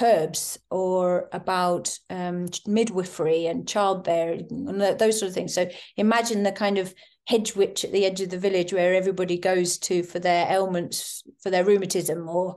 herbs 0.00 0.58
or 0.70 1.28
about 1.32 1.98
um, 2.10 2.46
midwifery 2.66 3.46
and 3.46 3.66
childbearing 3.66 4.46
and 4.50 4.80
those 4.98 5.18
sort 5.18 5.28
of 5.28 5.34
things. 5.34 5.54
So 5.54 5.68
imagine 5.96 6.42
the 6.42 6.52
kind 6.52 6.78
of 6.78 6.94
hedge 7.28 7.54
witch 7.54 7.84
at 7.84 7.92
the 7.92 8.06
edge 8.06 8.22
of 8.22 8.30
the 8.30 8.38
village 8.38 8.72
where 8.72 8.94
everybody 8.94 9.36
goes 9.36 9.76
to 9.76 10.02
for 10.02 10.18
their 10.18 10.50
ailments, 10.50 11.22
for 11.42 11.50
their 11.50 11.64
rheumatism, 11.64 12.26
or 12.26 12.56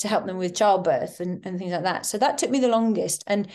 to 0.00 0.08
help 0.08 0.26
them 0.26 0.36
with 0.36 0.56
childbirth 0.56 1.20
and, 1.20 1.46
and 1.46 1.58
things 1.58 1.70
like 1.70 1.84
that. 1.84 2.04
So 2.04 2.18
that 2.18 2.36
took 2.36 2.50
me 2.50 2.58
the 2.58 2.68
longest. 2.68 3.22
And 3.28 3.46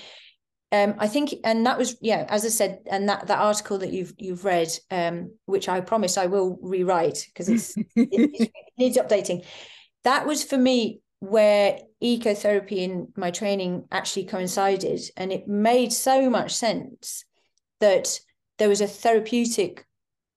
um, 0.72 0.95
I 0.97 1.10
think, 1.10 1.34
and 1.43 1.66
that 1.66 1.78
was, 1.78 1.97
yeah, 2.01 2.26
as 2.30 2.45
I 2.45 2.49
said, 2.49 2.80
and 2.89 3.10
that 3.10 3.28
that 3.28 3.39
article 3.39 3.80
that 3.80 3.91
you've 3.91 4.14
you've 4.18 4.45
read, 4.45 4.70
um, 4.89 5.34
which 5.45 5.68
I 5.68 5.82
promise 5.82 6.18
I 6.18 6.28
will 6.28 6.58
rewrite 6.62 7.28
because 7.28 7.49
it's 7.49 7.76
it, 7.78 7.86
it 7.95 8.51
needs 8.78 8.97
updating. 8.97 9.45
That 10.06 10.26
was 10.26 10.43
for 10.43 10.58
me 10.58 11.01
where 11.20 11.80
ecotherapy 12.01 12.78
in 12.78 13.10
my 13.18 13.32
training 13.32 13.88
actually 13.91 14.26
coincided, 14.26 15.01
and 15.18 15.34
it 15.34 15.49
made 15.49 15.91
so 15.91 16.30
much 16.30 16.53
sense 16.53 17.26
that 17.82 18.20
there 18.58 18.70
was 18.70 18.80
a 18.80 18.88
therapeutic 18.88 19.85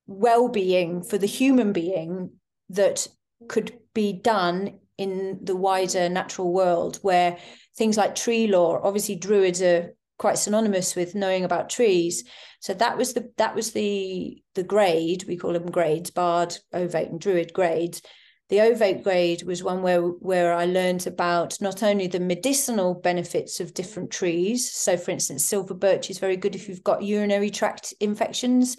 well-being 0.09 1.03
for 1.03 1.19
the 1.19 1.27
human 1.27 1.73
being 1.73 2.31
that 2.71 3.07
could 3.47 3.79
be 3.95 4.13
done 4.13 4.79
in 4.97 5.39
the 5.43 5.55
wider 5.55 6.09
natural 6.09 6.53
world 6.53 6.99
where 7.03 7.39
things 7.77 7.97
like 7.97 8.15
tree 8.17 8.49
lore 8.49 8.85
obviously 8.85 9.15
druids 9.15 9.63
are 9.63 9.95
quite 10.19 10.39
synonymous 10.39 10.97
with 10.97 11.15
knowing 11.15 11.45
about 11.45 11.71
trees 11.71 12.25
so 12.59 12.75
that 12.75 12.99
was 12.99 13.13
the 13.13 13.31
that 13.37 13.55
was 13.55 13.73
the 13.73 14.43
the 14.55 14.65
grade 14.65 15.25
we 15.29 15.37
call 15.37 15.53
them 15.53 15.71
grades 15.71 16.11
bard 16.11 16.57
ovate 16.75 17.11
and 17.11 17.21
druid 17.21 17.53
grades 17.53 18.03
the 18.49 18.61
ovate 18.63 19.05
grade 19.05 19.43
was 19.43 19.63
one 19.63 19.83
where 19.83 20.01
where 20.01 20.55
I 20.55 20.65
learned 20.65 21.07
about 21.07 21.61
not 21.61 21.83
only 21.83 22.07
the 22.07 22.19
medicinal 22.19 22.95
benefits 22.95 23.61
of 23.61 23.75
different 23.75 24.11
trees. 24.11 24.73
So, 24.73 24.97
for 24.97 25.11
instance, 25.11 25.45
silver 25.45 25.75
birch 25.75 26.09
is 26.09 26.19
very 26.19 26.37
good 26.37 26.55
if 26.55 26.67
you've 26.67 26.83
got 26.83 27.03
urinary 27.03 27.51
tract 27.51 27.93
infections, 28.01 28.79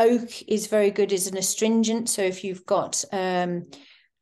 Oak 0.00 0.48
is 0.48 0.66
very 0.66 0.90
good 0.90 1.12
as 1.12 1.26
an 1.26 1.36
astringent. 1.36 2.08
So 2.08 2.22
if 2.22 2.42
you've 2.42 2.64
got 2.64 3.04
um, 3.12 3.66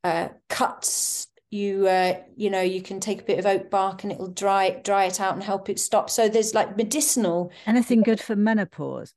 uh, 0.02 0.28
cuts, 0.48 1.28
you 1.50 1.86
uh, 1.86 2.18
you 2.36 2.50
know 2.50 2.60
you 2.60 2.82
can 2.82 3.00
take 3.00 3.22
a 3.22 3.24
bit 3.24 3.38
of 3.38 3.46
oak 3.46 3.70
bark 3.70 4.02
and 4.02 4.12
it'll 4.12 4.28
dry 4.28 4.80
dry 4.84 5.04
it 5.04 5.20
out 5.20 5.34
and 5.34 5.42
help 5.42 5.70
it 5.70 5.78
stop. 5.78 6.10
So 6.10 6.28
there's 6.28 6.52
like 6.52 6.76
medicinal. 6.76 7.52
Anything 7.64 8.02
good 8.02 8.20
for 8.20 8.36
menopause? 8.36 9.14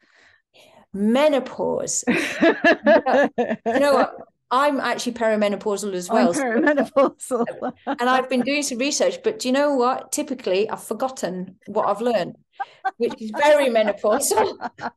Menopause. 0.93 2.03
you, 2.07 2.13
know, 3.07 3.29
you 3.37 3.79
know 3.79 3.93
what? 3.93 4.15
I'm 4.53 4.81
actually 4.81 5.13
perimenopausal 5.13 5.93
as 5.93 6.09
well. 6.09 6.27
I'm 6.29 6.33
perimenopausal. 6.33 7.73
and 7.87 8.09
I've 8.09 8.29
been 8.29 8.41
doing 8.41 8.63
some 8.63 8.77
research, 8.77 9.23
but 9.23 9.39
do 9.39 9.47
you 9.47 9.53
know 9.53 9.75
what? 9.75 10.11
Typically, 10.11 10.69
I've 10.69 10.83
forgotten 10.83 11.55
what 11.67 11.87
I've 11.87 12.01
learned 12.01 12.35
which 12.97 13.21
is 13.21 13.31
very 13.31 13.67
menopausal. 13.67 14.57
but 14.77 14.91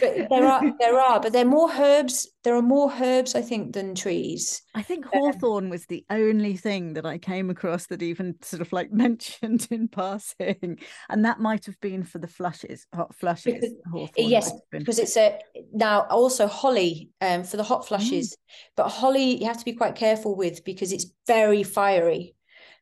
there 0.00 0.46
are 0.46 0.62
there 0.78 0.98
are, 0.98 1.20
but 1.20 1.32
there 1.32 1.46
are 1.46 1.48
more 1.48 1.70
herbs. 1.72 2.28
There 2.44 2.56
are 2.56 2.62
more 2.62 2.92
herbs, 3.00 3.34
I 3.34 3.42
think, 3.42 3.72
than 3.72 3.94
trees. 3.94 4.62
I 4.74 4.82
think 4.82 5.06
hawthorn 5.06 5.64
um, 5.64 5.70
was 5.70 5.86
the 5.86 6.04
only 6.10 6.56
thing 6.56 6.94
that 6.94 7.06
I 7.06 7.18
came 7.18 7.50
across 7.50 7.86
that 7.86 8.02
even 8.02 8.36
sort 8.42 8.62
of 8.62 8.72
like 8.72 8.92
mentioned 8.92 9.68
in 9.70 9.88
passing, 9.88 10.78
and 11.08 11.24
that 11.24 11.40
might 11.40 11.66
have 11.66 11.80
been 11.80 12.02
for 12.02 12.18
the 12.18 12.28
flushes, 12.28 12.86
hot 12.94 13.14
flushes. 13.14 13.72
Because, 13.84 14.10
yes, 14.16 14.52
because 14.70 14.98
it's 14.98 15.16
a 15.16 15.38
now 15.72 16.00
also 16.10 16.46
holly 16.46 17.10
um, 17.20 17.44
for 17.44 17.56
the 17.56 17.64
hot 17.64 17.86
flushes, 17.86 18.32
mm. 18.32 18.36
but 18.76 18.88
holly 18.88 19.40
you 19.40 19.46
have 19.46 19.58
to 19.58 19.64
be 19.64 19.72
quite 19.72 19.94
careful 19.94 20.36
with 20.36 20.64
because 20.64 20.92
it's 20.92 21.06
very 21.26 21.62
fiery. 21.62 22.34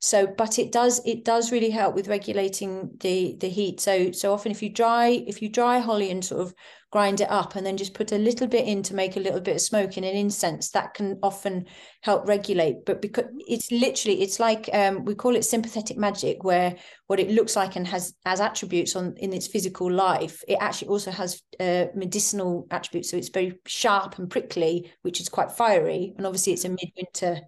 So, 0.02 0.26
but 0.26 0.58
it 0.58 0.72
does 0.72 1.02
it 1.04 1.24
does 1.26 1.52
really 1.52 1.68
help 1.68 1.94
with 1.94 2.08
regulating 2.08 2.90
the 3.00 3.36
the 3.38 3.48
heat. 3.50 3.80
So 3.80 4.12
so 4.12 4.32
often 4.32 4.50
if 4.50 4.62
you 4.62 4.70
dry 4.70 5.08
if 5.26 5.42
you 5.42 5.50
dry 5.50 5.78
holly 5.78 6.10
and 6.10 6.24
sort 6.24 6.40
of 6.40 6.54
grind 6.90 7.20
it 7.20 7.30
up 7.30 7.54
and 7.54 7.64
then 7.64 7.76
just 7.76 7.92
put 7.94 8.10
a 8.10 8.18
little 8.18 8.46
bit 8.46 8.66
in 8.66 8.82
to 8.82 8.94
make 8.94 9.16
a 9.16 9.20
little 9.20 9.40
bit 9.40 9.56
of 9.56 9.60
smoke 9.60 9.98
in 9.98 10.04
an 10.04 10.16
incense, 10.16 10.70
that 10.70 10.94
can 10.94 11.18
often 11.22 11.66
help 12.00 12.26
regulate. 12.26 12.84
But 12.86 13.02
because 13.02 13.26
it's 13.46 13.70
literally 13.70 14.22
it's 14.22 14.40
like 14.40 14.70
um, 14.72 15.04
we 15.04 15.14
call 15.14 15.36
it 15.36 15.44
sympathetic 15.44 15.98
magic, 15.98 16.44
where 16.44 16.76
what 17.06 17.20
it 17.20 17.30
looks 17.30 17.54
like 17.54 17.76
and 17.76 17.86
has 17.86 18.14
has 18.24 18.40
attributes 18.40 18.96
on 18.96 19.14
in 19.18 19.34
its 19.34 19.48
physical 19.48 19.90
life, 19.92 20.42
it 20.48 20.56
actually 20.60 20.88
also 20.88 21.10
has 21.10 21.42
uh, 21.60 21.86
medicinal 21.94 22.66
attributes. 22.70 23.10
So 23.10 23.18
it's 23.18 23.28
very 23.28 23.58
sharp 23.66 24.18
and 24.18 24.30
prickly, 24.30 24.90
which 25.02 25.20
is 25.20 25.28
quite 25.28 25.52
fiery, 25.52 26.14
and 26.16 26.26
obviously 26.26 26.54
it's 26.54 26.64
a 26.64 26.70
midwinter 26.70 27.42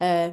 uh, 0.00 0.32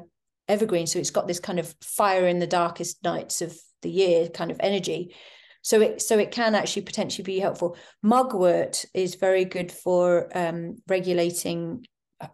evergreen 0.54 0.88
so 0.88 1.00
it's 1.00 1.10
got 1.10 1.28
this 1.28 1.40
kind 1.40 1.60
of 1.60 1.76
fire 1.82 2.28
in 2.28 2.40
the 2.40 2.48
darkest 2.48 3.04
nights 3.04 3.42
of 3.42 3.58
the 3.82 3.90
year 3.90 4.30
kind 4.30 4.52
of 4.52 4.58
energy. 4.62 5.14
So 5.62 5.82
it 5.82 6.02
so 6.02 6.20
it 6.20 6.32
can 6.32 6.56
actually 6.56 6.84
potentially 6.84 7.24
be 7.24 7.40
helpful. 7.40 7.78
Mugwort 8.04 8.86
is 8.94 9.16
very 9.16 9.46
good 9.46 9.72
for 9.72 10.30
um, 10.38 10.78
regulating 10.88 11.86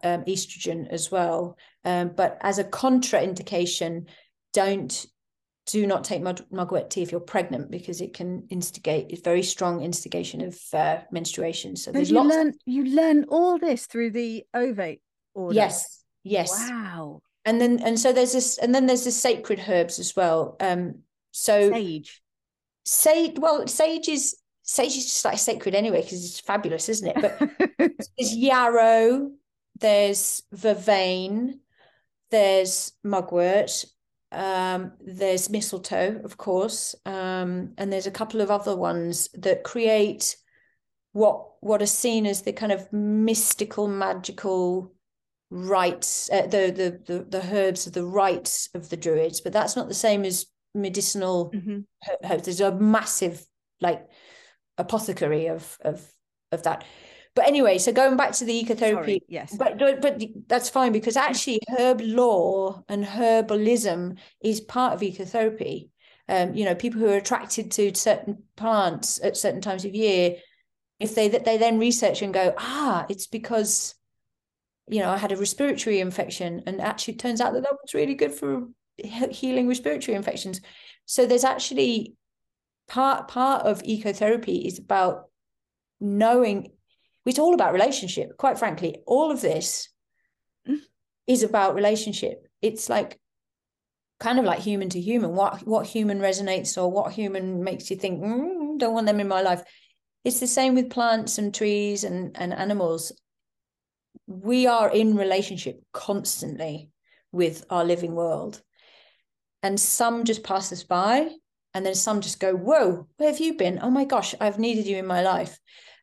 um, 0.04 0.24
estrogen 0.24 0.88
as 0.88 1.10
well. 1.10 1.56
Um, 1.84 2.12
but 2.16 2.38
as 2.42 2.58
a 2.58 2.64
contraindication 2.64 4.08
don't 4.52 5.06
do 5.66 5.86
not 5.86 6.02
take 6.02 6.22
mugwort 6.50 6.90
tea 6.90 7.02
if 7.02 7.12
you're 7.12 7.20
pregnant 7.20 7.70
because 7.70 8.00
it 8.00 8.12
can 8.12 8.44
instigate 8.50 9.06
it's 9.10 9.22
very 9.22 9.42
strong 9.42 9.80
instigation 9.82 10.40
of 10.40 10.58
uh, 10.72 10.98
menstruation. 11.12 11.76
So 11.76 11.92
there's 11.92 12.10
you 12.10 12.16
lots 12.16 12.34
learn 12.34 12.54
you 12.66 12.84
learn 12.84 13.24
all 13.28 13.58
this 13.58 13.86
through 13.86 14.10
the 14.10 14.44
ovate 14.54 15.00
order? 15.34 15.54
Yes 15.54 16.04
yes. 16.24 16.50
Wow 16.50 17.22
and 17.44 17.60
then 17.60 17.80
and 17.80 17.98
so 17.98 18.12
there's 18.12 18.32
this 18.32 18.58
and 18.58 18.74
then 18.74 18.86
there's 18.86 19.04
the 19.04 19.10
sacred 19.10 19.62
herbs 19.68 19.98
as 19.98 20.14
well 20.14 20.56
um 20.60 20.96
so 21.32 21.70
sage. 21.70 22.22
Sage 22.84 23.38
well 23.38 23.66
sage 23.66 24.08
is 24.08 24.36
sage 24.62 24.96
is 24.96 25.04
just 25.04 25.24
like 25.24 25.38
sacred 25.38 25.74
anyway 25.74 26.02
because 26.02 26.24
it's 26.24 26.40
fabulous 26.40 26.88
isn't 26.88 27.16
it? 27.16 27.20
But 27.20 27.92
there's 28.18 28.36
yarrow 28.36 29.30
there's 29.78 30.42
vervain 30.54 31.60
there's 32.30 32.92
mugwort 33.02 33.84
um, 34.32 34.92
there's 35.00 35.50
mistletoe 35.50 36.20
of 36.22 36.36
course 36.36 36.94
um, 37.04 37.72
and 37.78 37.92
there's 37.92 38.06
a 38.06 38.12
couple 38.12 38.40
of 38.40 38.50
other 38.50 38.76
ones 38.76 39.28
that 39.34 39.64
create 39.64 40.36
what 41.12 41.46
what 41.60 41.82
are 41.82 41.86
seen 41.86 42.26
as 42.26 42.42
the 42.42 42.52
kind 42.52 42.70
of 42.70 42.92
mystical 42.92 43.88
magical 43.88 44.92
rites, 45.50 46.30
uh, 46.32 46.42
the, 46.42 46.72
the 47.06 47.12
the 47.12 47.24
the 47.24 47.54
herbs 47.54 47.86
of 47.86 47.92
the 47.92 48.06
rites 48.06 48.68
of 48.74 48.88
the 48.88 48.96
druids, 48.96 49.40
but 49.40 49.52
that's 49.52 49.76
not 49.76 49.88
the 49.88 49.94
same 49.94 50.24
as 50.24 50.46
medicinal 50.74 51.50
mm-hmm. 51.52 51.80
herbs. 52.24 52.44
There's 52.44 52.60
a 52.60 52.74
massive 52.74 53.44
like 53.80 54.06
apothecary 54.78 55.46
of 55.46 55.76
of 55.82 56.06
of 56.52 56.62
that. 56.62 56.84
But 57.34 57.46
anyway, 57.46 57.78
so 57.78 57.92
going 57.92 58.16
back 58.16 58.32
to 58.32 58.44
the 58.44 58.62
ecotherapy, 58.62 58.92
Sorry, 58.92 59.22
yes, 59.28 59.56
but 59.56 59.78
but 59.78 60.22
that's 60.48 60.68
fine 60.68 60.92
because 60.92 61.16
actually 61.16 61.60
herb 61.78 62.00
lore 62.02 62.84
and 62.88 63.04
herbalism 63.04 64.18
is 64.40 64.60
part 64.60 64.94
of 64.94 65.00
ecotherapy. 65.00 65.90
Um, 66.28 66.54
you 66.54 66.64
know, 66.64 66.76
people 66.76 67.00
who 67.00 67.08
are 67.08 67.16
attracted 67.16 67.72
to 67.72 67.94
certain 67.94 68.44
plants 68.56 69.20
at 69.22 69.36
certain 69.36 69.60
times 69.60 69.84
of 69.84 69.94
year, 69.94 70.36
if 71.00 71.14
they 71.14 71.28
they 71.28 71.56
then 71.56 71.78
research 71.78 72.22
and 72.22 72.34
go, 72.34 72.54
ah, 72.58 73.06
it's 73.08 73.26
because 73.26 73.94
you 74.90 75.00
know, 75.00 75.10
I 75.10 75.16
had 75.16 75.32
a 75.32 75.36
respiratory 75.36 76.00
infection, 76.00 76.62
and 76.66 76.80
actually, 76.80 77.14
it 77.14 77.20
turns 77.20 77.40
out 77.40 77.52
that 77.52 77.62
that 77.62 77.76
was 77.82 77.94
really 77.94 78.14
good 78.14 78.32
for 78.32 78.68
healing 78.98 79.68
respiratory 79.68 80.16
infections. 80.16 80.60
So 81.06 81.26
there's 81.26 81.44
actually 81.44 82.14
part 82.88 83.28
part 83.28 83.64
of 83.64 83.82
ecotherapy 83.82 84.66
is 84.66 84.78
about 84.78 85.30
knowing. 86.00 86.72
It's 87.24 87.38
all 87.38 87.54
about 87.54 87.72
relationship. 87.72 88.36
Quite 88.36 88.58
frankly, 88.58 88.98
all 89.06 89.30
of 89.30 89.40
this 89.40 89.88
mm. 90.68 90.78
is 91.26 91.42
about 91.42 91.74
relationship. 91.74 92.46
It's 92.60 92.88
like 92.88 93.18
kind 94.18 94.38
of 94.38 94.44
like 94.44 94.58
human 94.58 94.88
to 94.90 95.00
human. 95.00 95.36
What 95.36 95.66
what 95.66 95.86
human 95.86 96.18
resonates 96.18 96.76
or 96.76 96.90
what 96.90 97.12
human 97.12 97.62
makes 97.62 97.90
you 97.90 97.96
think, 97.96 98.22
mm, 98.22 98.78
don't 98.78 98.94
want 98.94 99.06
them 99.06 99.20
in 99.20 99.28
my 99.28 99.42
life. 99.42 99.62
It's 100.24 100.40
the 100.40 100.46
same 100.46 100.74
with 100.74 100.90
plants 100.90 101.38
and 101.38 101.54
trees 101.54 102.04
and, 102.04 102.36
and 102.38 102.52
animals. 102.52 103.12
We 104.30 104.68
are 104.68 104.88
in 104.88 105.16
relationship 105.16 105.82
constantly 105.92 106.90
with 107.32 107.64
our 107.68 107.84
living 107.84 108.14
world. 108.14 108.62
And 109.62 109.78
some 109.78 110.24
just 110.24 110.44
pass 110.44 110.72
us 110.72 110.84
by, 110.84 111.28
and 111.74 111.84
then 111.84 111.96
some 111.96 112.20
just 112.20 112.38
go, 112.38 112.54
Whoa, 112.54 113.08
where 113.16 113.30
have 113.30 113.40
you 113.40 113.54
been? 113.54 113.80
Oh 113.82 113.90
my 113.90 114.04
gosh, 114.04 114.34
I've 114.40 114.58
needed 114.58 114.86
you 114.86 114.96
in 114.98 115.06
my 115.06 115.22
life. 115.22 115.58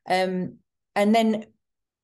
Um, 0.09 0.57
and 0.93 1.15
then 1.15 1.45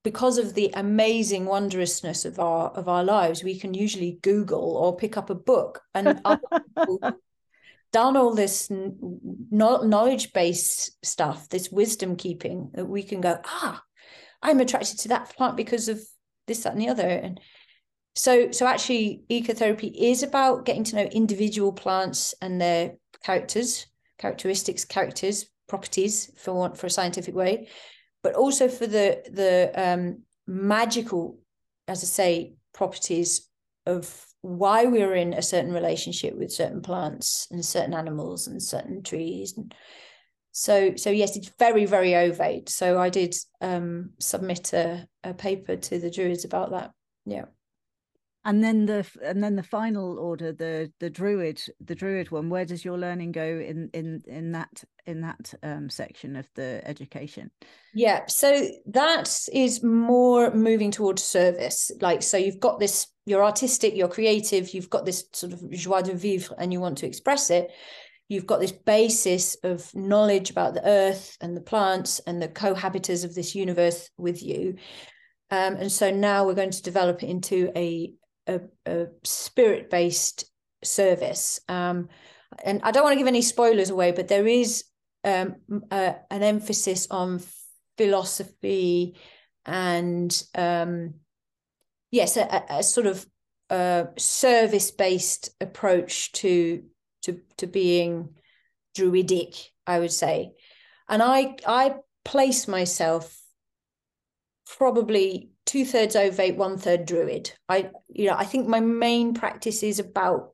because 0.03 0.37
of 0.37 0.53
the 0.53 0.71
amazing 0.73 1.45
wondrousness 1.45 2.25
of 2.25 2.39
our 2.39 2.69
of 2.69 2.87
our 2.87 3.03
lives, 3.03 3.43
we 3.43 3.59
can 3.59 3.73
usually 3.73 4.19
Google 4.21 4.77
or 4.77 4.95
pick 4.95 5.17
up 5.17 5.29
a 5.29 5.35
book 5.35 5.81
and 5.93 6.21
done 7.91 8.17
all 8.17 8.33
this 8.33 8.69
knowledge 8.71 10.33
based 10.33 11.05
stuff, 11.05 11.49
this 11.49 11.69
wisdom 11.69 12.15
keeping 12.15 12.71
that 12.73 12.85
we 12.85 13.03
can 13.03 13.21
go, 13.21 13.39
ah, 13.45 13.81
I'm 14.41 14.59
attracted 14.59 14.99
to 14.99 15.07
that 15.09 15.29
plant 15.35 15.55
because 15.55 15.87
of 15.87 16.01
this, 16.47 16.63
that, 16.63 16.73
and 16.73 16.81
the 16.81 16.89
other. 16.89 17.07
And 17.07 17.39
so, 18.15 18.51
so 18.51 18.67
actually, 18.67 19.23
ecotherapy 19.29 19.91
is 19.95 20.23
about 20.23 20.65
getting 20.65 20.83
to 20.85 20.95
know 20.95 21.03
individual 21.03 21.73
plants 21.73 22.35
and 22.41 22.59
their 22.59 22.93
characters, 23.23 23.87
characteristics, 24.17 24.85
characters, 24.85 25.45
properties, 25.67 26.31
for 26.37 26.53
want 26.53 26.77
for 26.77 26.87
a 26.87 26.91
scientific 26.91 27.33
way, 27.33 27.67
but 28.21 28.35
also 28.35 28.67
for 28.67 28.85
the 28.85 29.23
the 29.31 29.71
um, 29.75 30.23
magical, 30.45 31.39
as 31.87 32.03
I 32.03 32.07
say, 32.07 32.53
properties 32.73 33.49
of 33.85 34.25
why 34.41 34.85
we're 34.85 35.15
in 35.15 35.33
a 35.33 35.41
certain 35.41 35.71
relationship 35.71 36.35
with 36.35 36.51
certain 36.51 36.81
plants 36.81 37.47
and 37.49 37.63
certain 37.63 37.93
animals 37.93 38.47
and 38.47 38.61
certain 38.61 39.01
trees 39.01 39.53
and 39.57 39.73
so 40.53 40.95
so 40.95 41.09
yes 41.09 41.35
it's 41.35 41.51
very 41.59 41.85
very 41.85 42.11
ovate. 42.11 42.69
So 42.69 42.99
i 42.99 43.09
did 43.09 43.35
um 43.59 44.11
submit 44.19 44.71
a, 44.71 45.05
a 45.23 45.33
paper 45.33 45.75
to 45.75 45.99
the 45.99 46.11
druids 46.11 46.45
about 46.45 46.71
that. 46.71 46.91
Yeah. 47.25 47.45
And 48.45 48.63
then 48.63 48.85
the 48.85 49.07
and 49.23 49.43
then 49.43 49.55
the 49.55 49.63
final 49.63 50.19
order 50.19 50.51
the 50.51 50.91
the 50.99 51.09
druid 51.09 51.61
the 51.83 51.95
druid 51.95 52.29
one 52.29 52.49
where 52.49 52.65
does 52.65 52.85
your 52.85 52.99
learning 52.99 53.31
go 53.31 53.43
in 53.43 53.89
in 53.93 54.21
in 54.27 54.51
that 54.51 54.83
in 55.05 55.21
that 55.21 55.53
um, 55.63 55.89
section 55.89 56.35
of 56.35 56.47
the 56.53 56.81
education? 56.85 57.49
Yeah 57.95 58.25
so 58.27 58.67
that 58.87 59.35
is 59.51 59.81
more 59.81 60.53
moving 60.53 60.91
towards 60.91 61.23
service. 61.23 61.89
Like 61.99 62.21
so 62.21 62.37
you've 62.37 62.59
got 62.59 62.79
this 62.79 63.07
you're 63.25 63.43
artistic 63.43 63.95
you're 63.95 64.09
creative 64.09 64.73
you've 64.73 64.89
got 64.89 65.05
this 65.05 65.23
sort 65.31 65.53
of 65.53 65.71
joie 65.71 66.01
de 66.01 66.13
vivre 66.13 66.53
and 66.59 66.73
you 66.73 66.81
want 66.81 66.97
to 66.97 67.07
express 67.07 67.49
it 67.49 67.71
you've 68.33 68.47
got 68.47 68.59
this 68.59 68.71
basis 68.71 69.55
of 69.63 69.93
knowledge 69.95 70.49
about 70.49 70.73
the 70.73 70.85
earth 70.85 71.37
and 71.41 71.55
the 71.55 71.61
plants 71.61 72.19
and 72.27 72.41
the 72.41 72.47
cohabitors 72.47 73.23
of 73.23 73.35
this 73.35 73.55
universe 73.55 74.09
with 74.17 74.43
you 74.43 74.75
um, 75.51 75.75
and 75.75 75.91
so 75.91 76.11
now 76.11 76.45
we're 76.45 76.53
going 76.53 76.71
to 76.71 76.81
develop 76.81 77.23
it 77.23 77.29
into 77.29 77.71
a 77.75 78.13
a, 78.47 78.61
a 78.85 79.07
spirit 79.23 79.89
based 79.89 80.45
service. 80.83 81.59
Um, 81.67 82.09
and 82.63 82.81
I 82.83 82.91
don't 82.91 83.03
want 83.03 83.13
to 83.13 83.17
give 83.17 83.27
any 83.27 83.41
spoilers 83.41 83.89
away, 83.89 84.11
but 84.11 84.27
there 84.27 84.47
is 84.47 84.85
um, 85.23 85.55
a, 85.91 86.15
an 86.29 86.43
emphasis 86.43 87.07
on 87.09 87.41
philosophy 87.97 89.15
and 89.65 90.43
um, 90.55 91.15
yes, 92.11 92.37
a, 92.37 92.63
a, 92.69 92.83
sort 92.83 93.07
of 93.07 93.25
uh, 93.69 94.05
service 94.17 94.91
based 94.91 95.51
approach 95.61 96.31
to 96.33 96.83
to 97.23 97.39
to 97.57 97.67
being 97.67 98.29
druidic, 98.95 99.55
I 99.85 99.99
would 99.99 100.11
say. 100.11 100.53
And 101.09 101.21
I 101.21 101.55
I 101.65 101.95
place 102.23 102.67
myself 102.67 103.39
probably 104.77 105.51
two 105.65 105.85
thirds 105.85 106.15
ovate, 106.15 106.55
one 106.55 106.77
third 106.77 107.05
druid. 107.05 107.51
I, 107.69 107.91
you 108.09 108.27
know, 108.27 108.35
I 108.37 108.45
think 108.45 108.67
my 108.67 108.79
main 108.79 109.33
practice 109.33 109.83
is 109.83 109.99
about 109.99 110.51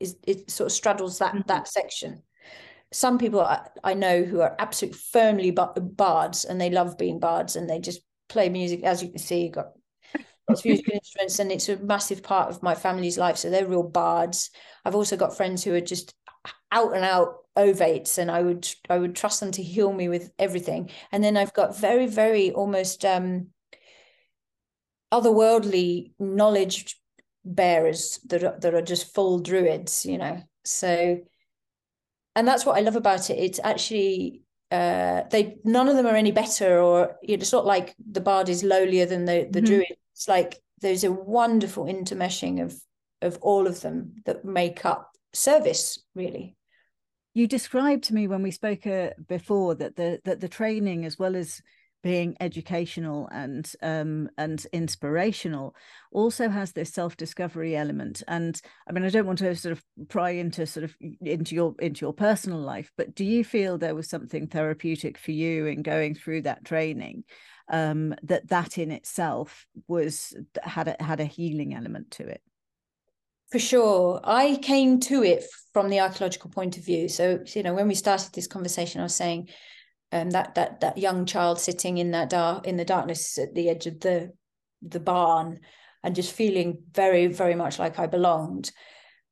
is 0.00 0.16
it 0.26 0.50
sort 0.50 0.66
of 0.66 0.72
straddles 0.72 1.18
that 1.18 1.32
mm-hmm. 1.32 1.48
that 1.48 1.68
section. 1.68 2.22
Some 2.92 3.18
people 3.18 3.40
I, 3.40 3.66
I, 3.82 3.94
know 3.94 4.22
who 4.22 4.40
are 4.40 4.54
absolutely 4.58 4.98
firmly 5.12 5.50
bards 5.50 6.44
and 6.44 6.60
they 6.60 6.70
love 6.70 6.96
being 6.96 7.18
bards 7.18 7.56
and 7.56 7.68
they 7.68 7.80
just 7.80 8.00
play 8.28 8.48
music. 8.48 8.84
As 8.84 9.02
you 9.02 9.08
can 9.08 9.18
see, 9.18 9.48
got 9.48 9.72
of 10.48 10.64
musical 10.64 10.94
instruments 10.94 11.38
and 11.38 11.50
it's 11.50 11.68
a 11.68 11.76
massive 11.78 12.22
part 12.22 12.50
of 12.50 12.62
my 12.62 12.74
family's 12.74 13.18
life. 13.18 13.36
So 13.36 13.50
they're 13.50 13.66
real 13.66 13.82
bards. 13.82 14.50
I've 14.84 14.94
also 14.94 15.16
got 15.16 15.36
friends 15.36 15.64
who 15.64 15.74
are 15.74 15.80
just 15.80 16.14
out 16.70 16.94
and 16.94 17.04
out 17.04 17.36
ovates 17.56 18.18
and 18.18 18.30
I 18.30 18.42
would 18.42 18.68
I 18.90 18.98
would 18.98 19.14
trust 19.14 19.40
them 19.40 19.52
to 19.52 19.62
heal 19.62 19.92
me 19.92 20.08
with 20.08 20.30
everything. 20.38 20.90
And 21.12 21.22
then 21.22 21.36
I've 21.36 21.54
got 21.54 21.78
very, 21.78 22.06
very 22.06 22.50
almost 22.50 23.04
um 23.04 23.48
otherworldly 25.12 26.12
knowledge 26.18 27.00
bearers 27.44 28.18
that 28.26 28.42
are, 28.42 28.58
that 28.60 28.74
are 28.74 28.82
just 28.82 29.14
full 29.14 29.38
druids, 29.38 30.04
you 30.04 30.18
know. 30.18 30.42
So, 30.64 31.20
and 32.34 32.48
that's 32.48 32.66
what 32.66 32.76
I 32.76 32.80
love 32.80 32.96
about 32.96 33.30
it. 33.30 33.38
It's 33.38 33.60
actually 33.62 34.42
uh, 34.70 35.22
they 35.30 35.58
none 35.64 35.88
of 35.88 35.96
them 35.96 36.06
are 36.06 36.16
any 36.16 36.32
better, 36.32 36.80
or 36.80 37.16
you 37.22 37.36
know, 37.36 37.42
it's 37.42 37.52
not 37.52 37.66
like 37.66 37.94
the 38.10 38.20
bard 38.20 38.48
is 38.48 38.64
lowlier 38.64 39.06
than 39.08 39.24
the 39.24 39.46
the 39.48 39.60
mm-hmm. 39.60 39.66
druid. 39.66 39.96
It's 40.14 40.28
like 40.28 40.60
there's 40.80 41.04
a 41.04 41.12
wonderful 41.12 41.84
intermeshing 41.84 42.62
of 42.62 42.74
of 43.22 43.38
all 43.40 43.66
of 43.66 43.80
them 43.80 44.16
that 44.26 44.44
make 44.44 44.84
up 44.84 45.12
service, 45.32 46.02
really. 46.14 46.56
You 47.32 47.48
described 47.48 48.04
to 48.04 48.14
me 48.14 48.28
when 48.28 48.42
we 48.42 48.50
spoke 48.50 48.86
uh, 48.86 49.10
before 49.28 49.74
that 49.76 49.96
the 49.96 50.20
that 50.24 50.40
the 50.40 50.48
training, 50.48 51.04
as 51.04 51.18
well 51.18 51.34
as 51.34 51.60
being 52.04 52.36
educational 52.38 53.28
and 53.32 53.72
um, 53.82 54.28
and 54.36 54.66
inspirational 54.74 55.74
also 56.12 56.50
has 56.50 56.72
this 56.72 56.92
self-discovery 56.92 57.74
element 57.74 58.22
and 58.28 58.60
i 58.86 58.92
mean 58.92 59.06
i 59.06 59.08
don't 59.08 59.26
want 59.26 59.38
to 59.38 59.56
sort 59.56 59.72
of 59.72 59.82
pry 60.10 60.28
into 60.30 60.66
sort 60.66 60.84
of 60.84 60.94
into 61.22 61.54
your 61.54 61.74
into 61.78 62.04
your 62.04 62.12
personal 62.12 62.58
life 62.58 62.92
but 62.98 63.14
do 63.14 63.24
you 63.24 63.42
feel 63.42 63.78
there 63.78 63.94
was 63.94 64.10
something 64.10 64.46
therapeutic 64.46 65.16
for 65.16 65.30
you 65.30 65.64
in 65.64 65.82
going 65.82 66.14
through 66.14 66.42
that 66.42 66.62
training 66.62 67.24
um, 67.68 68.14
that 68.22 68.48
that 68.48 68.78
in 68.78 68.90
itself 68.90 69.66
was 69.88 70.34
had 70.62 70.88
a, 70.88 70.96
had 71.02 71.20
a 71.20 71.24
healing 71.24 71.74
element 71.74 72.10
to 72.12 72.26
it. 72.26 72.42
For 73.50 73.58
sure. 73.58 74.20
I 74.24 74.56
came 74.56 75.00
to 75.00 75.22
it 75.22 75.44
from 75.72 75.88
the 75.88 76.00
archaeological 76.00 76.50
point 76.50 76.76
of 76.76 76.84
view. 76.84 77.08
So 77.08 77.40
you 77.54 77.62
know 77.62 77.74
when 77.74 77.88
we 77.88 77.94
started 77.94 78.32
this 78.32 78.46
conversation 78.46 79.00
i 79.00 79.04
was 79.04 79.14
saying 79.14 79.48
um, 80.12 80.30
that 80.30 80.54
that 80.54 80.80
that 80.80 80.98
young 80.98 81.26
child 81.26 81.60
sitting 81.60 81.98
in 81.98 82.12
that 82.12 82.30
dark 82.30 82.66
in 82.66 82.76
the 82.76 82.84
darkness 82.84 83.36
at 83.38 83.54
the 83.54 83.68
edge 83.68 83.86
of 83.86 84.00
the 84.00 84.32
the 84.82 85.00
barn 85.00 85.60
and 86.02 86.14
just 86.14 86.32
feeling 86.32 86.82
very 86.92 87.26
very 87.26 87.54
much 87.54 87.78
like 87.78 87.98
I 87.98 88.06
belonged. 88.06 88.70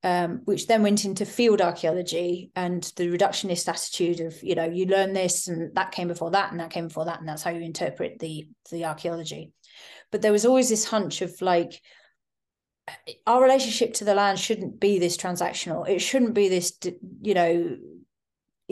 Um, 0.05 0.40
which 0.46 0.66
then 0.66 0.82
went 0.82 1.05
into 1.05 1.24
field 1.24 1.61
archaeology 1.61 2.50
and 2.57 2.82
the 2.96 3.07
reductionist 3.07 3.68
attitude 3.68 4.18
of 4.18 4.42
you 4.42 4.57
know 4.57 4.64
you 4.64 4.86
learn 4.86 5.12
this 5.12 5.46
and 5.46 5.72
that 5.76 5.92
came 5.92 6.09
before 6.09 6.32
that 6.32 6.50
and 6.50 6.59
that 6.59 6.70
came 6.70 6.88
before 6.88 7.05
that 7.05 7.20
and 7.20 7.28
that's 7.28 7.44
how 7.44 7.53
you 7.53 7.61
interpret 7.61 8.18
the 8.18 8.48
the 8.72 8.84
archaeology 8.84 9.53
but 10.11 10.20
there 10.20 10.32
was 10.32 10.44
always 10.44 10.68
this 10.68 10.86
hunch 10.86 11.22
of 11.22 11.40
like 11.40 11.80
our 13.28 13.40
relationship 13.40 13.94
to 13.94 14.05
the 14.05 14.12
land 14.12 14.40
shouldn't 14.40 14.80
be 14.80 14.98
this 14.98 15.16
transactional 15.16 15.88
it 15.88 16.00
shouldn't 16.00 16.34
be 16.34 16.48
this 16.48 16.76
you 17.20 17.34
know 17.34 17.76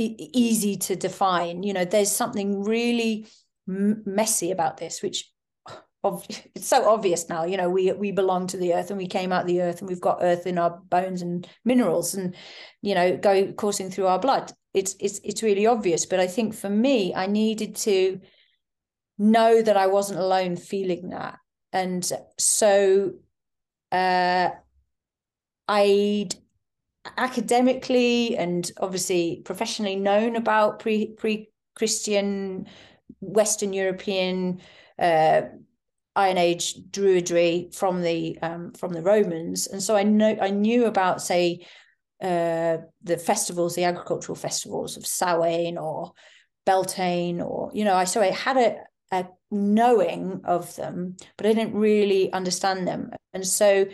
e- 0.01 0.31
easy 0.33 0.77
to 0.77 0.97
define. 0.97 1.63
You 1.63 1.73
know, 1.73 1.85
there's 1.85 2.11
something 2.11 2.63
really 2.63 3.27
m- 3.69 4.03
messy 4.07 4.51
about 4.51 4.79
this, 4.79 5.03
which 5.03 5.30
of 6.03 6.25
it's 6.55 6.67
so 6.67 6.89
obvious 6.89 7.29
now 7.29 7.45
you 7.45 7.57
know 7.57 7.69
we 7.69 7.93
we 7.93 8.11
belong 8.11 8.47
to 8.47 8.57
the 8.57 8.75
earth 8.75 8.91
and 8.91 8.99
we 8.99 9.07
came 9.07 9.33
out 9.33 9.43
of 9.43 9.47
the 9.47 9.61
earth 9.61 9.81
and 9.81 9.89
we've 9.89 10.01
got 10.01 10.19
earth 10.23 10.47
in 10.47 10.59
our 10.59 10.81
bones 10.89 11.23
and 11.23 11.47
minerals 11.65 12.15
and 12.15 12.35
you 12.83 12.95
know 12.95 13.17
go 13.17 13.53
coursing 13.53 13.91
through 13.91 14.07
our 14.07 14.19
blood. 14.19 14.53
It's 14.73 14.95
it's 15.01 15.21
it's 15.25 15.43
really 15.43 15.67
obvious 15.67 16.07
but 16.07 16.21
i 16.21 16.27
think 16.29 16.55
for 16.55 16.71
me 16.71 17.13
i 17.15 17.27
needed 17.27 17.75
to 17.77 18.21
know 19.19 19.61
that 19.61 19.77
i 19.77 19.89
wasn't 19.89 20.21
alone 20.21 20.57
feeling 20.57 21.11
that. 21.11 21.39
And 21.73 22.11
so 22.39 23.15
uh 23.93 24.51
i'd 25.69 26.35
academically 27.17 28.37
and 28.37 28.71
obviously 28.79 29.43
professionally 29.45 29.97
known 29.97 30.37
about 30.37 30.79
pre 30.79 31.09
pre 31.09 31.51
Christian 31.75 32.67
Western 33.21 33.73
European 33.73 34.61
uh, 34.99 35.43
Iron 36.17 36.39
Age 36.39 36.75
Druidry 36.91 37.75
from 37.75 38.03
the 38.03 38.39
um, 38.43 38.73
from 38.73 38.93
the 38.93 39.03
Romans, 39.03 39.67
and 39.67 39.83
so 39.83 39.97
I 39.97 40.03
know 40.03 40.37
I 40.41 40.51
knew 40.51 40.87
about 40.87 41.23
say 41.23 41.67
uh, 42.23 42.79
the 43.03 43.17
festivals, 43.17 43.75
the 43.75 43.85
agricultural 43.85 44.37
festivals 44.37 44.97
of 44.97 45.07
Samhain 45.07 45.79
or 45.79 46.13
Beltane, 46.67 47.41
or 47.41 47.71
you 47.73 47.85
know, 47.85 47.95
I 47.95 48.05
so 48.05 48.21
I 48.21 48.31
had 48.31 48.57
a, 48.57 48.77
a 49.13 49.27
knowing 49.51 50.41
of 50.45 50.75
them, 50.77 51.17
but 51.37 51.47
I 51.47 51.53
didn't 51.53 51.75
really 51.75 52.33
understand 52.33 52.87
them, 52.89 53.11
and 53.33 53.47
so 53.47 53.87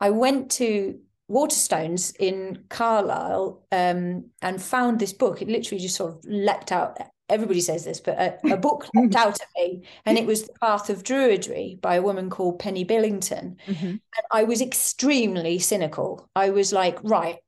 I 0.00 0.10
went 0.10 0.50
to 0.52 0.98
Waterstones 1.30 2.14
in 2.18 2.64
Carlisle 2.68 3.66
um, 3.72 4.30
and 4.42 4.62
found 4.62 4.98
this 4.98 5.12
book. 5.12 5.42
It 5.42 5.48
literally 5.48 5.82
just 5.82 5.96
sort 5.96 6.12
of 6.12 6.24
leapt 6.24 6.70
out. 6.70 6.98
Everybody 7.28 7.60
says 7.60 7.84
this, 7.84 8.00
but 8.00 8.18
a, 8.18 8.54
a 8.54 8.56
book 8.66 8.86
leapt 8.94 9.16
out 9.16 9.40
at 9.40 9.48
me, 9.56 9.82
and 10.04 10.16
it 10.16 10.26
was 10.26 10.46
The 10.46 10.52
Path 10.60 10.90
of 10.90 11.02
Druidry 11.02 11.80
by 11.80 11.96
a 11.96 12.02
woman 12.02 12.30
called 12.30 12.58
Penny 12.58 12.84
Billington. 12.84 13.56
Mhm. 13.66 13.82
And 13.82 14.00
I 14.30 14.44
was 14.44 14.60
extremely 14.60 15.58
cynical. 15.58 16.28
I 16.36 16.50
was 16.50 16.72
like, 16.72 16.98
right, 17.02 17.38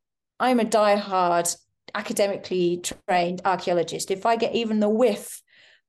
I'm 0.41 0.61
a 0.61 0.65
diehard, 0.65 1.57
academically 1.95 2.83
trained 3.09 3.43
archaeologist. 3.45 4.11
If 4.11 4.27
I 4.27 4.37
get 4.37 4.55
even 4.55 4.81
the 4.81 4.89
whiff 4.89 5.43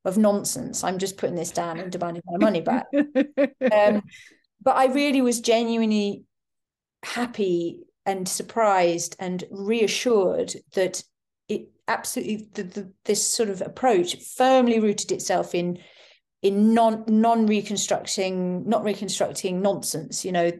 of 0.05 0.17
nonsense, 0.17 0.83
I'm 0.83 0.97
just 0.97 1.17
putting 1.17 1.35
this 1.35 1.51
down 1.51 1.79
and 1.79 1.91
demanding 1.91 2.23
my 2.25 2.37
money 2.37 2.61
back. 2.61 2.85
Um, 2.93 4.03
but 4.61 4.75
I 4.75 4.85
really 4.87 5.21
was 5.21 5.41
genuinely 5.41 6.23
happy 7.03 7.79
and 8.05 8.27
surprised 8.27 9.15
and 9.19 9.43
reassured 9.51 10.53
that 10.73 11.03
it 11.49 11.69
absolutely 11.87 12.47
the, 12.53 12.63
the, 12.63 12.93
this 13.05 13.27
sort 13.27 13.49
of 13.49 13.61
approach 13.61 14.15
firmly 14.15 14.79
rooted 14.79 15.11
itself 15.11 15.53
in 15.53 15.79
in 16.41 16.73
non 16.73 17.03
non 17.07 17.47
reconstructing 17.47 18.67
not 18.67 18.83
reconstructing 18.83 19.61
nonsense 19.61 20.23
you 20.23 20.31
know. 20.31 20.51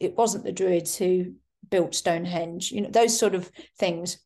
It 0.00 0.16
wasn't 0.16 0.44
the 0.44 0.52
druids 0.52 0.96
who 0.96 1.34
built 1.68 1.94
stonehenge 1.94 2.72
you 2.72 2.80
know 2.80 2.90
those 2.90 3.16
sort 3.16 3.34
of 3.34 3.50
things. 3.78 4.18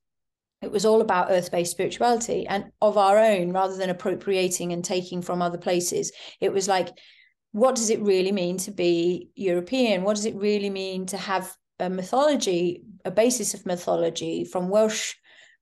It 0.61 0.71
was 0.71 0.85
all 0.85 1.01
about 1.01 1.31
earth-based 1.31 1.73
spirituality 1.73 2.47
and 2.47 2.67
of 2.81 2.97
our 2.97 3.19
own 3.19 3.53
rather 3.53 3.77
than 3.77 3.91
appropriating 3.91 4.73
and 4.73 4.85
taking 4.85 5.21
from 5.21 5.43
other 5.43 5.59
places. 5.59 6.13
It 6.41 6.53
was 6.53 6.69
like 6.69 6.91
what 7.53 7.75
does 7.75 7.91
it 7.91 8.01
really 8.01 8.33
mean 8.33 8.57
to 8.59 8.71
be 8.71 9.31
European? 9.35 10.05
What 10.05 10.17
does 10.17 10.25
it 10.25 10.37
really 10.37 10.71
mean 10.71 11.07
to 11.07 11.19
have 11.19 11.55
a 11.79 11.91
mythology, 11.91 12.83
a 13.05 13.11
basis 13.11 13.55
of 13.55 13.67
mythology 13.67 14.45
from 14.45 14.69
Welsh 14.69 15.15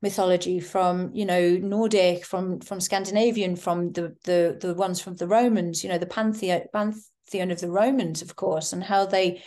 mythology, 0.03 0.61
from 0.61 1.11
you 1.14 1.24
know 1.24 1.57
Nordic, 1.57 2.24
from 2.24 2.61
from 2.61 2.80
Scandinavian, 2.80 3.57
from 3.57 3.92
the 3.92 4.16
the 4.24 4.59
the 4.61 4.74
ones 4.74 5.01
from 5.01 5.16
the 5.16 5.28
Romans, 5.28 5.82
you 5.82 5.90
know 5.90 5.98
the 5.98 6.07
pantheon 6.07 6.62
pantheon 6.72 7.51
of 7.51 7.61
the 7.61 7.70
Romans, 7.70 8.22
of 8.22 8.36
course, 8.36 8.72
and 8.72 8.82
how 8.82 9.07
they 9.07 9.42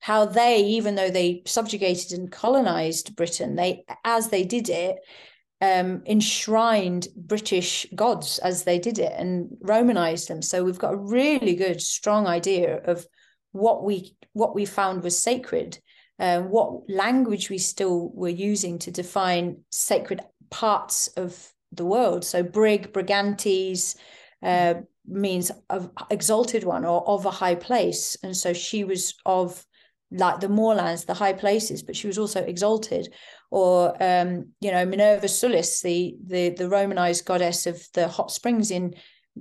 how 0.00 0.24
they, 0.24 0.62
even 0.62 0.94
though 0.94 1.10
they 1.10 1.42
subjugated 1.46 2.18
and 2.18 2.30
colonized 2.30 3.16
Britain, 3.16 3.56
they 3.56 3.84
as 4.04 4.28
they 4.28 4.44
did 4.44 4.68
it, 4.68 4.96
um, 5.60 6.02
enshrined 6.06 7.08
British 7.16 7.86
gods 7.94 8.38
as 8.38 8.64
they 8.64 8.78
did 8.78 8.98
it 8.98 9.12
and 9.16 9.56
Romanized 9.60 10.28
them. 10.28 10.42
So 10.42 10.62
we've 10.62 10.78
got 10.78 10.94
a 10.94 10.98
really 10.98 11.54
good, 11.54 11.80
strong 11.80 12.26
idea 12.26 12.76
of 12.84 13.06
what 13.52 13.84
we 13.84 14.16
what 14.32 14.54
we 14.54 14.66
found 14.66 15.02
was 15.02 15.18
sacred, 15.18 15.78
um, 16.18 16.50
what 16.50 16.88
language 16.88 17.50
we 17.50 17.58
still 17.58 18.10
were 18.14 18.28
using 18.28 18.78
to 18.80 18.90
define 18.90 19.58
sacred 19.70 20.20
parts 20.50 21.08
of 21.08 21.52
the 21.72 21.84
world. 21.84 22.24
So 22.24 22.42
brig, 22.42 22.92
brigantes, 22.92 23.96
uh, 24.42 24.74
means 25.06 25.50
of 25.70 25.90
exalted 26.10 26.64
one 26.64 26.84
or 26.84 27.06
of 27.08 27.26
a 27.26 27.30
high 27.30 27.54
place, 27.54 28.16
and 28.22 28.36
so 28.36 28.52
she 28.52 28.84
was 28.84 29.14
of 29.24 29.64
like 30.12 30.40
the 30.40 30.48
moorlands, 30.48 31.04
the 31.04 31.14
high 31.14 31.32
places, 31.32 31.82
but 31.82 31.96
she 31.96 32.06
was 32.06 32.18
also 32.18 32.40
exalted 32.42 33.12
or 33.50 33.94
um, 34.02 34.48
you 34.60 34.70
know 34.70 34.84
Minerva 34.84 35.26
Sulis, 35.26 35.82
the 35.82 36.16
the 36.26 36.50
the 36.50 36.68
Romanized 36.68 37.24
goddess 37.24 37.66
of 37.66 37.82
the 37.94 38.08
hot 38.08 38.30
springs 38.30 38.70
in 38.70 38.94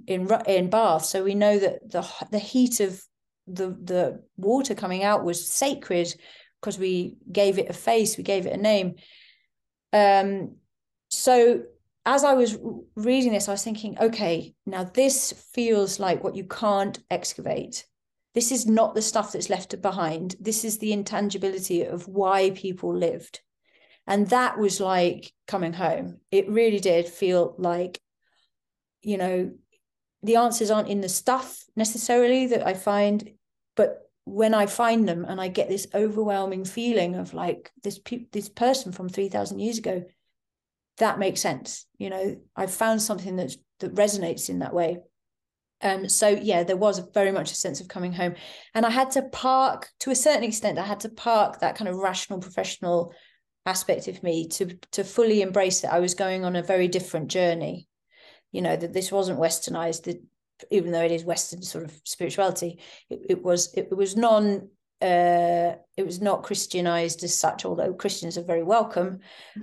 in 0.08 0.30
in 0.48 0.70
Bath. 0.70 1.06
So 1.06 1.24
we 1.24 1.36
know 1.36 1.58
that 1.58 1.90
the 1.90 2.08
the 2.32 2.40
heat 2.40 2.80
of 2.80 3.02
the 3.48 3.70
the 3.70 4.24
water 4.38 4.76
coming 4.76 5.04
out 5.04 5.24
was 5.24 5.48
sacred 5.48 6.14
because 6.66 6.80
we 6.80 7.16
gave 7.32 7.60
it 7.60 7.70
a 7.70 7.74
face, 7.74 8.18
we 8.18 8.24
gave 8.24 8.48
it 8.48 8.54
a 8.54 8.58
name. 8.58 8.96
Um, 9.94 10.56
so 11.10 11.62
as 12.08 12.24
I 12.24 12.34
was 12.34 12.58
reading 12.96 13.34
this, 13.34 13.48
I 13.48 13.52
was 13.52 13.64
thinking, 13.64 14.00
okay, 14.00 14.56
now 14.66 14.84
this 14.84 15.32
feels 15.54 16.00
like 16.00 16.24
what 16.24 16.36
you 16.36 16.44
can't 16.44 16.98
excavate. 17.12 17.86
This 18.34 18.52
is 18.52 18.66
not 18.66 18.96
the 18.96 19.04
stuff 19.04 19.32
that's 19.32 19.50
left 19.50 19.80
behind. 19.80 20.36
This 20.40 20.66
is 20.66 20.80
the 20.80 20.92
intangibility 20.92 21.84
of 21.84 22.08
why 22.08 22.50
people 22.50 22.96
lived. 22.96 23.42
And 24.08 24.28
that 24.32 24.58
was 24.58 24.82
like 24.82 25.32
coming 25.46 25.74
home. 25.74 26.20
It 26.32 26.50
really 26.50 26.80
did 26.80 27.08
feel 27.08 27.54
like, 27.60 28.02
you 29.04 29.20
know, 29.20 29.52
the 30.24 30.38
answers 30.38 30.72
aren't 30.72 30.90
in 30.90 31.02
the 31.02 31.10
stuff 31.10 31.64
necessarily 31.76 32.48
that 32.48 32.66
I 32.66 32.74
find, 32.74 33.30
but 33.76 34.05
when 34.26 34.56
I 34.56 34.66
find 34.66 35.08
them 35.08 35.24
and 35.24 35.40
I 35.40 35.48
get 35.48 35.70
this 35.70 35.88
overwhelming 35.94 36.66
feeling 36.66 37.16
of 37.16 37.34
like 37.34 37.72
this 37.84 38.00
pe- 38.00 38.26
this 38.32 38.50
person 38.50 38.92
from 38.92 39.08
3000 39.08 39.60
years 39.60 39.78
ago, 39.78 40.04
that 40.98 41.20
makes 41.20 41.42
sense. 41.42 41.86
You 41.98 42.10
know, 42.10 42.38
I 42.56 42.66
found 42.66 43.02
something 43.02 43.36
that's 43.36 43.58
that 43.80 43.94
resonates 43.94 44.50
in 44.50 44.60
that 44.60 44.74
way. 44.74 44.98
Um, 45.82 46.10
so 46.10 46.30
yeah, 46.30 46.64
there 46.64 46.78
was 46.78 47.00
very 47.14 47.32
much 47.32 47.52
a 47.52 47.56
sense 47.56 47.82
of 47.82 47.88
coming 47.88 48.14
home, 48.14 48.36
and 48.74 48.86
I 48.86 48.90
had 48.90 49.12
to 49.12 49.22
park 49.22 49.90
to 50.00 50.12
a 50.12 50.16
certain 50.16 50.44
extent. 50.44 50.80
I 50.80 50.86
had 50.86 51.02
to 51.02 51.10
park 51.10 51.60
that 51.60 51.76
kind 51.76 51.88
of 51.88 51.98
rational, 51.98 52.40
professional 52.40 53.14
aspect 53.68 54.08
of 54.08 54.24
me 54.24 54.48
to 54.48 54.78
to 54.94 55.04
fully 55.04 55.42
embrace 55.42 55.82
that 55.82 55.94
I 55.94 56.00
was 56.00 56.16
going 56.16 56.46
on 56.46 56.56
a 56.56 56.64
very 56.64 56.88
different 56.88 57.28
journey. 57.28 57.88
You 58.52 58.64
know 58.64 58.76
that 58.76 58.94
this 58.94 59.12
wasn't 59.12 59.40
westernized. 59.40 60.04
That 60.04 60.24
even 60.72 60.92
though 60.92 61.02
it 61.02 61.12
is 61.12 61.24
Western 61.24 61.62
sort 61.62 61.84
of 61.84 61.94
spirituality, 62.04 62.80
it, 63.10 63.22
it 63.30 63.44
was 63.44 63.74
it, 63.74 63.96
was 63.96 64.16
non 64.16 64.70
uh, 65.02 65.76
it 65.98 66.06
was 66.06 66.22
not 66.22 66.44
Christianized 66.44 67.24
as 67.24 67.38
such. 67.38 67.66
Although 67.66 67.94
Christians 67.94 68.38
are 68.38 68.44
very 68.44 68.64
welcome, 68.64 69.20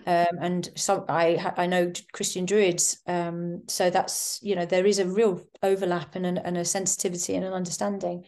um, 0.07 0.39
and 0.41 0.69
some 0.77 1.05
I 1.09 1.53
I 1.57 1.67
know 1.67 1.93
Christian 2.13 2.45
Druids. 2.45 3.01
Um, 3.07 3.63
so 3.69 3.91
that's 3.91 4.39
you 4.43 4.55
know 4.55 4.67
there 4.67 4.87
is 4.87 4.99
a 4.99 5.07
real 5.07 5.43
overlap 5.63 6.15
and 6.17 6.27
an, 6.27 6.39
and 6.39 6.57
a 6.57 6.65
sensitivity 6.65 7.35
and 7.35 7.45
an 7.45 7.53
understanding, 7.53 8.25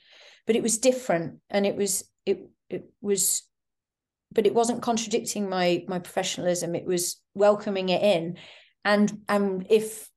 but 0.47 0.57
it 0.57 0.62
was 0.62 0.79
different, 0.79 1.41
and 1.51 1.67
it 1.67 1.77
was 1.77 2.05
it 2.27 2.49
it 2.71 2.85
was 3.01 3.43
but 4.33 4.47
it 4.47 4.55
wasn't 4.55 4.83
contradicting 4.83 5.49
my 5.49 5.85
my 5.87 5.99
professionalism 5.99 6.75
it 6.75 6.85
was 6.85 7.21
welcoming 7.35 7.89
it 7.89 8.03
in 8.03 8.37
and 8.85 9.21
and 9.29 9.67
if 9.71 10.09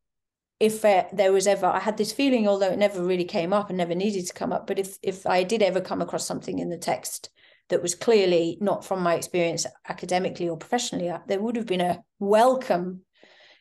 if 0.59 0.83
uh, 0.83 1.03
there 1.13 1.31
was 1.31 1.47
ever 1.47 1.65
i 1.65 1.79
had 1.79 1.97
this 1.97 2.11
feeling 2.11 2.47
although 2.47 2.71
it 2.71 2.79
never 2.79 3.03
really 3.03 3.25
came 3.25 3.53
up 3.53 3.69
and 3.69 3.77
never 3.77 3.95
needed 3.95 4.25
to 4.25 4.33
come 4.33 4.51
up 4.51 4.67
but 4.67 4.79
if 4.79 4.97
if 5.01 5.25
i 5.25 5.43
did 5.43 5.61
ever 5.61 5.81
come 5.81 6.01
across 6.01 6.25
something 6.25 6.59
in 6.59 6.69
the 6.69 6.77
text 6.77 7.29
that 7.69 7.81
was 7.81 7.95
clearly 7.95 8.57
not 8.61 8.85
from 8.85 9.01
my 9.01 9.15
experience 9.15 9.65
academically 9.87 10.49
or 10.49 10.57
professionally 10.57 11.09
uh, 11.09 11.19
there 11.27 11.41
would 11.41 11.55
have 11.55 11.65
been 11.65 11.81
a 11.81 12.01
welcome 12.19 13.01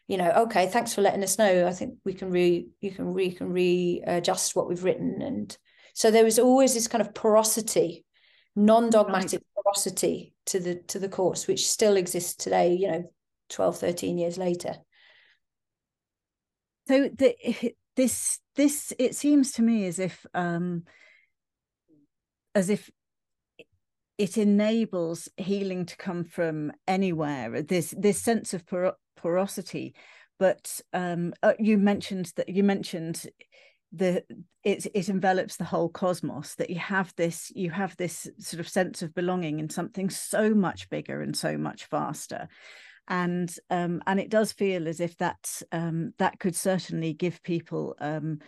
you 0.07 0.17
know 0.17 0.31
okay 0.31 0.67
thanks 0.69 0.95
for 0.95 1.03
letting 1.03 1.23
us 1.23 1.39
know. 1.39 1.67
I 1.67 1.73
think 1.73 1.95
we 2.05 2.15
can 2.15 2.31
re 2.31 2.69
you 2.81 2.91
can 2.91 3.13
re 3.13 3.33
can 3.33 3.53
readjust 3.53 4.55
what 4.55 4.69
we've 4.69 4.85
written. 4.85 5.21
And 5.21 5.57
so 5.95 6.11
there 6.11 6.25
was 6.25 6.39
always 6.39 6.75
this 6.75 6.89
kind 6.89 7.03
of 7.03 7.15
porosity 7.15 8.05
non-dogmatic 8.59 9.43
right. 9.43 9.63
porosity 9.65 10.33
to 10.47 10.59
the 10.59 10.77
to 10.89 10.99
the 10.99 11.11
course 11.11 11.47
which 11.47 11.69
still 11.69 11.97
exists 11.97 12.35
today 12.35 12.75
you 12.75 12.91
know 12.91 13.13
12 13.51 13.79
13 13.79 14.17
years 14.17 14.39
later 14.39 14.77
so 16.87 17.09
the, 17.15 17.75
this 17.97 18.39
this 18.55 18.93
it 18.99 19.15
seems 19.15 19.53
to 19.53 19.63
me 19.63 19.87
as 19.87 19.99
if 19.99 20.25
um 20.35 20.85
as 22.55 22.71
if 22.71 22.91
it 24.19 24.39
enables 24.39 25.29
healing 25.37 25.85
to 25.87 25.97
come 25.97 26.25
from 26.25 26.73
anywhere 26.87 27.63
this 27.63 27.95
this 27.99 28.21
sense 28.21 28.55
of 28.55 28.67
por- 28.67 28.97
porosity. 29.17 29.95
But 30.39 30.81
um 30.93 31.35
uh, 31.43 31.55
you 31.59 31.79
mentioned 31.79 32.33
that 32.37 32.49
you 32.49 32.63
mentioned 32.63 33.27
the 33.93 34.23
it 34.65 34.87
it 34.95 35.09
envelops 35.09 35.57
the 35.57 35.65
whole 35.65 35.89
cosmos 35.89 36.55
that 36.57 36.71
you 36.71 36.79
have 36.79 37.13
this 37.17 37.53
you 37.55 37.71
have 37.71 37.97
this 37.97 38.29
sort 38.39 38.61
of 38.61 38.69
sense 38.69 39.03
of 39.03 39.15
belonging 39.15 39.59
in 39.59 39.71
something 39.71 40.11
so 40.11 40.55
much 40.55 40.91
bigger 40.91 41.23
and 41.23 41.37
so 41.37 41.57
much 41.57 41.85
faster 41.85 42.49
and 43.09 43.55
um 43.71 44.03
and 44.07 44.19
it 44.21 44.31
does 44.31 44.53
feel 44.53 44.89
as 44.89 45.01
if 45.01 45.17
that 45.19 45.63
um 45.73 46.13
that 46.19 46.39
could 46.39 46.55
certainly 46.55 47.13
give 47.13 47.43
people 47.43 47.95
um 48.01 48.39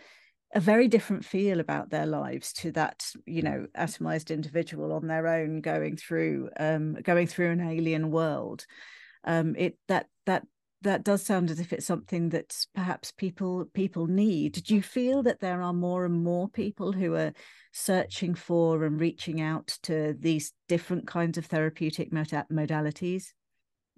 a 0.55 0.59
very 0.59 0.87
different 0.87 1.23
feel 1.23 1.59
about 1.59 1.89
their 1.89 2.05
lives 2.05 2.51
to 2.53 2.71
that 2.71 3.05
you 3.25 3.41
know 3.41 3.67
atomized 3.77 4.33
individual 4.33 4.91
on 4.91 5.07
their 5.07 5.27
own 5.27 5.61
going 5.61 5.95
through 5.95 6.49
um 6.59 6.93
going 7.03 7.27
through 7.27 7.51
an 7.51 7.61
alien 7.61 8.11
world 8.11 8.65
um 9.25 9.55
it 9.57 9.77
that 9.87 10.07
that 10.25 10.43
that 10.81 11.03
does 11.03 11.25
sound 11.25 11.51
as 11.51 11.59
if 11.59 11.73
it's 11.73 11.85
something 11.85 12.29
that 12.29 12.55
perhaps 12.73 13.11
people 13.11 13.65
people 13.73 14.07
need. 14.07 14.53
Do 14.63 14.75
you 14.75 14.81
feel 14.81 15.23
that 15.23 15.39
there 15.41 15.61
are 15.61 15.73
more 15.73 16.05
and 16.05 16.23
more 16.23 16.47
people 16.47 16.93
who 16.93 17.15
are 17.15 17.33
searching 17.73 18.33
for 18.33 18.85
and 18.85 18.99
reaching 18.99 19.41
out 19.41 19.77
to 19.83 20.15
these 20.17 20.53
different 20.67 21.05
kinds 21.05 21.37
of 21.37 21.45
therapeutic 21.45 22.11
modalities? 22.11 23.33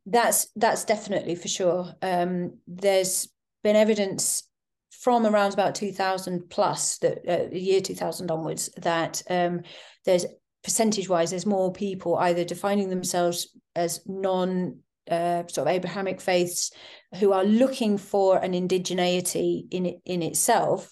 That's 0.06 0.48
that's 0.56 0.86
definitely 0.86 1.36
for 1.36 1.48
sure. 1.48 1.94
Um, 2.02 2.58
there's 2.68 3.30
been 3.64 3.76
evidence 3.76 4.44
from 4.90 5.26
around 5.26 5.54
about 5.54 5.76
2000 5.76 6.50
plus 6.50 6.98
that 7.00 7.20
uh, 7.28 7.56
year 7.56 7.82
2000 7.82 8.30
onwards 8.30 8.70
that 8.78 9.22
um, 9.30 9.62
there's 10.06 10.26
percentage 10.64 11.10
wise, 11.10 11.32
there's 11.32 11.46
more 11.46 11.72
people 11.72 12.16
either 12.18 12.44
defining 12.44 12.90
themselves 12.90 13.48
as 13.76 14.02
non 14.06 14.80
uh, 15.10 15.44
sort 15.48 15.68
of 15.68 15.74
Abrahamic 15.74 16.22
faiths 16.22 16.72
who 17.20 17.34
are 17.34 17.44
looking 17.44 17.98
for 17.98 18.38
an 18.38 18.54
indigeneity 18.54 19.66
in 19.72 20.00
in 20.06 20.22
itself. 20.22 20.92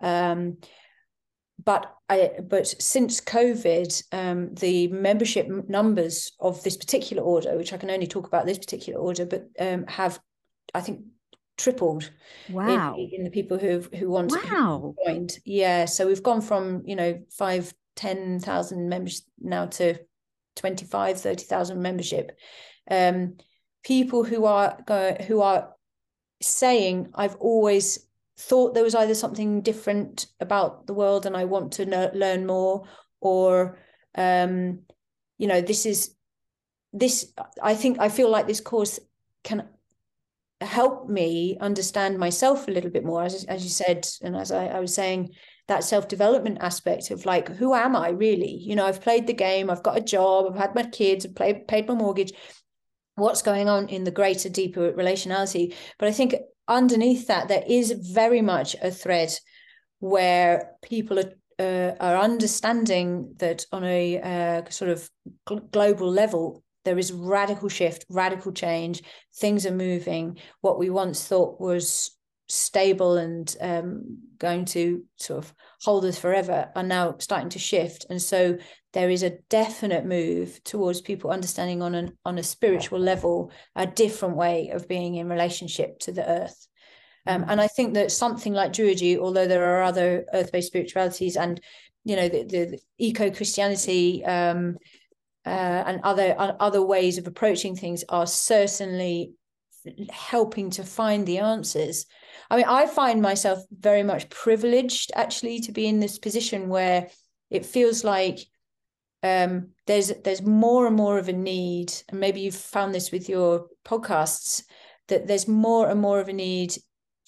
Um, 0.00 0.58
but 1.64 1.94
I, 2.08 2.32
but 2.42 2.66
since 2.66 3.20
COVID, 3.20 4.02
um, 4.12 4.54
the 4.54 4.88
membership 4.88 5.48
numbers 5.68 6.32
of 6.40 6.62
this 6.62 6.76
particular 6.76 7.22
order, 7.22 7.56
which 7.56 7.72
I 7.72 7.76
can 7.76 7.90
only 7.90 8.06
talk 8.06 8.26
about 8.26 8.46
this 8.46 8.58
particular 8.58 8.98
order, 8.98 9.26
but 9.26 9.48
um, 9.58 9.86
have, 9.86 10.20
I 10.74 10.80
think, 10.80 11.00
tripled. 11.58 12.10
Wow! 12.48 12.94
In, 12.96 13.10
in 13.12 13.24
the 13.24 13.30
people 13.30 13.58
who 13.58 13.80
who 13.80 14.10
want 14.10 14.32
wow. 14.32 14.94
to 15.04 15.12
joined. 15.12 15.38
Yeah, 15.44 15.84
so 15.84 16.06
we've 16.06 16.22
gone 16.22 16.40
from 16.40 16.82
you 16.86 16.96
know 16.96 17.20
five, 17.30 17.74
ten 17.96 18.40
thousand 18.40 18.88
members 18.88 19.22
now 19.38 19.66
to 19.66 19.98
25, 20.56 21.20
30,000 21.20 21.80
membership. 21.80 22.36
Um, 22.90 23.36
people 23.84 24.24
who 24.24 24.44
are 24.44 24.78
go, 24.86 25.16
who 25.26 25.42
are 25.42 25.74
saying, 26.40 27.10
"I've 27.14 27.36
always 27.36 28.06
thought 28.40 28.74
there 28.74 28.84
was 28.84 28.94
either 28.94 29.14
something 29.14 29.60
different 29.60 30.26
about 30.40 30.86
the 30.86 30.94
world 30.94 31.26
and 31.26 31.36
I 31.36 31.44
want 31.44 31.72
to 31.74 31.86
know, 31.86 32.10
learn 32.14 32.46
more, 32.46 32.84
or 33.20 33.78
um, 34.14 34.80
you 35.38 35.46
know, 35.46 35.60
this 35.60 35.86
is 35.86 36.14
this. 36.92 37.32
I 37.62 37.74
think 37.74 37.98
I 38.00 38.08
feel 38.08 38.30
like 38.30 38.46
this 38.46 38.60
course 38.60 38.98
can 39.44 39.68
help 40.60 41.08
me 41.08 41.56
understand 41.60 42.18
myself 42.18 42.66
a 42.66 42.70
little 42.70 42.90
bit 42.90 43.04
more, 43.04 43.22
as 43.22 43.44
as 43.44 43.62
you 43.62 43.70
said, 43.70 44.08
and 44.22 44.36
as 44.36 44.52
I, 44.52 44.66
I 44.66 44.80
was 44.80 44.94
saying, 44.94 45.34
that 45.68 45.84
self 45.84 46.08
development 46.08 46.58
aspect 46.60 47.10
of 47.10 47.24
like, 47.26 47.48
who 47.48 47.74
am 47.74 47.94
I 47.94 48.08
really? 48.10 48.52
You 48.52 48.74
know, 48.74 48.86
I've 48.86 49.00
played 49.00 49.26
the 49.26 49.32
game, 49.32 49.70
I've 49.70 49.82
got 49.82 49.96
a 49.96 50.02
job, 50.02 50.46
I've 50.50 50.58
had 50.58 50.74
my 50.74 50.82
kids, 50.84 51.24
I've 51.24 51.34
played, 51.34 51.68
paid 51.68 51.86
my 51.86 51.94
mortgage. 51.94 52.32
What's 53.14 53.42
going 53.42 53.68
on 53.68 53.88
in 53.88 54.04
the 54.04 54.10
greater, 54.10 54.48
deeper 54.48 54.92
relationality? 54.92 55.74
But 55.98 56.08
I 56.08 56.12
think 56.12 56.34
underneath 56.70 57.26
that, 57.26 57.48
there 57.48 57.64
is 57.66 57.92
very 57.92 58.40
much 58.40 58.74
a 58.80 58.90
thread 58.90 59.32
where 59.98 60.72
people 60.82 61.18
are 61.18 61.32
uh, 61.58 61.94
are 62.00 62.16
understanding 62.16 63.34
that 63.36 63.66
on 63.70 63.84
a 63.84 64.18
uh, 64.18 64.70
sort 64.70 64.90
of 64.90 65.10
gl- 65.46 65.70
global 65.70 66.10
level, 66.10 66.64
there 66.86 66.98
is 66.98 67.12
radical 67.12 67.68
shift, 67.68 68.06
radical 68.08 68.50
change. 68.50 69.02
Things 69.36 69.66
are 69.66 69.74
moving. 69.74 70.38
What 70.62 70.78
we 70.78 70.88
once 70.88 71.22
thought 71.22 71.60
was 71.60 72.16
stable 72.48 73.18
and 73.18 73.54
um, 73.60 74.18
going 74.38 74.64
to 74.64 75.04
sort 75.16 75.44
of 75.44 75.54
hold 75.82 76.04
us 76.06 76.18
forever 76.18 76.70
are 76.74 76.82
now 76.82 77.14
starting 77.18 77.48
to 77.50 77.58
shift 77.60 78.06
and 78.10 78.20
so 78.20 78.58
there 78.92 79.10
is 79.10 79.22
a 79.22 79.38
definite 79.48 80.04
move 80.04 80.62
towards 80.64 81.00
people 81.00 81.30
understanding 81.30 81.82
on 81.82 81.94
an 81.94 82.18
on 82.24 82.38
a 82.38 82.42
spiritual 82.42 82.98
level 82.98 83.50
a 83.76 83.86
different 83.86 84.36
way 84.36 84.70
of 84.70 84.88
being 84.88 85.14
in 85.14 85.28
relationship 85.28 85.98
to 86.00 86.12
the 86.12 86.28
earth. 86.28 86.66
Um, 87.26 87.44
and 87.48 87.60
i 87.60 87.66
think 87.66 87.94
that 87.94 88.10
something 88.10 88.54
like 88.54 88.72
druidry 88.72 89.18
although 89.18 89.46
there 89.46 89.76
are 89.76 89.82
other 89.82 90.24
earth-based 90.32 90.68
spiritualities 90.68 91.36
and 91.36 91.60
you 92.04 92.16
know 92.16 92.28
the, 92.28 92.44
the, 92.44 92.64
the 92.64 92.80
eco-christianity 92.98 94.24
um, 94.24 94.78
uh, 95.46 95.82
and 95.86 96.00
other 96.02 96.34
uh, 96.38 96.54
other 96.60 96.82
ways 96.82 97.18
of 97.18 97.26
approaching 97.26 97.76
things 97.76 98.04
are 98.08 98.26
certainly 98.26 99.34
helping 100.10 100.70
to 100.70 100.84
find 100.84 101.26
the 101.26 101.38
answers. 101.38 102.06
I 102.50 102.56
mean, 102.56 102.66
I 102.68 102.86
find 102.86 103.22
myself 103.22 103.60
very 103.70 104.02
much 104.02 104.28
privileged 104.28 105.12
actually 105.14 105.60
to 105.60 105.72
be 105.72 105.86
in 105.86 106.00
this 106.00 106.18
position 106.18 106.68
where 106.68 107.08
it 107.50 107.64
feels 107.64 108.04
like 108.04 108.40
um, 109.22 109.68
there's 109.86 110.12
there's 110.24 110.42
more 110.42 110.86
and 110.86 110.96
more 110.96 111.18
of 111.18 111.28
a 111.28 111.32
need, 111.32 111.92
and 112.08 112.20
maybe 112.20 112.40
you've 112.40 112.54
found 112.54 112.94
this 112.94 113.10
with 113.10 113.28
your 113.28 113.66
podcasts 113.84 114.62
that 115.08 115.26
there's 115.26 115.48
more 115.48 115.88
and 115.88 116.00
more 116.00 116.20
of 116.20 116.28
a 116.28 116.32
need 116.32 116.74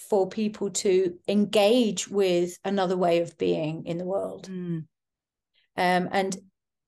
for 0.09 0.29
people 0.29 0.71
to 0.71 1.19
engage 1.29 2.09
with 2.09 2.59
another 2.65 2.97
way 2.97 3.21
of 3.21 3.37
being 3.39 3.87
in 3.87 3.99
the 3.99 4.05
world. 4.05 4.49
Mm. 4.49 4.85
Um, 5.77 6.09
and 6.13 6.37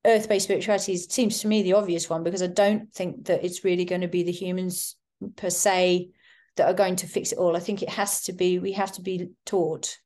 earth-based 0.05 0.45
spirituality 0.45 0.95
seems 0.97 1.39
to 1.39 1.47
me 1.47 1.63
the 1.63 1.73
obvious 1.73 2.09
one 2.09 2.23
because 2.23 2.43
I 2.43 2.47
don't 2.47 2.93
think 2.93 3.25
that 3.25 3.43
it's 3.43 3.63
really 3.63 3.85
going 3.85 4.01
to 4.01 4.07
be 4.07 4.23
the 4.23 4.31
humans 4.31 4.95
per 5.35 5.49
se 5.49 6.09
that 6.57 6.67
are 6.67 6.73
going 6.73 6.97
to 6.97 7.07
fix 7.07 7.31
it 7.31 7.37
all. 7.37 7.55
I 7.55 7.59
think 7.59 7.81
it 7.81 7.89
has 7.89 8.21
to 8.23 8.33
be, 8.33 8.59
we 8.59 8.73
have 8.73 8.91
to 8.93 9.01
be 9.01 9.31
taught. 9.45 9.97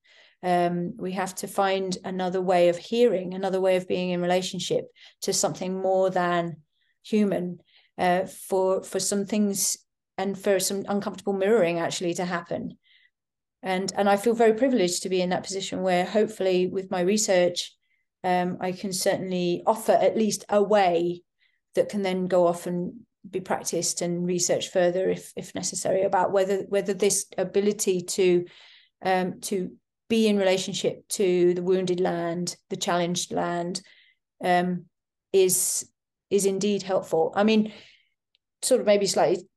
Um, 0.41 0.93
we 0.97 1.13
have 1.13 1.35
to 1.35 1.47
find 1.47 1.97
another 2.03 2.41
way 2.41 2.69
of 2.69 2.77
hearing, 2.77 3.33
another 3.33 3.59
way 3.59 3.75
of 3.75 3.87
being 3.87 4.11
in 4.11 4.21
relationship 4.21 4.85
to 5.21 5.33
something 5.33 5.81
more 5.81 6.09
than 6.09 6.57
human 7.03 7.59
uh, 7.97 8.25
for 8.25 8.83
for 8.83 8.99
some 8.99 9.25
things 9.25 9.77
and 10.17 10.37
for 10.37 10.59
some 10.59 10.85
uncomfortable 10.87 11.33
mirroring 11.33 11.79
actually 11.79 12.13
to 12.15 12.25
happen. 12.25 12.77
And 13.61 13.91
and 13.97 14.09
I 14.09 14.15
feel 14.15 14.33
very 14.33 14.53
privileged 14.53 15.03
to 15.03 15.09
be 15.09 15.21
in 15.21 15.29
that 15.29 15.43
position 15.43 15.81
where 15.81 16.05
hopefully 16.05 16.67
with 16.67 16.89
my 16.89 17.01
research, 17.01 17.75
um, 18.23 18.57
I 18.61 18.71
can 18.71 18.93
certainly 18.93 19.63
offer 19.65 19.91
at 19.91 20.17
least 20.17 20.45
a 20.49 20.63
way 20.63 21.23
that 21.75 21.89
can 21.89 22.01
then 22.01 22.27
go 22.27 22.47
off 22.47 22.67
and 22.67 22.93
be 23.29 23.41
practiced 23.41 24.01
and 24.01 24.25
researched 24.25 24.71
further 24.71 25.09
if 25.09 25.33
if 25.35 25.53
necessary 25.53 26.03
about 26.03 26.31
whether 26.31 26.63
whether 26.69 26.93
this 26.93 27.25
ability 27.37 28.01
to 28.01 28.45
um, 29.03 29.39
to 29.41 29.71
be 30.09 30.27
in 30.27 30.37
relationship 30.37 31.07
to 31.09 31.53
the 31.53 31.61
wounded 31.61 31.99
land, 31.99 32.55
the 32.69 32.75
challenged 32.75 33.31
land, 33.31 33.81
um, 34.43 34.85
is 35.31 35.89
is 36.29 36.45
indeed 36.45 36.83
helpful. 36.83 37.31
I 37.35 37.43
mean, 37.43 37.71
sort 38.61 38.81
of 38.81 38.87
maybe 38.87 39.05
slightly 39.05 39.47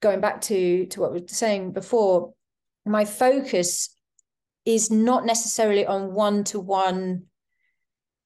going 0.00 0.20
back 0.20 0.42
to 0.42 0.86
to 0.86 1.00
what 1.00 1.12
we 1.12 1.20
were 1.20 1.28
saying 1.28 1.72
before, 1.72 2.34
my 2.84 3.04
focus 3.04 3.94
is 4.64 4.90
not 4.90 5.24
necessarily 5.24 5.86
on 5.86 6.12
one 6.12 6.44
to 6.44 6.60
one 6.60 7.24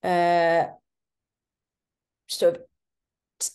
uh 0.03 0.65
sort 2.27 2.57
of 2.57 2.63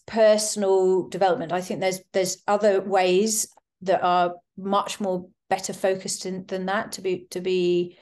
personal 0.06 1.08
development. 1.10 1.52
I 1.52 1.62
think 1.62 1.82
there's 1.82 2.02
there's 2.14 2.44
other 2.48 2.82
ways 2.82 3.48
that 3.82 4.02
are 4.04 4.36
much 4.58 5.00
more 5.00 5.30
better 5.50 5.74
focused 5.74 6.26
in, 6.26 6.46
than 6.48 6.66
that 6.66 6.94
to 6.94 7.02
be 7.02 7.28
to 7.32 7.42
be 7.42 7.98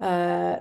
uh, 0.00 0.56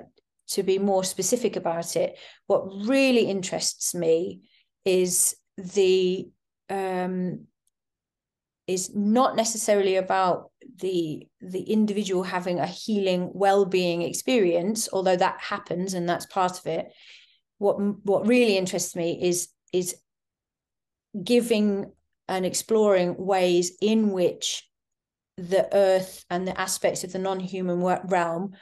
to 0.50 0.64
be 0.64 0.80
more 0.80 1.04
specific 1.04 1.56
about 1.56 1.96
it. 1.96 2.18
What 2.48 2.88
really 2.88 3.30
interests 3.30 3.94
me 3.94 4.50
is 4.86 5.36
the 5.58 6.30
um, 6.70 7.48
is 8.68 8.94
not 8.94 9.36
necessarily 9.36 9.96
about 9.96 10.52
the 10.82 11.28
the 11.42 11.62
individual 11.62 12.24
having 12.24 12.60
a 12.60 12.68
healing 12.68 13.32
well-being 13.34 14.02
experience 14.02 14.90
although 14.92 15.16
that 15.16 15.40
happens 15.40 15.94
and 15.94 16.08
that's 16.08 16.26
part 16.26 16.60
of 16.60 16.66
it 16.68 16.88
what 17.58 17.78
what 18.06 18.28
really 18.28 18.58
interests 18.58 18.96
me 18.96 19.18
is 19.22 19.48
is 19.74 19.96
giving 21.24 21.92
and 22.28 22.46
exploring 22.46 23.16
ways 23.18 23.72
in 23.82 24.12
which 24.12 24.67
the 25.38 25.68
earth 25.74 26.26
and 26.30 26.48
the 26.48 26.60
aspects 26.60 27.04
of 27.04 27.12
the 27.14 27.20
non-human 27.20 27.80
realm 27.82 28.54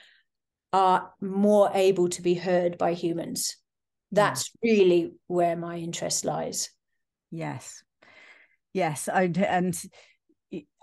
are 0.73 1.13
more 1.21 1.71
able 1.73 2.09
to 2.09 2.21
be 2.21 2.33
heard 2.33 2.77
by 2.77 2.93
humans. 2.93 3.55
That's 4.11 4.51
really 4.61 5.13
where 5.27 5.55
my 5.55 5.77
interest 5.77 6.25
lies. 6.25 6.69
Yes. 7.31 7.83
Yes 8.73 9.07
I, 9.07 9.31
and 9.47 9.81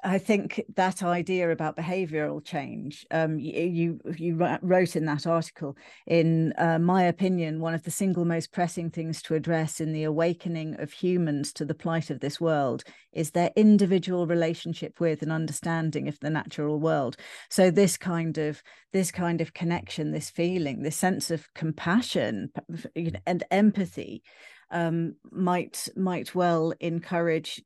I 0.04 0.18
think 0.18 0.60
that 0.74 1.04
idea 1.04 1.50
about 1.52 1.76
behavioural 1.76 2.44
change, 2.44 3.06
um, 3.12 3.38
you, 3.38 4.00
you 4.16 4.58
wrote 4.60 4.96
in 4.96 5.04
that 5.06 5.28
article, 5.28 5.76
in 6.08 6.52
uh, 6.58 6.80
my 6.80 7.04
opinion, 7.04 7.60
one 7.60 7.74
of 7.74 7.84
the 7.84 7.92
single 7.92 8.24
most 8.24 8.50
pressing 8.50 8.90
things 8.90 9.22
to 9.22 9.36
address 9.36 9.80
in 9.80 9.92
the 9.92 10.02
awakening 10.02 10.80
of 10.80 10.92
humans 10.92 11.52
to 11.52 11.64
the 11.64 11.74
plight 11.74 12.10
of 12.10 12.18
this 12.18 12.40
world 12.40 12.82
is 13.12 13.30
their 13.30 13.52
individual 13.54 14.26
relationship 14.26 14.98
with 14.98 15.22
and 15.22 15.30
understanding 15.30 16.08
of 16.08 16.18
the 16.18 16.30
natural 16.30 16.80
world. 16.80 17.16
So 17.48 17.70
this 17.70 17.96
kind 17.96 18.38
of 18.38 18.60
this 18.92 19.12
kind 19.12 19.40
of 19.40 19.54
connection, 19.54 20.10
this 20.10 20.30
feeling, 20.30 20.82
this 20.82 20.96
sense 20.96 21.30
of 21.30 21.52
compassion 21.54 22.50
and 23.24 23.44
empathy 23.52 24.24
um, 24.72 25.14
might 25.30 25.88
might 25.94 26.34
well 26.34 26.72
encourage 26.80 27.62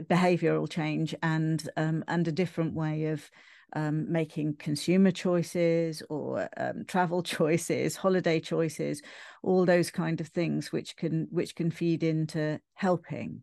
behavioral 0.00 0.68
change 0.68 1.14
and 1.22 1.68
um, 1.76 2.04
and 2.08 2.26
a 2.28 2.32
different 2.32 2.74
way 2.74 3.06
of 3.06 3.30
um, 3.74 4.10
making 4.10 4.56
consumer 4.56 5.10
choices 5.10 6.02
or 6.08 6.48
um, 6.56 6.84
travel 6.86 7.22
choices, 7.36 7.96
holiday 7.96 8.40
choices, 8.40 9.02
all 9.42 9.64
those 9.64 9.90
kind 9.90 10.20
of 10.20 10.28
things 10.28 10.72
which 10.72 10.96
can 10.96 11.28
which 11.30 11.54
can 11.54 11.70
feed 11.70 12.02
into 12.02 12.60
helping. 12.74 13.42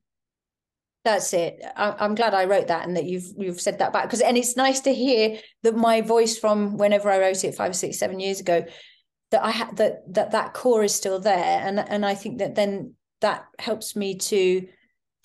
That's 1.04 1.32
it. 1.32 1.64
I'm 1.78 2.16
glad 2.16 2.34
I 2.34 2.46
wrote 2.46 2.68
that 2.68 2.86
and 2.86 2.98
that 2.98 3.06
you've 3.06 3.32
you've 3.38 3.62
said 3.62 3.80
that 3.80 3.94
back 3.94 4.04
because 4.04 4.20
and 4.20 4.38
it's 4.38 4.58
nice 4.58 4.82
to 4.82 4.94
hear 4.94 5.40
that 5.64 5.76
my 5.76 6.02
voice 6.02 6.38
from 6.38 6.76
whenever 6.76 7.10
I 7.10 7.20
wrote 7.20 7.46
it 7.46 7.56
five, 7.56 7.78
six, 7.78 7.98
seven 7.98 8.20
years 8.20 8.42
ago 8.42 8.66
that 9.32 9.44
I 9.44 9.52
had 9.52 9.78
that 9.78 10.14
that 10.14 10.32
that 10.32 10.54
core 10.54 10.84
is 10.84 10.94
still 10.94 11.20
there, 11.20 11.62
and 11.66 11.80
and 11.80 12.06
I 12.06 12.14
think 12.14 12.40
that 12.40 12.56
then 12.56 12.96
that 13.22 13.46
helps 13.58 13.96
me 13.96 14.16
to 14.16 14.68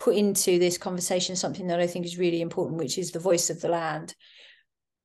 put 0.02 0.16
into 0.16 0.58
this 0.58 0.78
conversation 0.78 1.36
something 1.36 1.68
that 1.68 1.78
I 1.78 1.86
think 1.86 2.04
is 2.04 2.18
really 2.18 2.40
important, 2.40 2.78
which 2.78 2.98
is 2.98 3.12
the 3.12 3.20
voice 3.20 3.50
of 3.50 3.60
the 3.60 3.68
land. 3.68 4.16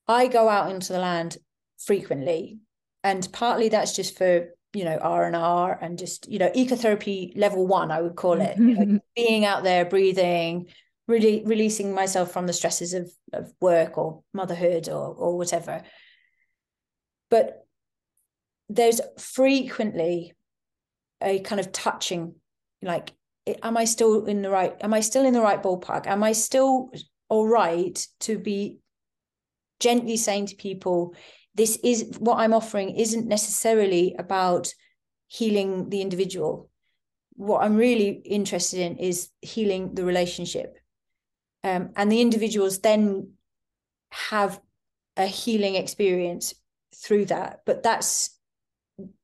I 0.07 0.27
go 0.27 0.49
out 0.49 0.71
into 0.71 0.91
the 0.91 0.97
land 0.97 1.37
frequently, 1.77 2.57
and 3.03 3.27
partly 3.31 3.69
that's 3.69 3.95
just 3.95 4.17
for 4.17 4.47
you 4.73 4.85
know 4.85 4.97
R 4.97 5.25
and 5.27 5.35
R 5.35 5.77
and 5.79 5.99
just 5.99 6.27
you 6.27 6.39
know 6.39 6.49
ecotherapy 6.49 7.37
level 7.37 7.67
one, 7.67 7.91
I 7.91 8.01
would 8.01 8.15
call 8.15 8.41
it, 8.41 8.57
mm-hmm. 8.57 8.93
like 8.93 9.01
being 9.15 9.45
out 9.45 9.63
there, 9.63 9.85
breathing, 9.85 10.65
really 11.07 11.43
releasing 11.45 11.93
myself 11.93 12.31
from 12.31 12.47
the 12.47 12.53
stresses 12.53 12.95
of 12.95 13.11
of 13.33 13.53
work 13.61 13.99
or 13.99 14.23
motherhood 14.33 14.89
or 14.89 15.13
or 15.13 15.37
whatever. 15.37 15.83
But 17.29 17.67
there's 18.67 18.99
frequently 19.19 20.33
a 21.21 21.39
kind 21.41 21.59
of 21.59 21.71
touching 21.71 22.33
like 22.81 23.13
am 23.63 23.77
i 23.77 23.85
still 23.85 24.25
in 24.25 24.41
the 24.41 24.49
right 24.49 24.75
am 24.81 24.93
i 24.93 24.99
still 24.99 25.25
in 25.25 25.33
the 25.33 25.41
right 25.41 25.61
ballpark? 25.61 26.07
Am 26.07 26.23
i 26.23 26.31
still 26.31 26.91
all 27.29 27.47
right 27.47 28.07
to 28.21 28.37
be 28.37 28.79
gently 29.79 30.17
saying 30.17 30.47
to 30.47 30.55
people 30.55 31.13
this 31.55 31.77
is 31.83 32.17
what 32.19 32.37
i'm 32.37 32.53
offering 32.53 32.91
isn't 32.91 33.27
necessarily 33.27 34.15
about 34.17 34.73
healing 35.27 35.89
the 35.89 36.01
individual. 36.01 36.69
What 37.33 37.63
i'm 37.63 37.75
really 37.75 38.09
interested 38.09 38.79
in 38.79 38.97
is 38.97 39.29
healing 39.41 39.93
the 39.93 40.05
relationship. 40.05 40.77
Um, 41.63 41.89
and 41.95 42.11
the 42.11 42.21
individuals 42.21 42.79
then 42.79 43.33
have 44.11 44.59
a 45.17 45.25
healing 45.25 45.75
experience 45.75 46.53
through 46.95 47.25
that. 47.25 47.61
But 47.65 47.83
that's 47.83 48.37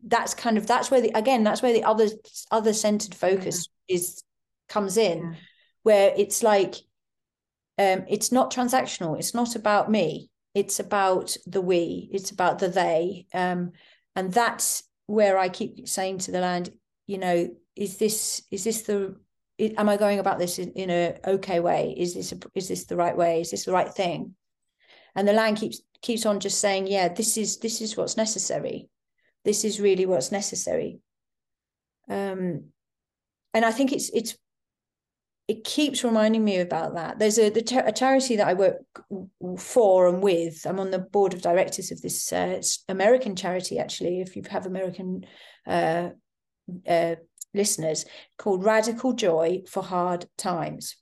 that's 0.05 0.33
kind 0.33 0.57
of 0.57 0.67
that's 0.67 0.91
where 0.91 1.01
the 1.01 1.11
again 1.15 1.43
that's 1.43 1.61
where 1.61 1.73
the 1.73 1.83
other 1.83 2.07
other 2.51 2.73
centered 2.73 3.15
focus 3.15 3.67
yeah. 3.67 3.72
Is 3.87 4.23
comes 4.69 4.97
in 4.97 5.21
yeah. 5.21 5.33
where 5.83 6.13
it's 6.17 6.43
like 6.43 6.75
um 7.77 8.05
it's 8.07 8.31
not 8.31 8.51
transactional. 8.51 9.17
It's 9.17 9.33
not 9.33 9.55
about 9.55 9.89
me. 9.89 10.29
It's 10.53 10.79
about 10.79 11.35
the 11.45 11.61
we. 11.61 12.09
It's 12.11 12.31
about 12.31 12.59
the 12.59 12.69
they. 12.69 13.27
Um 13.33 13.71
and 14.15 14.31
that's 14.31 14.83
where 15.05 15.37
i 15.37 15.49
keep 15.49 15.87
saying 15.87 16.17
to 16.17 16.31
the 16.31 16.39
land 16.39 16.69
you 17.07 17.17
know 17.17 17.49
is 17.75 17.97
this 17.97 18.41
is 18.51 18.63
this 18.63 18.83
the 18.83 19.15
am 19.59 19.89
i 19.89 19.97
going 19.97 20.19
about 20.19 20.39
this 20.39 20.59
in, 20.59 20.71
in 20.71 20.89
a 20.89 21.15
okay 21.25 21.59
way? 21.59 21.93
Is 21.97 22.13
this 22.13 22.31
a, 22.31 22.37
is 22.55 22.67
this 22.67 22.85
the 22.85 22.95
right 22.95 23.15
way? 23.15 23.41
Is 23.41 23.51
this 23.51 23.65
the 23.65 23.71
right 23.71 23.91
thing? 23.93 24.35
And 25.15 25.27
the 25.27 25.33
land 25.33 25.57
keeps 25.57 25.81
keeps 26.01 26.25
on 26.25 26.39
just 26.39 26.59
saying 26.59 26.87
yeah 26.87 27.07
this 27.07 27.37
is 27.37 27.59
this 27.59 27.81
is 27.81 27.95
what's 27.95 28.17
necessary. 28.17 28.89
This 29.45 29.63
is 29.63 29.79
really 29.79 30.05
what's 30.05 30.31
necessary. 30.31 30.99
Um, 32.09 32.65
and 33.53 33.65
i 33.65 33.71
think 33.71 33.91
it's 33.91 34.09
it's 34.13 34.37
it 35.49 35.65
keeps 35.65 36.05
reminding 36.05 36.41
me 36.41 36.59
about 36.59 36.95
that. 36.95 37.19
There's 37.19 37.37
a 37.37 37.49
the 37.49 37.83
a 37.85 37.91
charity 37.91 38.37
that 38.37 38.47
i 38.47 38.53
work 38.53 38.77
for 39.57 40.07
and 40.07 40.23
with 40.23 40.65
i'm 40.65 40.79
on 40.79 40.91
the 40.91 40.99
board 40.99 41.33
of 41.33 41.41
directors 41.41 41.91
of 41.91 42.01
this 42.01 42.31
uh, 42.31 42.61
american 42.87 43.35
charity 43.35 43.77
actually 43.77 44.21
if 44.21 44.37
you 44.37 44.43
have 44.49 44.65
american 44.65 45.25
uh, 45.67 46.09
uh, 46.87 47.15
listeners 47.53 48.05
called 48.37 48.63
radical 48.63 49.13
joy 49.13 49.61
for 49.67 49.83
hard 49.83 50.25
times. 50.37 50.95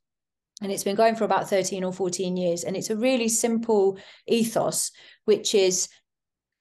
And 0.62 0.72
it's 0.72 0.84
been 0.84 0.96
going 0.96 1.16
for 1.16 1.24
about 1.24 1.50
13 1.50 1.84
or 1.84 1.92
14 1.92 2.38
years 2.38 2.64
and 2.64 2.76
it's 2.78 2.92
a 2.92 2.96
really 2.96 3.30
simple 3.30 3.98
ethos 4.28 4.92
which 5.26 5.56
is 5.56 5.90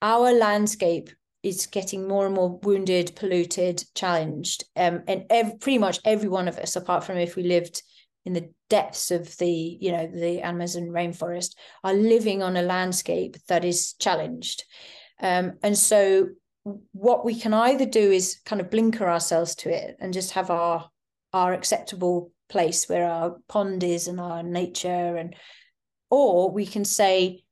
our 0.00 0.32
landscape 0.32 1.10
is 1.42 1.66
getting 1.66 2.06
more 2.06 2.26
and 2.26 2.34
more 2.34 2.58
wounded, 2.62 3.12
polluted, 3.16 3.82
challenged. 3.94 4.64
Um, 4.76 5.02
and 5.06 5.24
pretty 5.60 5.78
much 5.78 5.98
every 6.04 6.28
one 6.28 6.48
of 6.48 6.58
us, 6.58 6.76
apart 6.76 7.04
from 7.04 7.16
if 7.16 7.36
we 7.36 7.42
lived 7.44 7.82
in 8.24 8.34
the 8.34 8.50
depths 8.68 9.10
of 9.10 9.36
the, 9.38 9.78
you 9.80 9.92
know, 9.92 10.06
the 10.06 10.40
Amazon 10.40 10.88
rainforest, 10.88 11.54
are 11.82 11.94
living 11.94 12.42
on 12.42 12.56
a 12.56 12.62
landscape 12.62 13.36
that 13.48 13.64
is 13.64 13.94
challenged. 13.94 14.64
Um, 15.22 15.54
and 15.62 15.76
so 15.76 16.28
what 16.92 17.24
we 17.24 17.38
can 17.38 17.54
either 17.54 17.86
do 17.86 18.10
is 18.10 18.40
kind 18.44 18.60
of 18.60 18.70
blinker 18.70 19.08
ourselves 19.08 19.54
to 19.56 19.70
it 19.70 19.96
and 20.00 20.12
just 20.12 20.32
have 20.32 20.50
our 20.50 20.88
our 21.32 21.52
acceptable 21.52 22.32
place 22.48 22.88
where 22.88 23.08
our 23.08 23.36
pond 23.48 23.84
is 23.84 24.08
and 24.08 24.20
our 24.20 24.42
nature 24.42 25.16
and 25.16 25.36
or 26.10 26.50
we 26.50 26.66
can 26.66 26.84
say 26.84 27.44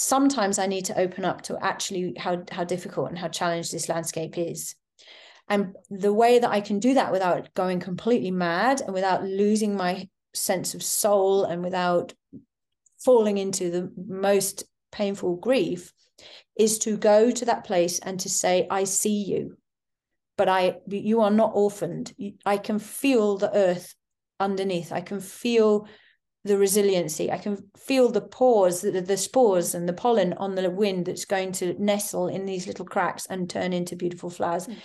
sometimes 0.00 0.60
I 0.60 0.66
need 0.66 0.84
to 0.84 0.98
open 0.98 1.24
up 1.24 1.42
to 1.42 1.58
actually 1.60 2.14
how 2.16 2.44
how 2.52 2.62
difficult 2.62 3.08
and 3.08 3.18
how 3.18 3.28
challenged 3.28 3.72
this 3.72 3.88
landscape 3.88 4.38
is. 4.38 4.76
And 5.48 5.74
the 5.90 6.12
way 6.12 6.38
that 6.38 6.50
I 6.50 6.60
can 6.60 6.78
do 6.78 6.94
that 6.94 7.10
without 7.10 7.52
going 7.54 7.80
completely 7.80 8.30
mad 8.30 8.80
and 8.80 8.94
without 8.94 9.24
losing 9.24 9.76
my 9.76 10.08
sense 10.34 10.74
of 10.74 10.82
soul 10.82 11.44
and 11.44 11.64
without 11.64 12.14
falling 12.98 13.38
into 13.38 13.70
the 13.70 13.90
most 13.96 14.64
painful 14.92 15.36
grief 15.36 15.92
is 16.56 16.78
to 16.80 16.96
go 16.96 17.30
to 17.30 17.44
that 17.46 17.64
place 17.64 17.98
and 17.98 18.20
to 18.20 18.28
say, 18.28 18.68
I 18.70 18.84
see 18.84 19.24
you, 19.24 19.56
but 20.36 20.48
I 20.48 20.76
you 20.86 21.22
are 21.22 21.30
not 21.30 21.52
orphaned. 21.54 22.14
I 22.46 22.58
can 22.58 22.78
feel 22.78 23.36
the 23.36 23.54
earth 23.54 23.94
underneath. 24.38 24.92
I 24.92 25.00
can 25.00 25.18
feel 25.18 25.88
the 26.48 26.58
resiliency. 26.58 27.30
I 27.30 27.38
can 27.38 27.56
feel 27.76 28.10
the 28.10 28.20
pores, 28.20 28.80
the, 28.80 29.00
the 29.00 29.16
spores 29.16 29.74
and 29.74 29.88
the 29.88 29.92
pollen 29.92 30.32
on 30.34 30.54
the 30.54 30.70
wind 30.70 31.06
that's 31.06 31.24
going 31.24 31.52
to 31.52 31.74
nestle 31.78 32.28
in 32.28 32.46
these 32.46 32.66
little 32.66 32.84
cracks 32.84 33.26
and 33.26 33.48
turn 33.48 33.72
into 33.72 33.96
beautiful 33.96 34.30
flowers. 34.30 34.66
Mm. 34.66 34.76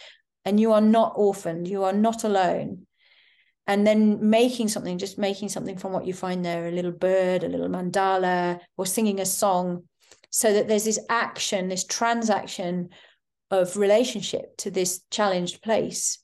And 0.45 0.59
you 0.59 0.74
are 0.74 0.82
not 0.82 1.14
orphaned, 1.16 1.68
you 1.68 1.84
are 1.84 1.93
not 1.93 2.24
alone. 2.24 2.86
And 3.66 3.88
then 3.88 4.30
making 4.30 4.68
something, 4.68 4.97
just 4.97 5.18
making 5.18 5.49
something 5.49 5.78
from 5.78 5.93
what 5.93 6.05
you 6.05 6.14
find 6.14 6.43
there, 6.43 6.68
a 6.68 6.72
little 6.72 6.91
bird, 6.91 7.43
a 7.43 7.47
little 7.47 7.70
mandala, 7.70 8.59
or 8.78 8.86
singing 8.86 9.22
a 9.22 9.26
song, 9.26 9.84
so 10.30 10.51
that 10.51 10.68
there's 10.68 10.84
this 10.84 10.99
action, 11.09 11.70
this 11.70 11.86
transaction 11.86 12.89
of 13.51 13.78
relationship 13.78 14.57
to 14.57 14.70
this 14.70 15.01
challenged 15.11 15.61
place 15.61 16.22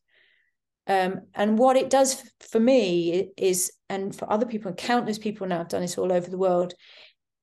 um, 0.90 1.22
and 1.36 1.60
what 1.60 1.78
it 1.78 1.92
does 1.92 2.24
for 2.40 2.60
me 2.60 3.30
is, 3.38 3.72
and 3.90 4.14
for 4.14 4.30
other 4.32 4.48
people, 4.48 4.70
and 4.70 4.78
countless 4.78 5.20
people 5.20 5.46
now 5.46 5.60
have 5.60 5.70
done 5.70 5.82
this 5.82 6.00
all 6.00 6.12
over 6.12 6.30
the 6.30 6.38
world. 6.38 6.74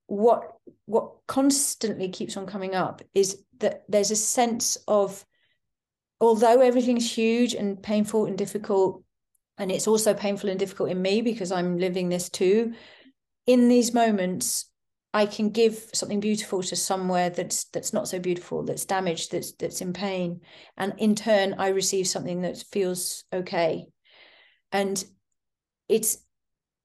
What 0.09 0.53
what 0.84 1.12
constantly 1.28 2.09
keeps 2.09 2.36
on 2.36 2.47
coming 2.47 2.74
up 2.74 3.03
is 3.14 3.42
that 3.59 3.84
there's 3.88 4.11
a 4.11 4.16
sense 4.16 4.76
of, 4.88 5.24
although 6.20 6.61
everything's 6.61 7.11
huge 7.11 7.55
and 7.55 7.80
painful 7.80 8.26
and 8.26 8.36
difficult, 8.36 9.05
and 9.59 9.70
it's 9.70 9.86
also 9.86 10.12
painful 10.12 10.51
and 10.51 10.59
difficult 10.59 10.90
in 10.90 11.01
me 11.01 11.22
because 11.22 11.53
I'm 11.53 11.78
living 11.78 12.09
this 12.09 12.28
too. 12.28 12.74
In 13.47 13.68
these 13.68 13.94
moments, 13.94 14.68
I 15.17 15.25
can 15.25 15.49
give 15.49 15.89
something 15.95 16.21
beautiful 16.21 16.62
to 16.62 16.77
somewhere 16.77 17.31
that's 17.31 17.64
that's 17.73 17.95
not 17.95 18.07
so 18.07 18.19
beautiful, 18.19 18.64
that's 18.64 18.85
damaged, 18.85 19.33
that's 19.33 19.53
that's 19.53 19.81
in 19.81 19.95
pain, 19.95 20.43
and 20.77 20.93
in 20.99 21.14
turn, 21.14 21.55
I 21.57 21.69
receive 21.69 22.07
something 22.07 22.43
that 22.43 22.62
feels 22.71 23.25
okay, 23.33 23.87
and 24.73 25.03
it's 25.89 26.19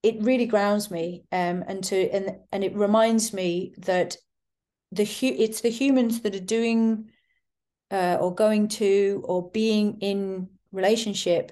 it 0.02 0.22
really 0.22 0.46
grounds 0.46 0.90
me, 0.90 1.26
um, 1.34 1.66
and 1.68 1.84
to 1.84 2.10
and 2.10 2.38
and 2.54 2.64
it 2.64 2.74
reminds 2.74 3.34
me 3.34 3.74
that 3.80 4.16
the 4.94 5.04
it's 5.04 5.60
the 5.60 5.70
humans 5.70 6.22
that 6.22 6.34
are 6.34 6.40
doing, 6.40 7.10
uh, 7.92 8.16
or 8.22 8.34
going 8.34 8.70
to, 8.80 9.26
or 9.26 9.52
being 9.52 9.98
in 10.00 10.48
relationship, 10.72 11.52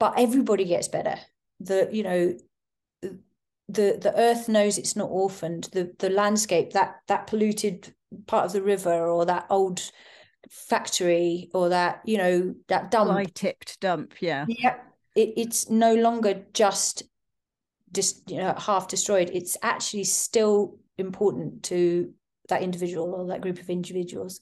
but 0.00 0.18
everybody 0.18 0.64
gets 0.64 0.88
better. 0.88 1.14
The 1.60 1.88
you 1.92 2.02
know 2.02 2.36
the 3.68 3.98
the 4.00 4.14
earth 4.16 4.48
knows 4.48 4.78
it's 4.78 4.96
not 4.96 5.10
orphaned. 5.10 5.68
The 5.72 5.92
the 5.98 6.10
landscape 6.10 6.72
that 6.72 6.96
that 7.08 7.26
polluted 7.26 7.94
part 8.26 8.46
of 8.46 8.52
the 8.52 8.62
river 8.62 9.06
or 9.06 9.26
that 9.26 9.46
old 9.50 9.90
factory 10.50 11.50
or 11.52 11.68
that 11.68 12.00
you 12.04 12.18
know 12.18 12.54
that 12.68 12.90
dump. 12.90 13.34
Tipped 13.34 13.80
dump 13.80 14.14
yeah. 14.20 14.46
Yeah 14.48 14.76
it, 15.18 15.34
it's 15.36 15.68
no 15.68 15.94
longer 15.94 16.44
just 16.54 17.02
just 17.92 18.30
you 18.30 18.38
know 18.38 18.54
half 18.56 18.88
destroyed. 18.88 19.30
It's 19.32 19.56
actually 19.62 20.04
still 20.04 20.78
important 20.96 21.64
to 21.64 22.12
that 22.48 22.62
individual 22.62 23.14
or 23.14 23.26
that 23.26 23.40
group 23.40 23.58
of 23.58 23.68
individuals. 23.68 24.40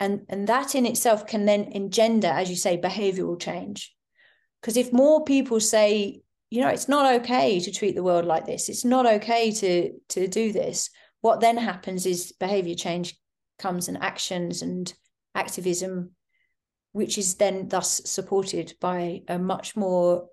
And 0.00 0.26
and 0.28 0.48
that 0.48 0.74
in 0.74 0.84
itself 0.84 1.26
can 1.26 1.46
then 1.46 1.64
engender 1.72 2.28
as 2.28 2.50
you 2.50 2.56
say 2.56 2.76
behavioral 2.76 3.40
change. 3.40 3.94
Because 4.60 4.76
if 4.76 4.92
more 4.92 5.24
people 5.24 5.60
say 5.60 6.22
you 6.54 6.60
know 6.60 6.68
it's 6.68 6.88
not 6.88 7.14
okay 7.16 7.58
to 7.58 7.72
treat 7.72 7.96
the 7.96 8.02
world 8.02 8.24
like 8.24 8.46
this. 8.46 8.68
It's 8.68 8.84
not 8.84 9.06
okay 9.06 9.50
to 9.50 9.92
to 10.10 10.28
do 10.28 10.52
this. 10.52 10.90
What 11.20 11.40
then 11.40 11.56
happens 11.56 12.06
is 12.06 12.32
behavior 12.38 12.76
change 12.76 13.18
comes 13.58 13.88
and 13.88 14.00
actions 14.00 14.62
and 14.62 14.92
activism 15.34 16.10
which 16.92 17.18
is 17.18 17.34
then 17.34 17.66
thus 17.66 18.00
supported 18.04 18.72
by 18.80 19.22
a 19.26 19.36
much 19.36 19.76
more 19.76 20.28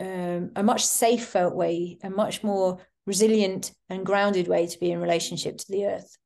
um, 0.00 0.52
a 0.56 0.62
much 0.62 0.86
safer 0.86 1.50
way 1.50 1.98
a 2.02 2.08
much 2.08 2.42
more 2.42 2.78
resilient 3.06 3.72
and 3.90 4.06
grounded 4.06 4.48
way 4.48 4.66
to 4.66 4.78
be 4.78 4.90
in 4.90 5.00
relationship 5.00 5.58
to 5.58 5.70
the 5.70 5.86
earth 5.86 6.16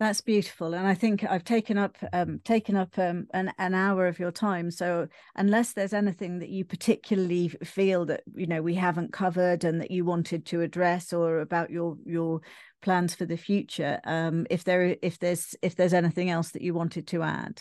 That's 0.00 0.20
beautiful, 0.20 0.74
and 0.74 0.86
I 0.86 0.94
think 0.94 1.24
I've 1.24 1.42
taken 1.42 1.76
up 1.76 1.96
um, 2.12 2.40
taken 2.44 2.76
up 2.76 2.96
um, 2.98 3.26
an 3.34 3.52
an 3.58 3.74
hour 3.74 4.06
of 4.06 4.20
your 4.20 4.30
time. 4.30 4.70
So 4.70 5.08
unless 5.34 5.72
there's 5.72 5.92
anything 5.92 6.38
that 6.38 6.50
you 6.50 6.64
particularly 6.64 7.48
feel 7.64 8.06
that 8.06 8.22
you 8.32 8.46
know 8.46 8.62
we 8.62 8.76
haven't 8.76 9.12
covered 9.12 9.64
and 9.64 9.80
that 9.80 9.90
you 9.90 10.04
wanted 10.04 10.46
to 10.46 10.60
address, 10.60 11.12
or 11.12 11.40
about 11.40 11.70
your 11.70 11.96
your 12.04 12.42
plans 12.80 13.12
for 13.16 13.26
the 13.26 13.36
future, 13.36 13.98
um, 14.04 14.46
if 14.50 14.62
there 14.62 14.96
if 15.02 15.18
there's 15.18 15.56
if 15.62 15.74
there's 15.74 15.94
anything 15.94 16.30
else 16.30 16.52
that 16.52 16.62
you 16.62 16.74
wanted 16.74 17.08
to 17.08 17.24
add. 17.24 17.60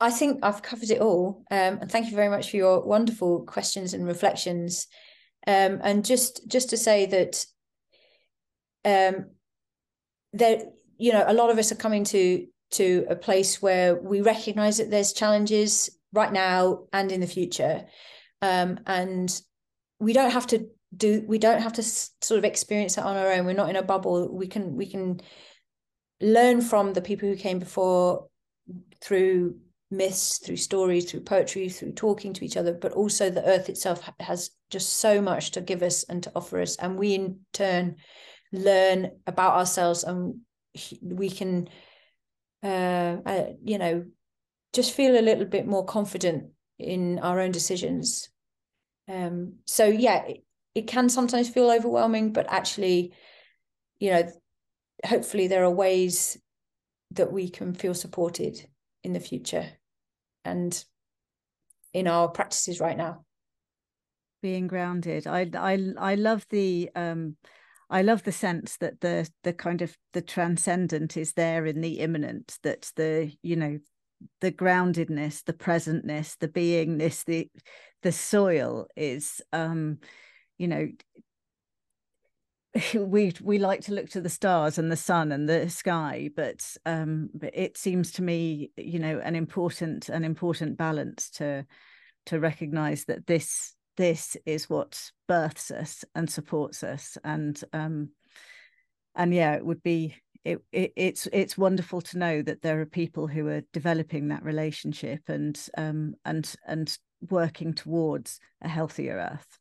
I 0.00 0.12
think 0.12 0.38
I've 0.44 0.62
covered 0.62 0.90
it 0.90 1.00
all. 1.00 1.42
Um, 1.50 1.78
and 1.80 1.90
thank 1.90 2.10
you 2.10 2.14
very 2.14 2.28
much 2.28 2.48
for 2.48 2.56
your 2.58 2.84
wonderful 2.84 3.44
questions 3.44 3.92
and 3.92 4.06
reflections. 4.06 4.86
Um, 5.48 5.80
and 5.82 6.04
just 6.04 6.46
just 6.46 6.70
to 6.70 6.76
say 6.76 7.06
that 7.06 7.44
um, 8.84 9.30
there 10.32 10.62
you 10.98 11.12
know, 11.12 11.24
a 11.26 11.32
lot 11.32 11.50
of 11.50 11.58
us 11.58 11.72
are 11.72 11.76
coming 11.76 12.04
to 12.04 12.46
to 12.72 13.06
a 13.08 13.16
place 13.16 13.62
where 13.62 13.96
we 13.96 14.20
recognize 14.20 14.76
that 14.76 14.90
there's 14.90 15.14
challenges 15.14 15.88
right 16.12 16.32
now 16.32 16.84
and 16.92 17.10
in 17.10 17.20
the 17.20 17.26
future, 17.26 17.86
um, 18.42 18.80
and 18.86 19.40
we 19.98 20.12
don't 20.12 20.32
have 20.32 20.46
to 20.48 20.68
do 20.96 21.24
we 21.26 21.38
don't 21.38 21.62
have 21.62 21.74
to 21.74 21.82
sort 21.82 22.38
of 22.38 22.44
experience 22.44 22.98
it 22.98 23.04
on 23.04 23.16
our 23.16 23.32
own. 23.32 23.46
We're 23.46 23.52
not 23.52 23.70
in 23.70 23.76
a 23.76 23.82
bubble. 23.82 24.28
We 24.34 24.46
can 24.46 24.76
we 24.76 24.86
can 24.86 25.20
learn 26.20 26.60
from 26.60 26.92
the 26.92 27.02
people 27.02 27.28
who 27.28 27.36
came 27.36 27.58
before 27.58 28.26
through 29.00 29.56
myths, 29.90 30.38
through 30.38 30.56
stories, 30.56 31.10
through 31.10 31.20
poetry, 31.20 31.68
through 31.68 31.92
talking 31.92 32.32
to 32.34 32.44
each 32.44 32.56
other, 32.56 32.72
but 32.72 32.92
also 32.92 33.30
the 33.30 33.44
earth 33.46 33.68
itself 33.68 34.10
has 34.20 34.50
just 34.70 34.94
so 34.94 35.20
much 35.20 35.52
to 35.52 35.60
give 35.60 35.82
us 35.82 36.04
and 36.04 36.22
to 36.22 36.32
offer 36.34 36.60
us. 36.60 36.76
And 36.76 36.98
we 36.98 37.14
in 37.14 37.40
turn 37.52 37.96
learn 38.52 39.10
about 39.26 39.54
ourselves 39.54 40.04
and 40.04 40.40
we 41.02 41.30
can 41.30 41.68
uh, 42.62 43.16
uh, 43.24 43.46
you 43.62 43.78
know 43.78 44.04
just 44.72 44.92
feel 44.92 45.18
a 45.18 45.22
little 45.22 45.44
bit 45.44 45.66
more 45.66 45.84
confident 45.84 46.50
in 46.78 47.18
our 47.20 47.40
own 47.40 47.52
decisions. 47.52 48.28
Um, 49.08 49.54
so 49.64 49.86
yeah 49.86 50.24
it, 50.26 50.44
it 50.74 50.86
can 50.86 51.08
sometimes 51.08 51.48
feel 51.48 51.70
overwhelming 51.70 52.32
but 52.32 52.46
actually 52.50 53.14
you 53.98 54.10
know 54.10 54.30
hopefully 55.06 55.48
there 55.48 55.64
are 55.64 55.70
ways 55.70 56.36
that 57.12 57.32
we 57.32 57.48
can 57.48 57.72
feel 57.72 57.94
supported 57.94 58.68
in 59.02 59.14
the 59.14 59.20
future 59.20 59.70
and 60.44 60.84
in 61.94 62.06
our 62.06 62.28
practices 62.28 62.80
right 62.80 62.96
now. 62.96 63.24
Being 64.42 64.66
grounded. 64.66 65.26
I 65.26 65.50
i 65.54 65.78
i 65.98 66.14
love 66.14 66.46
the 66.50 66.90
um 66.94 67.36
I 67.90 68.02
love 68.02 68.22
the 68.22 68.32
sense 68.32 68.76
that 68.78 69.00
the 69.00 69.28
the 69.44 69.52
kind 69.52 69.82
of 69.82 69.96
the 70.12 70.22
transcendent 70.22 71.16
is 71.16 71.32
there 71.32 71.64
in 71.66 71.80
the 71.80 72.00
immanent, 72.00 72.58
that 72.62 72.90
the, 72.96 73.32
you 73.42 73.56
know, 73.56 73.78
the 74.40 74.52
groundedness, 74.52 75.44
the 75.44 75.52
presentness, 75.52 76.36
the 76.38 76.48
beingness, 76.48 77.24
the 77.24 77.50
the 78.02 78.12
soil 78.12 78.86
is 78.96 79.40
um, 79.52 79.98
you 80.58 80.68
know, 80.68 80.88
we 82.94 83.32
we 83.42 83.58
like 83.58 83.82
to 83.82 83.94
look 83.94 84.10
to 84.10 84.20
the 84.20 84.28
stars 84.28 84.78
and 84.78 84.92
the 84.92 84.96
sun 84.96 85.32
and 85.32 85.48
the 85.48 85.70
sky, 85.70 86.30
but 86.36 86.76
um, 86.84 87.30
but 87.34 87.50
it 87.54 87.78
seems 87.78 88.12
to 88.12 88.22
me, 88.22 88.70
you 88.76 88.98
know, 88.98 89.20
an 89.22 89.34
important 89.34 90.08
an 90.08 90.24
important 90.24 90.76
balance 90.76 91.30
to 91.30 91.64
to 92.26 92.38
recognize 92.38 93.06
that 93.06 93.26
this 93.26 93.74
this 93.98 94.36
is 94.46 94.70
what 94.70 95.10
births 95.26 95.70
us 95.70 96.04
and 96.14 96.30
supports 96.30 96.82
us. 96.82 97.18
And 97.24 97.62
um 97.74 98.10
and 99.14 99.34
yeah 99.34 99.54
it 99.54 99.66
would 99.66 99.82
be 99.82 100.14
it, 100.44 100.60
it, 100.72 100.92
it's 100.96 101.28
it's 101.32 101.58
wonderful 101.58 102.00
to 102.00 102.18
know 102.18 102.40
that 102.40 102.62
there 102.62 102.80
are 102.80 102.86
people 102.86 103.26
who 103.26 103.48
are 103.48 103.62
developing 103.72 104.28
that 104.28 104.44
relationship 104.44 105.20
and 105.28 105.60
um 105.76 106.14
and 106.24 106.54
and 106.66 106.96
working 107.28 107.74
towards 107.74 108.38
a 108.62 108.68
healthier 108.68 109.16
earth. 109.32 109.58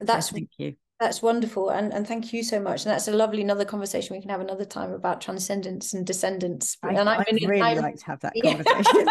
That's 0.00 0.28
so 0.28 0.34
thank 0.34 0.50
you 0.58 0.74
that's 0.98 1.20
wonderful. 1.20 1.70
And, 1.70 1.92
and 1.92 2.06
thank 2.06 2.32
you 2.32 2.42
so 2.42 2.58
much. 2.58 2.84
And 2.84 2.92
that's 2.92 3.08
a 3.08 3.12
lovely 3.12 3.42
another 3.42 3.64
conversation 3.64 4.16
we 4.16 4.22
can 4.22 4.30
have 4.30 4.40
another 4.40 4.64
time 4.64 4.92
about 4.92 5.20
transcendence 5.20 5.92
and 5.92 6.06
descendants. 6.06 6.78
I, 6.82 6.94
and 6.94 7.08
I'd 7.08 7.26
really 7.32 7.60
I'm, 7.60 7.78
like 7.78 7.96
to 7.96 8.06
have 8.06 8.20
that 8.20 8.32
conversation. 8.42 9.08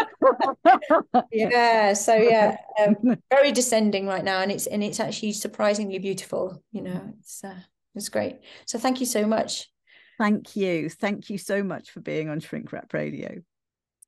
Yeah, 1.32 1.48
yeah. 1.50 1.92
So 1.92 2.14
yeah, 2.16 2.56
um, 2.84 3.16
very 3.30 3.52
descending 3.52 4.06
right 4.06 4.24
now. 4.24 4.40
And 4.40 4.50
it's 4.50 4.66
and 4.66 4.82
it's 4.82 4.98
actually 4.98 5.32
surprisingly 5.32 5.98
beautiful. 5.98 6.62
You 6.72 6.82
know, 6.82 7.14
it's 7.20 7.44
uh, 7.44 7.60
it's 7.94 8.08
great. 8.08 8.40
So 8.66 8.78
thank 8.78 9.00
you 9.00 9.06
so 9.06 9.26
much. 9.26 9.68
Thank 10.18 10.56
you. 10.56 10.88
Thank 10.88 11.30
you 11.30 11.38
so 11.38 11.62
much 11.62 11.90
for 11.90 12.00
being 12.00 12.30
on 12.30 12.40
Shrink 12.40 12.72
Rap 12.72 12.92
Radio. 12.94 13.42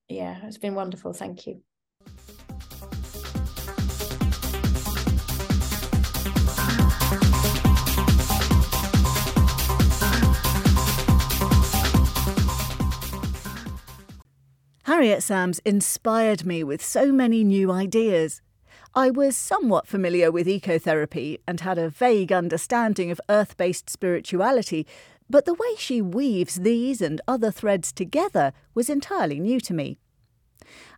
Yeah, 0.09 0.39
it's 0.45 0.59
been 0.59 0.75
wonderful. 0.75 1.13
Thank 1.13 1.47
you. 1.47 1.63
Harriet 14.89 15.23
Sams 15.23 15.59
inspired 15.67 16.47
me 16.47 16.65
with 16.65 16.83
so 16.83 17.13
many 17.13 17.45
new 17.45 17.71
ideas. 17.71 18.41
I 18.95 19.11
was 19.11 19.37
somewhat 19.37 19.87
familiar 19.87 20.33
with 20.33 20.47
ecotherapy 20.47 21.41
and 21.47 21.61
had 21.61 21.77
a 21.77 21.91
vague 21.91 22.33
understanding 22.33 23.11
of 23.11 23.21
earth 23.29 23.59
based 23.59 23.91
spirituality, 23.91 24.87
but 25.29 25.45
the 25.45 25.53
way 25.53 25.77
she 25.77 26.01
weaves 26.01 26.55
these 26.55 27.03
and 27.03 27.21
other 27.29 27.51
threads 27.51 27.93
together 27.93 28.55
was 28.73 28.89
entirely 28.89 29.39
new 29.39 29.61
to 29.61 29.75
me. 29.75 29.99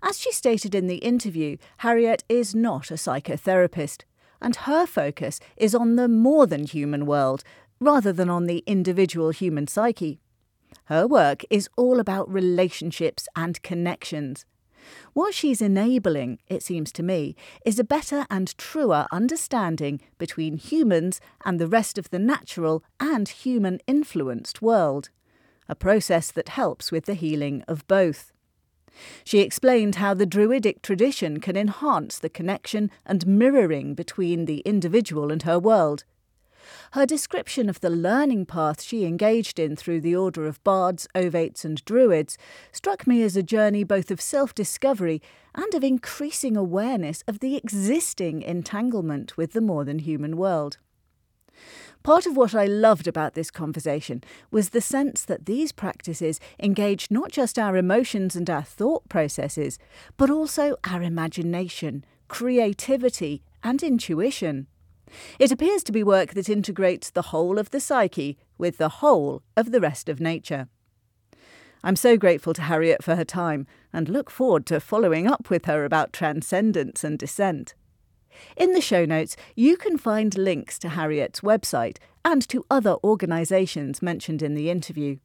As 0.04 0.20
she 0.20 0.30
stated 0.30 0.72
in 0.72 0.86
the 0.86 0.98
interview, 0.98 1.56
Harriet 1.78 2.22
is 2.28 2.54
not 2.54 2.92
a 2.92 2.94
psychotherapist, 2.94 4.04
and 4.40 4.54
her 4.54 4.86
focus 4.86 5.40
is 5.56 5.74
on 5.74 5.96
the 5.96 6.06
more 6.06 6.46
than 6.46 6.64
human 6.64 7.06
world 7.06 7.42
rather 7.80 8.12
than 8.12 8.30
on 8.30 8.46
the 8.46 8.62
individual 8.68 9.30
human 9.30 9.66
psyche. 9.66 10.20
Her 10.84 11.06
work 11.06 11.44
is 11.50 11.68
all 11.76 12.00
about 12.00 12.32
relationships 12.32 13.28
and 13.36 13.62
connections. 13.62 14.44
What 15.12 15.34
she's 15.34 15.60
enabling, 15.60 16.38
it 16.48 16.62
seems 16.62 16.92
to 16.92 17.02
me, 17.02 17.36
is 17.64 17.78
a 17.78 17.84
better 17.84 18.26
and 18.30 18.56
truer 18.56 19.06
understanding 19.12 20.00
between 20.18 20.56
humans 20.56 21.20
and 21.44 21.58
the 21.58 21.68
rest 21.68 21.98
of 21.98 22.10
the 22.10 22.18
natural 22.18 22.82
and 22.98 23.28
human 23.28 23.80
influenced 23.86 24.62
world, 24.62 25.10
a 25.68 25.74
process 25.74 26.30
that 26.32 26.50
helps 26.50 26.90
with 26.90 27.04
the 27.04 27.14
healing 27.14 27.62
of 27.68 27.86
both. 27.86 28.32
She 29.24 29.38
explained 29.40 29.96
how 29.96 30.14
the 30.14 30.26
Druidic 30.26 30.82
tradition 30.82 31.40
can 31.40 31.56
enhance 31.56 32.18
the 32.18 32.28
connection 32.28 32.90
and 33.06 33.26
mirroring 33.26 33.94
between 33.94 34.46
the 34.46 34.60
individual 34.60 35.30
and 35.30 35.42
her 35.44 35.58
world, 35.58 36.04
her 36.92 37.06
description 37.06 37.68
of 37.68 37.80
the 37.80 37.90
learning 37.90 38.46
path 38.46 38.82
she 38.82 39.04
engaged 39.04 39.58
in 39.58 39.76
through 39.76 40.00
the 40.00 40.16
order 40.16 40.46
of 40.46 40.62
bards, 40.64 41.08
ovates, 41.14 41.64
and 41.64 41.84
druids 41.84 42.36
struck 42.72 43.06
me 43.06 43.22
as 43.22 43.36
a 43.36 43.42
journey 43.42 43.84
both 43.84 44.10
of 44.10 44.20
self 44.20 44.54
discovery 44.54 45.22
and 45.54 45.74
of 45.74 45.84
increasing 45.84 46.56
awareness 46.56 47.22
of 47.26 47.40
the 47.40 47.56
existing 47.56 48.42
entanglement 48.42 49.36
with 49.36 49.52
the 49.52 49.60
more 49.60 49.84
than 49.84 50.00
human 50.00 50.36
world. 50.36 50.78
Part 52.02 52.24
of 52.24 52.36
what 52.36 52.54
I 52.54 52.64
loved 52.64 53.06
about 53.06 53.34
this 53.34 53.50
conversation 53.50 54.24
was 54.50 54.70
the 54.70 54.80
sense 54.80 55.22
that 55.26 55.44
these 55.44 55.70
practices 55.70 56.40
engage 56.58 57.10
not 57.10 57.30
just 57.30 57.58
our 57.58 57.76
emotions 57.76 58.34
and 58.34 58.48
our 58.48 58.62
thought 58.62 59.06
processes, 59.10 59.78
but 60.16 60.30
also 60.30 60.76
our 60.84 61.02
imagination, 61.02 62.04
creativity, 62.28 63.42
and 63.62 63.82
intuition. 63.82 64.66
It 65.38 65.52
appears 65.52 65.82
to 65.84 65.92
be 65.92 66.02
work 66.02 66.34
that 66.34 66.48
integrates 66.48 67.10
the 67.10 67.22
whole 67.22 67.58
of 67.58 67.70
the 67.70 67.80
psyche 67.80 68.38
with 68.58 68.78
the 68.78 68.88
whole 68.88 69.42
of 69.56 69.72
the 69.72 69.80
rest 69.80 70.08
of 70.08 70.20
nature. 70.20 70.68
I'm 71.82 71.96
so 71.96 72.16
grateful 72.16 72.52
to 72.54 72.62
Harriet 72.62 73.02
for 73.02 73.16
her 73.16 73.24
time 73.24 73.66
and 73.92 74.08
look 74.08 74.30
forward 74.30 74.66
to 74.66 74.80
following 74.80 75.26
up 75.26 75.48
with 75.48 75.64
her 75.64 75.84
about 75.84 76.12
transcendence 76.12 77.02
and 77.02 77.18
descent. 77.18 77.74
In 78.56 78.72
the 78.72 78.80
show 78.80 79.04
notes, 79.04 79.36
you 79.56 79.76
can 79.76 79.96
find 79.96 80.36
links 80.36 80.78
to 80.80 80.90
Harriet's 80.90 81.40
website 81.40 81.96
and 82.24 82.46
to 82.48 82.64
other 82.70 82.96
organisations 83.02 84.02
mentioned 84.02 84.42
in 84.42 84.54
the 84.54 84.70
interview. 84.70 85.16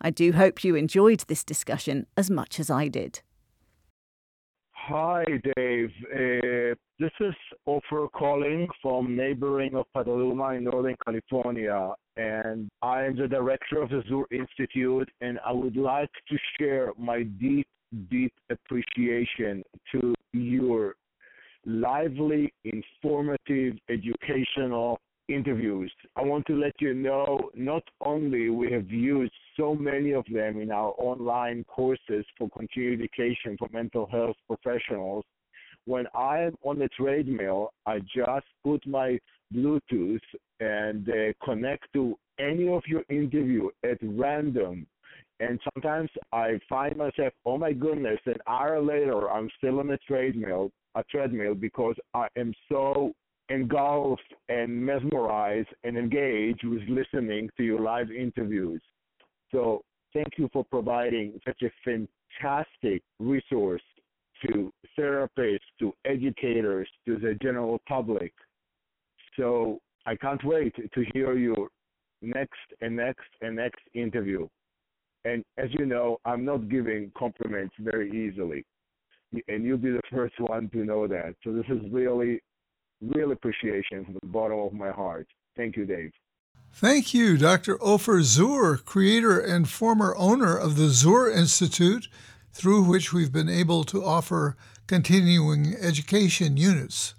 I 0.00 0.10
do 0.10 0.32
hope 0.32 0.62
you 0.62 0.76
enjoyed 0.76 1.24
this 1.26 1.42
discussion 1.42 2.06
as 2.16 2.30
much 2.30 2.60
as 2.60 2.70
I 2.70 2.88
did. 2.88 3.22
Hi, 4.90 5.22
Dave. 5.54 5.90
Uh, 6.14 6.74
this 6.98 7.10
is 7.20 7.34
Ofer 7.66 8.08
calling 8.08 8.66
from 8.80 9.14
neighboring 9.14 9.74
of 9.74 9.84
Petaluma 9.92 10.54
in 10.54 10.64
Northern 10.64 10.96
California, 11.04 11.92
and 12.16 12.70
I 12.80 13.04
am 13.04 13.14
the 13.14 13.28
director 13.28 13.82
of 13.82 13.90
the 13.90 14.02
Zur 14.08 14.24
Institute, 14.30 15.10
and 15.20 15.38
I 15.44 15.52
would 15.52 15.76
like 15.76 16.08
to 16.30 16.38
share 16.58 16.94
my 16.96 17.24
deep, 17.24 17.68
deep 18.10 18.32
appreciation 18.48 19.62
to 19.92 20.14
your 20.32 20.94
lively, 21.66 22.50
informative, 22.64 23.74
educational, 23.90 24.98
interviews. 25.28 25.92
I 26.16 26.22
want 26.22 26.46
to 26.46 26.58
let 26.58 26.74
you 26.80 26.94
know 26.94 27.50
not 27.54 27.82
only 28.00 28.50
we 28.50 28.72
have 28.72 28.90
used 28.90 29.32
so 29.56 29.74
many 29.74 30.12
of 30.12 30.24
them 30.32 30.60
in 30.60 30.70
our 30.70 30.94
online 30.98 31.64
courses 31.64 32.24
for 32.36 32.48
continuing 32.50 33.00
education 33.00 33.56
for 33.58 33.68
mental 33.72 34.06
health 34.06 34.36
professionals. 34.46 35.24
When 35.84 36.06
I 36.14 36.40
am 36.40 36.56
on 36.62 36.78
the 36.78 36.88
treadmill, 36.88 37.72
I 37.86 38.00
just 38.00 38.46
put 38.64 38.86
my 38.86 39.18
Bluetooth 39.54 40.20
and 40.60 41.08
uh, 41.08 41.32
connect 41.44 41.92
to 41.94 42.18
any 42.38 42.68
of 42.68 42.82
your 42.86 43.02
interview 43.08 43.68
at 43.84 43.98
random. 44.02 44.86
And 45.40 45.60
sometimes 45.72 46.10
I 46.32 46.58
find 46.68 46.96
myself, 46.96 47.32
oh 47.46 47.58
my 47.58 47.72
goodness, 47.72 48.18
an 48.26 48.38
hour 48.46 48.82
later 48.82 49.30
I'm 49.30 49.48
still 49.56 49.78
on 49.78 49.90
a 49.90 49.98
treadmill, 49.98 50.70
a 50.94 51.04
treadmill 51.04 51.54
because 51.54 51.94
I 52.12 52.26
am 52.36 52.52
so 52.70 53.12
engulfed 53.48 54.34
and 54.48 54.70
mesmerized 54.84 55.68
and 55.84 55.96
engaged 55.96 56.64
with 56.64 56.82
listening 56.88 57.48
to 57.56 57.64
your 57.64 57.80
live 57.80 58.10
interviews. 58.10 58.82
So 59.52 59.82
thank 60.12 60.34
you 60.36 60.48
for 60.52 60.64
providing 60.64 61.40
such 61.46 61.62
a 61.62 61.70
fantastic 61.84 63.02
resource 63.18 63.82
to 64.46 64.72
therapists, 64.98 65.58
to 65.80 65.92
educators, 66.04 66.88
to 67.06 67.16
the 67.16 67.34
general 67.42 67.80
public. 67.88 68.32
So 69.36 69.80
I 70.06 70.16
can't 70.16 70.42
wait 70.44 70.74
to 70.76 71.04
hear 71.12 71.36
your 71.36 71.68
next 72.22 72.58
and 72.80 72.96
next 72.96 73.28
and 73.40 73.56
next 73.56 73.80
interview. 73.94 74.48
And 75.24 75.44
as 75.56 75.68
you 75.78 75.86
know, 75.86 76.18
I'm 76.24 76.44
not 76.44 76.68
giving 76.68 77.10
compliments 77.16 77.74
very 77.80 78.10
easily. 78.10 78.64
And 79.48 79.64
you'll 79.64 79.76
be 79.76 79.90
the 79.90 80.02
first 80.10 80.38
one 80.38 80.70
to 80.70 80.78
know 80.84 81.06
that. 81.06 81.34
So 81.44 81.52
this 81.52 81.66
is 81.68 81.80
really, 81.90 82.40
real 83.00 83.32
appreciation 83.32 84.04
from 84.04 84.14
the 84.14 84.26
bottom 84.26 84.58
of 84.58 84.72
my 84.72 84.90
heart. 84.90 85.26
Thank 85.56 85.76
you, 85.76 85.84
Dave. 85.84 86.12
Thank 86.72 87.14
you, 87.14 87.36
Dr. 87.36 87.82
Ofer 87.82 88.22
Zur, 88.22 88.76
creator 88.76 89.38
and 89.40 89.68
former 89.68 90.14
owner 90.16 90.56
of 90.56 90.76
the 90.76 90.88
Zur 90.88 91.30
Institute, 91.30 92.08
through 92.52 92.82
which 92.82 93.12
we've 93.12 93.32
been 93.32 93.48
able 93.48 93.84
to 93.84 94.04
offer 94.04 94.56
continuing 94.86 95.74
education 95.80 96.56
units. 96.56 97.14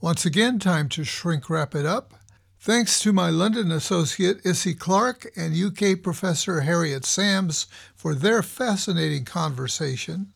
Once 0.00 0.24
again, 0.24 0.58
time 0.58 0.88
to 0.88 1.04
shrink 1.04 1.50
wrap 1.50 1.74
it 1.74 1.84
up. 1.84 2.14
Thanks 2.58 3.00
to 3.00 3.12
my 3.12 3.30
London 3.30 3.70
associate 3.70 4.44
Issy 4.44 4.74
Clark 4.74 5.30
and 5.36 5.56
UK 5.56 6.02
professor 6.02 6.60
Harriet 6.60 7.04
Sams 7.04 7.66
for 7.94 8.14
their 8.14 8.42
fascinating 8.42 9.24
conversation. 9.24 10.32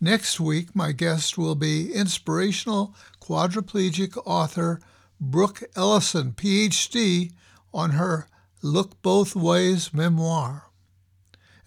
Next 0.00 0.38
week, 0.38 0.74
my 0.74 0.92
guest 0.92 1.38
will 1.38 1.54
be 1.54 1.92
inspirational 1.92 2.94
quadriplegic 3.20 4.16
author 4.26 4.80
Brooke 5.20 5.62
Ellison, 5.74 6.32
PhD, 6.32 7.32
on 7.72 7.90
her 7.90 8.28
Look 8.62 9.00
Both 9.02 9.34
Ways 9.34 9.94
memoir. 9.94 10.66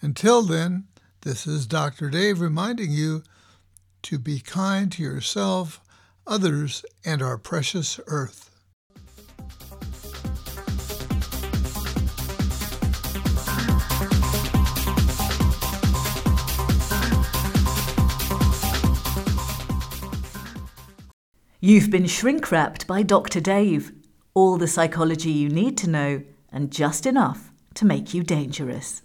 Until 0.02 0.44
then, 0.44 0.86
this 1.22 1.48
is 1.48 1.66
Dr. 1.66 2.10
Dave 2.10 2.40
reminding 2.40 2.92
you 2.92 3.24
to 4.04 4.18
be 4.18 4.40
kind 4.40 4.92
to 4.92 5.04
yourself 5.04 5.82
others, 6.30 6.86
and 7.04 7.22
our 7.22 7.38
precious 7.38 8.00
earth. 8.08 8.49
You've 21.62 21.92
been 21.92 22.08
shrink 22.08 22.54
wrapped 22.54 22.88
by 22.88 23.04
Dr. 23.04 23.42
Dave. 23.42 23.92
All 24.34 24.58
the 24.58 24.66
psychology 24.66 25.32
you 25.32 25.50
need 25.50 25.78
to 25.80 25.90
know, 25.90 26.24
and 26.54 26.72
just 26.72 27.06
enough 27.06 27.52
to 27.74 27.86
make 27.86 28.14
you 28.14 28.24
dangerous. 28.24 29.02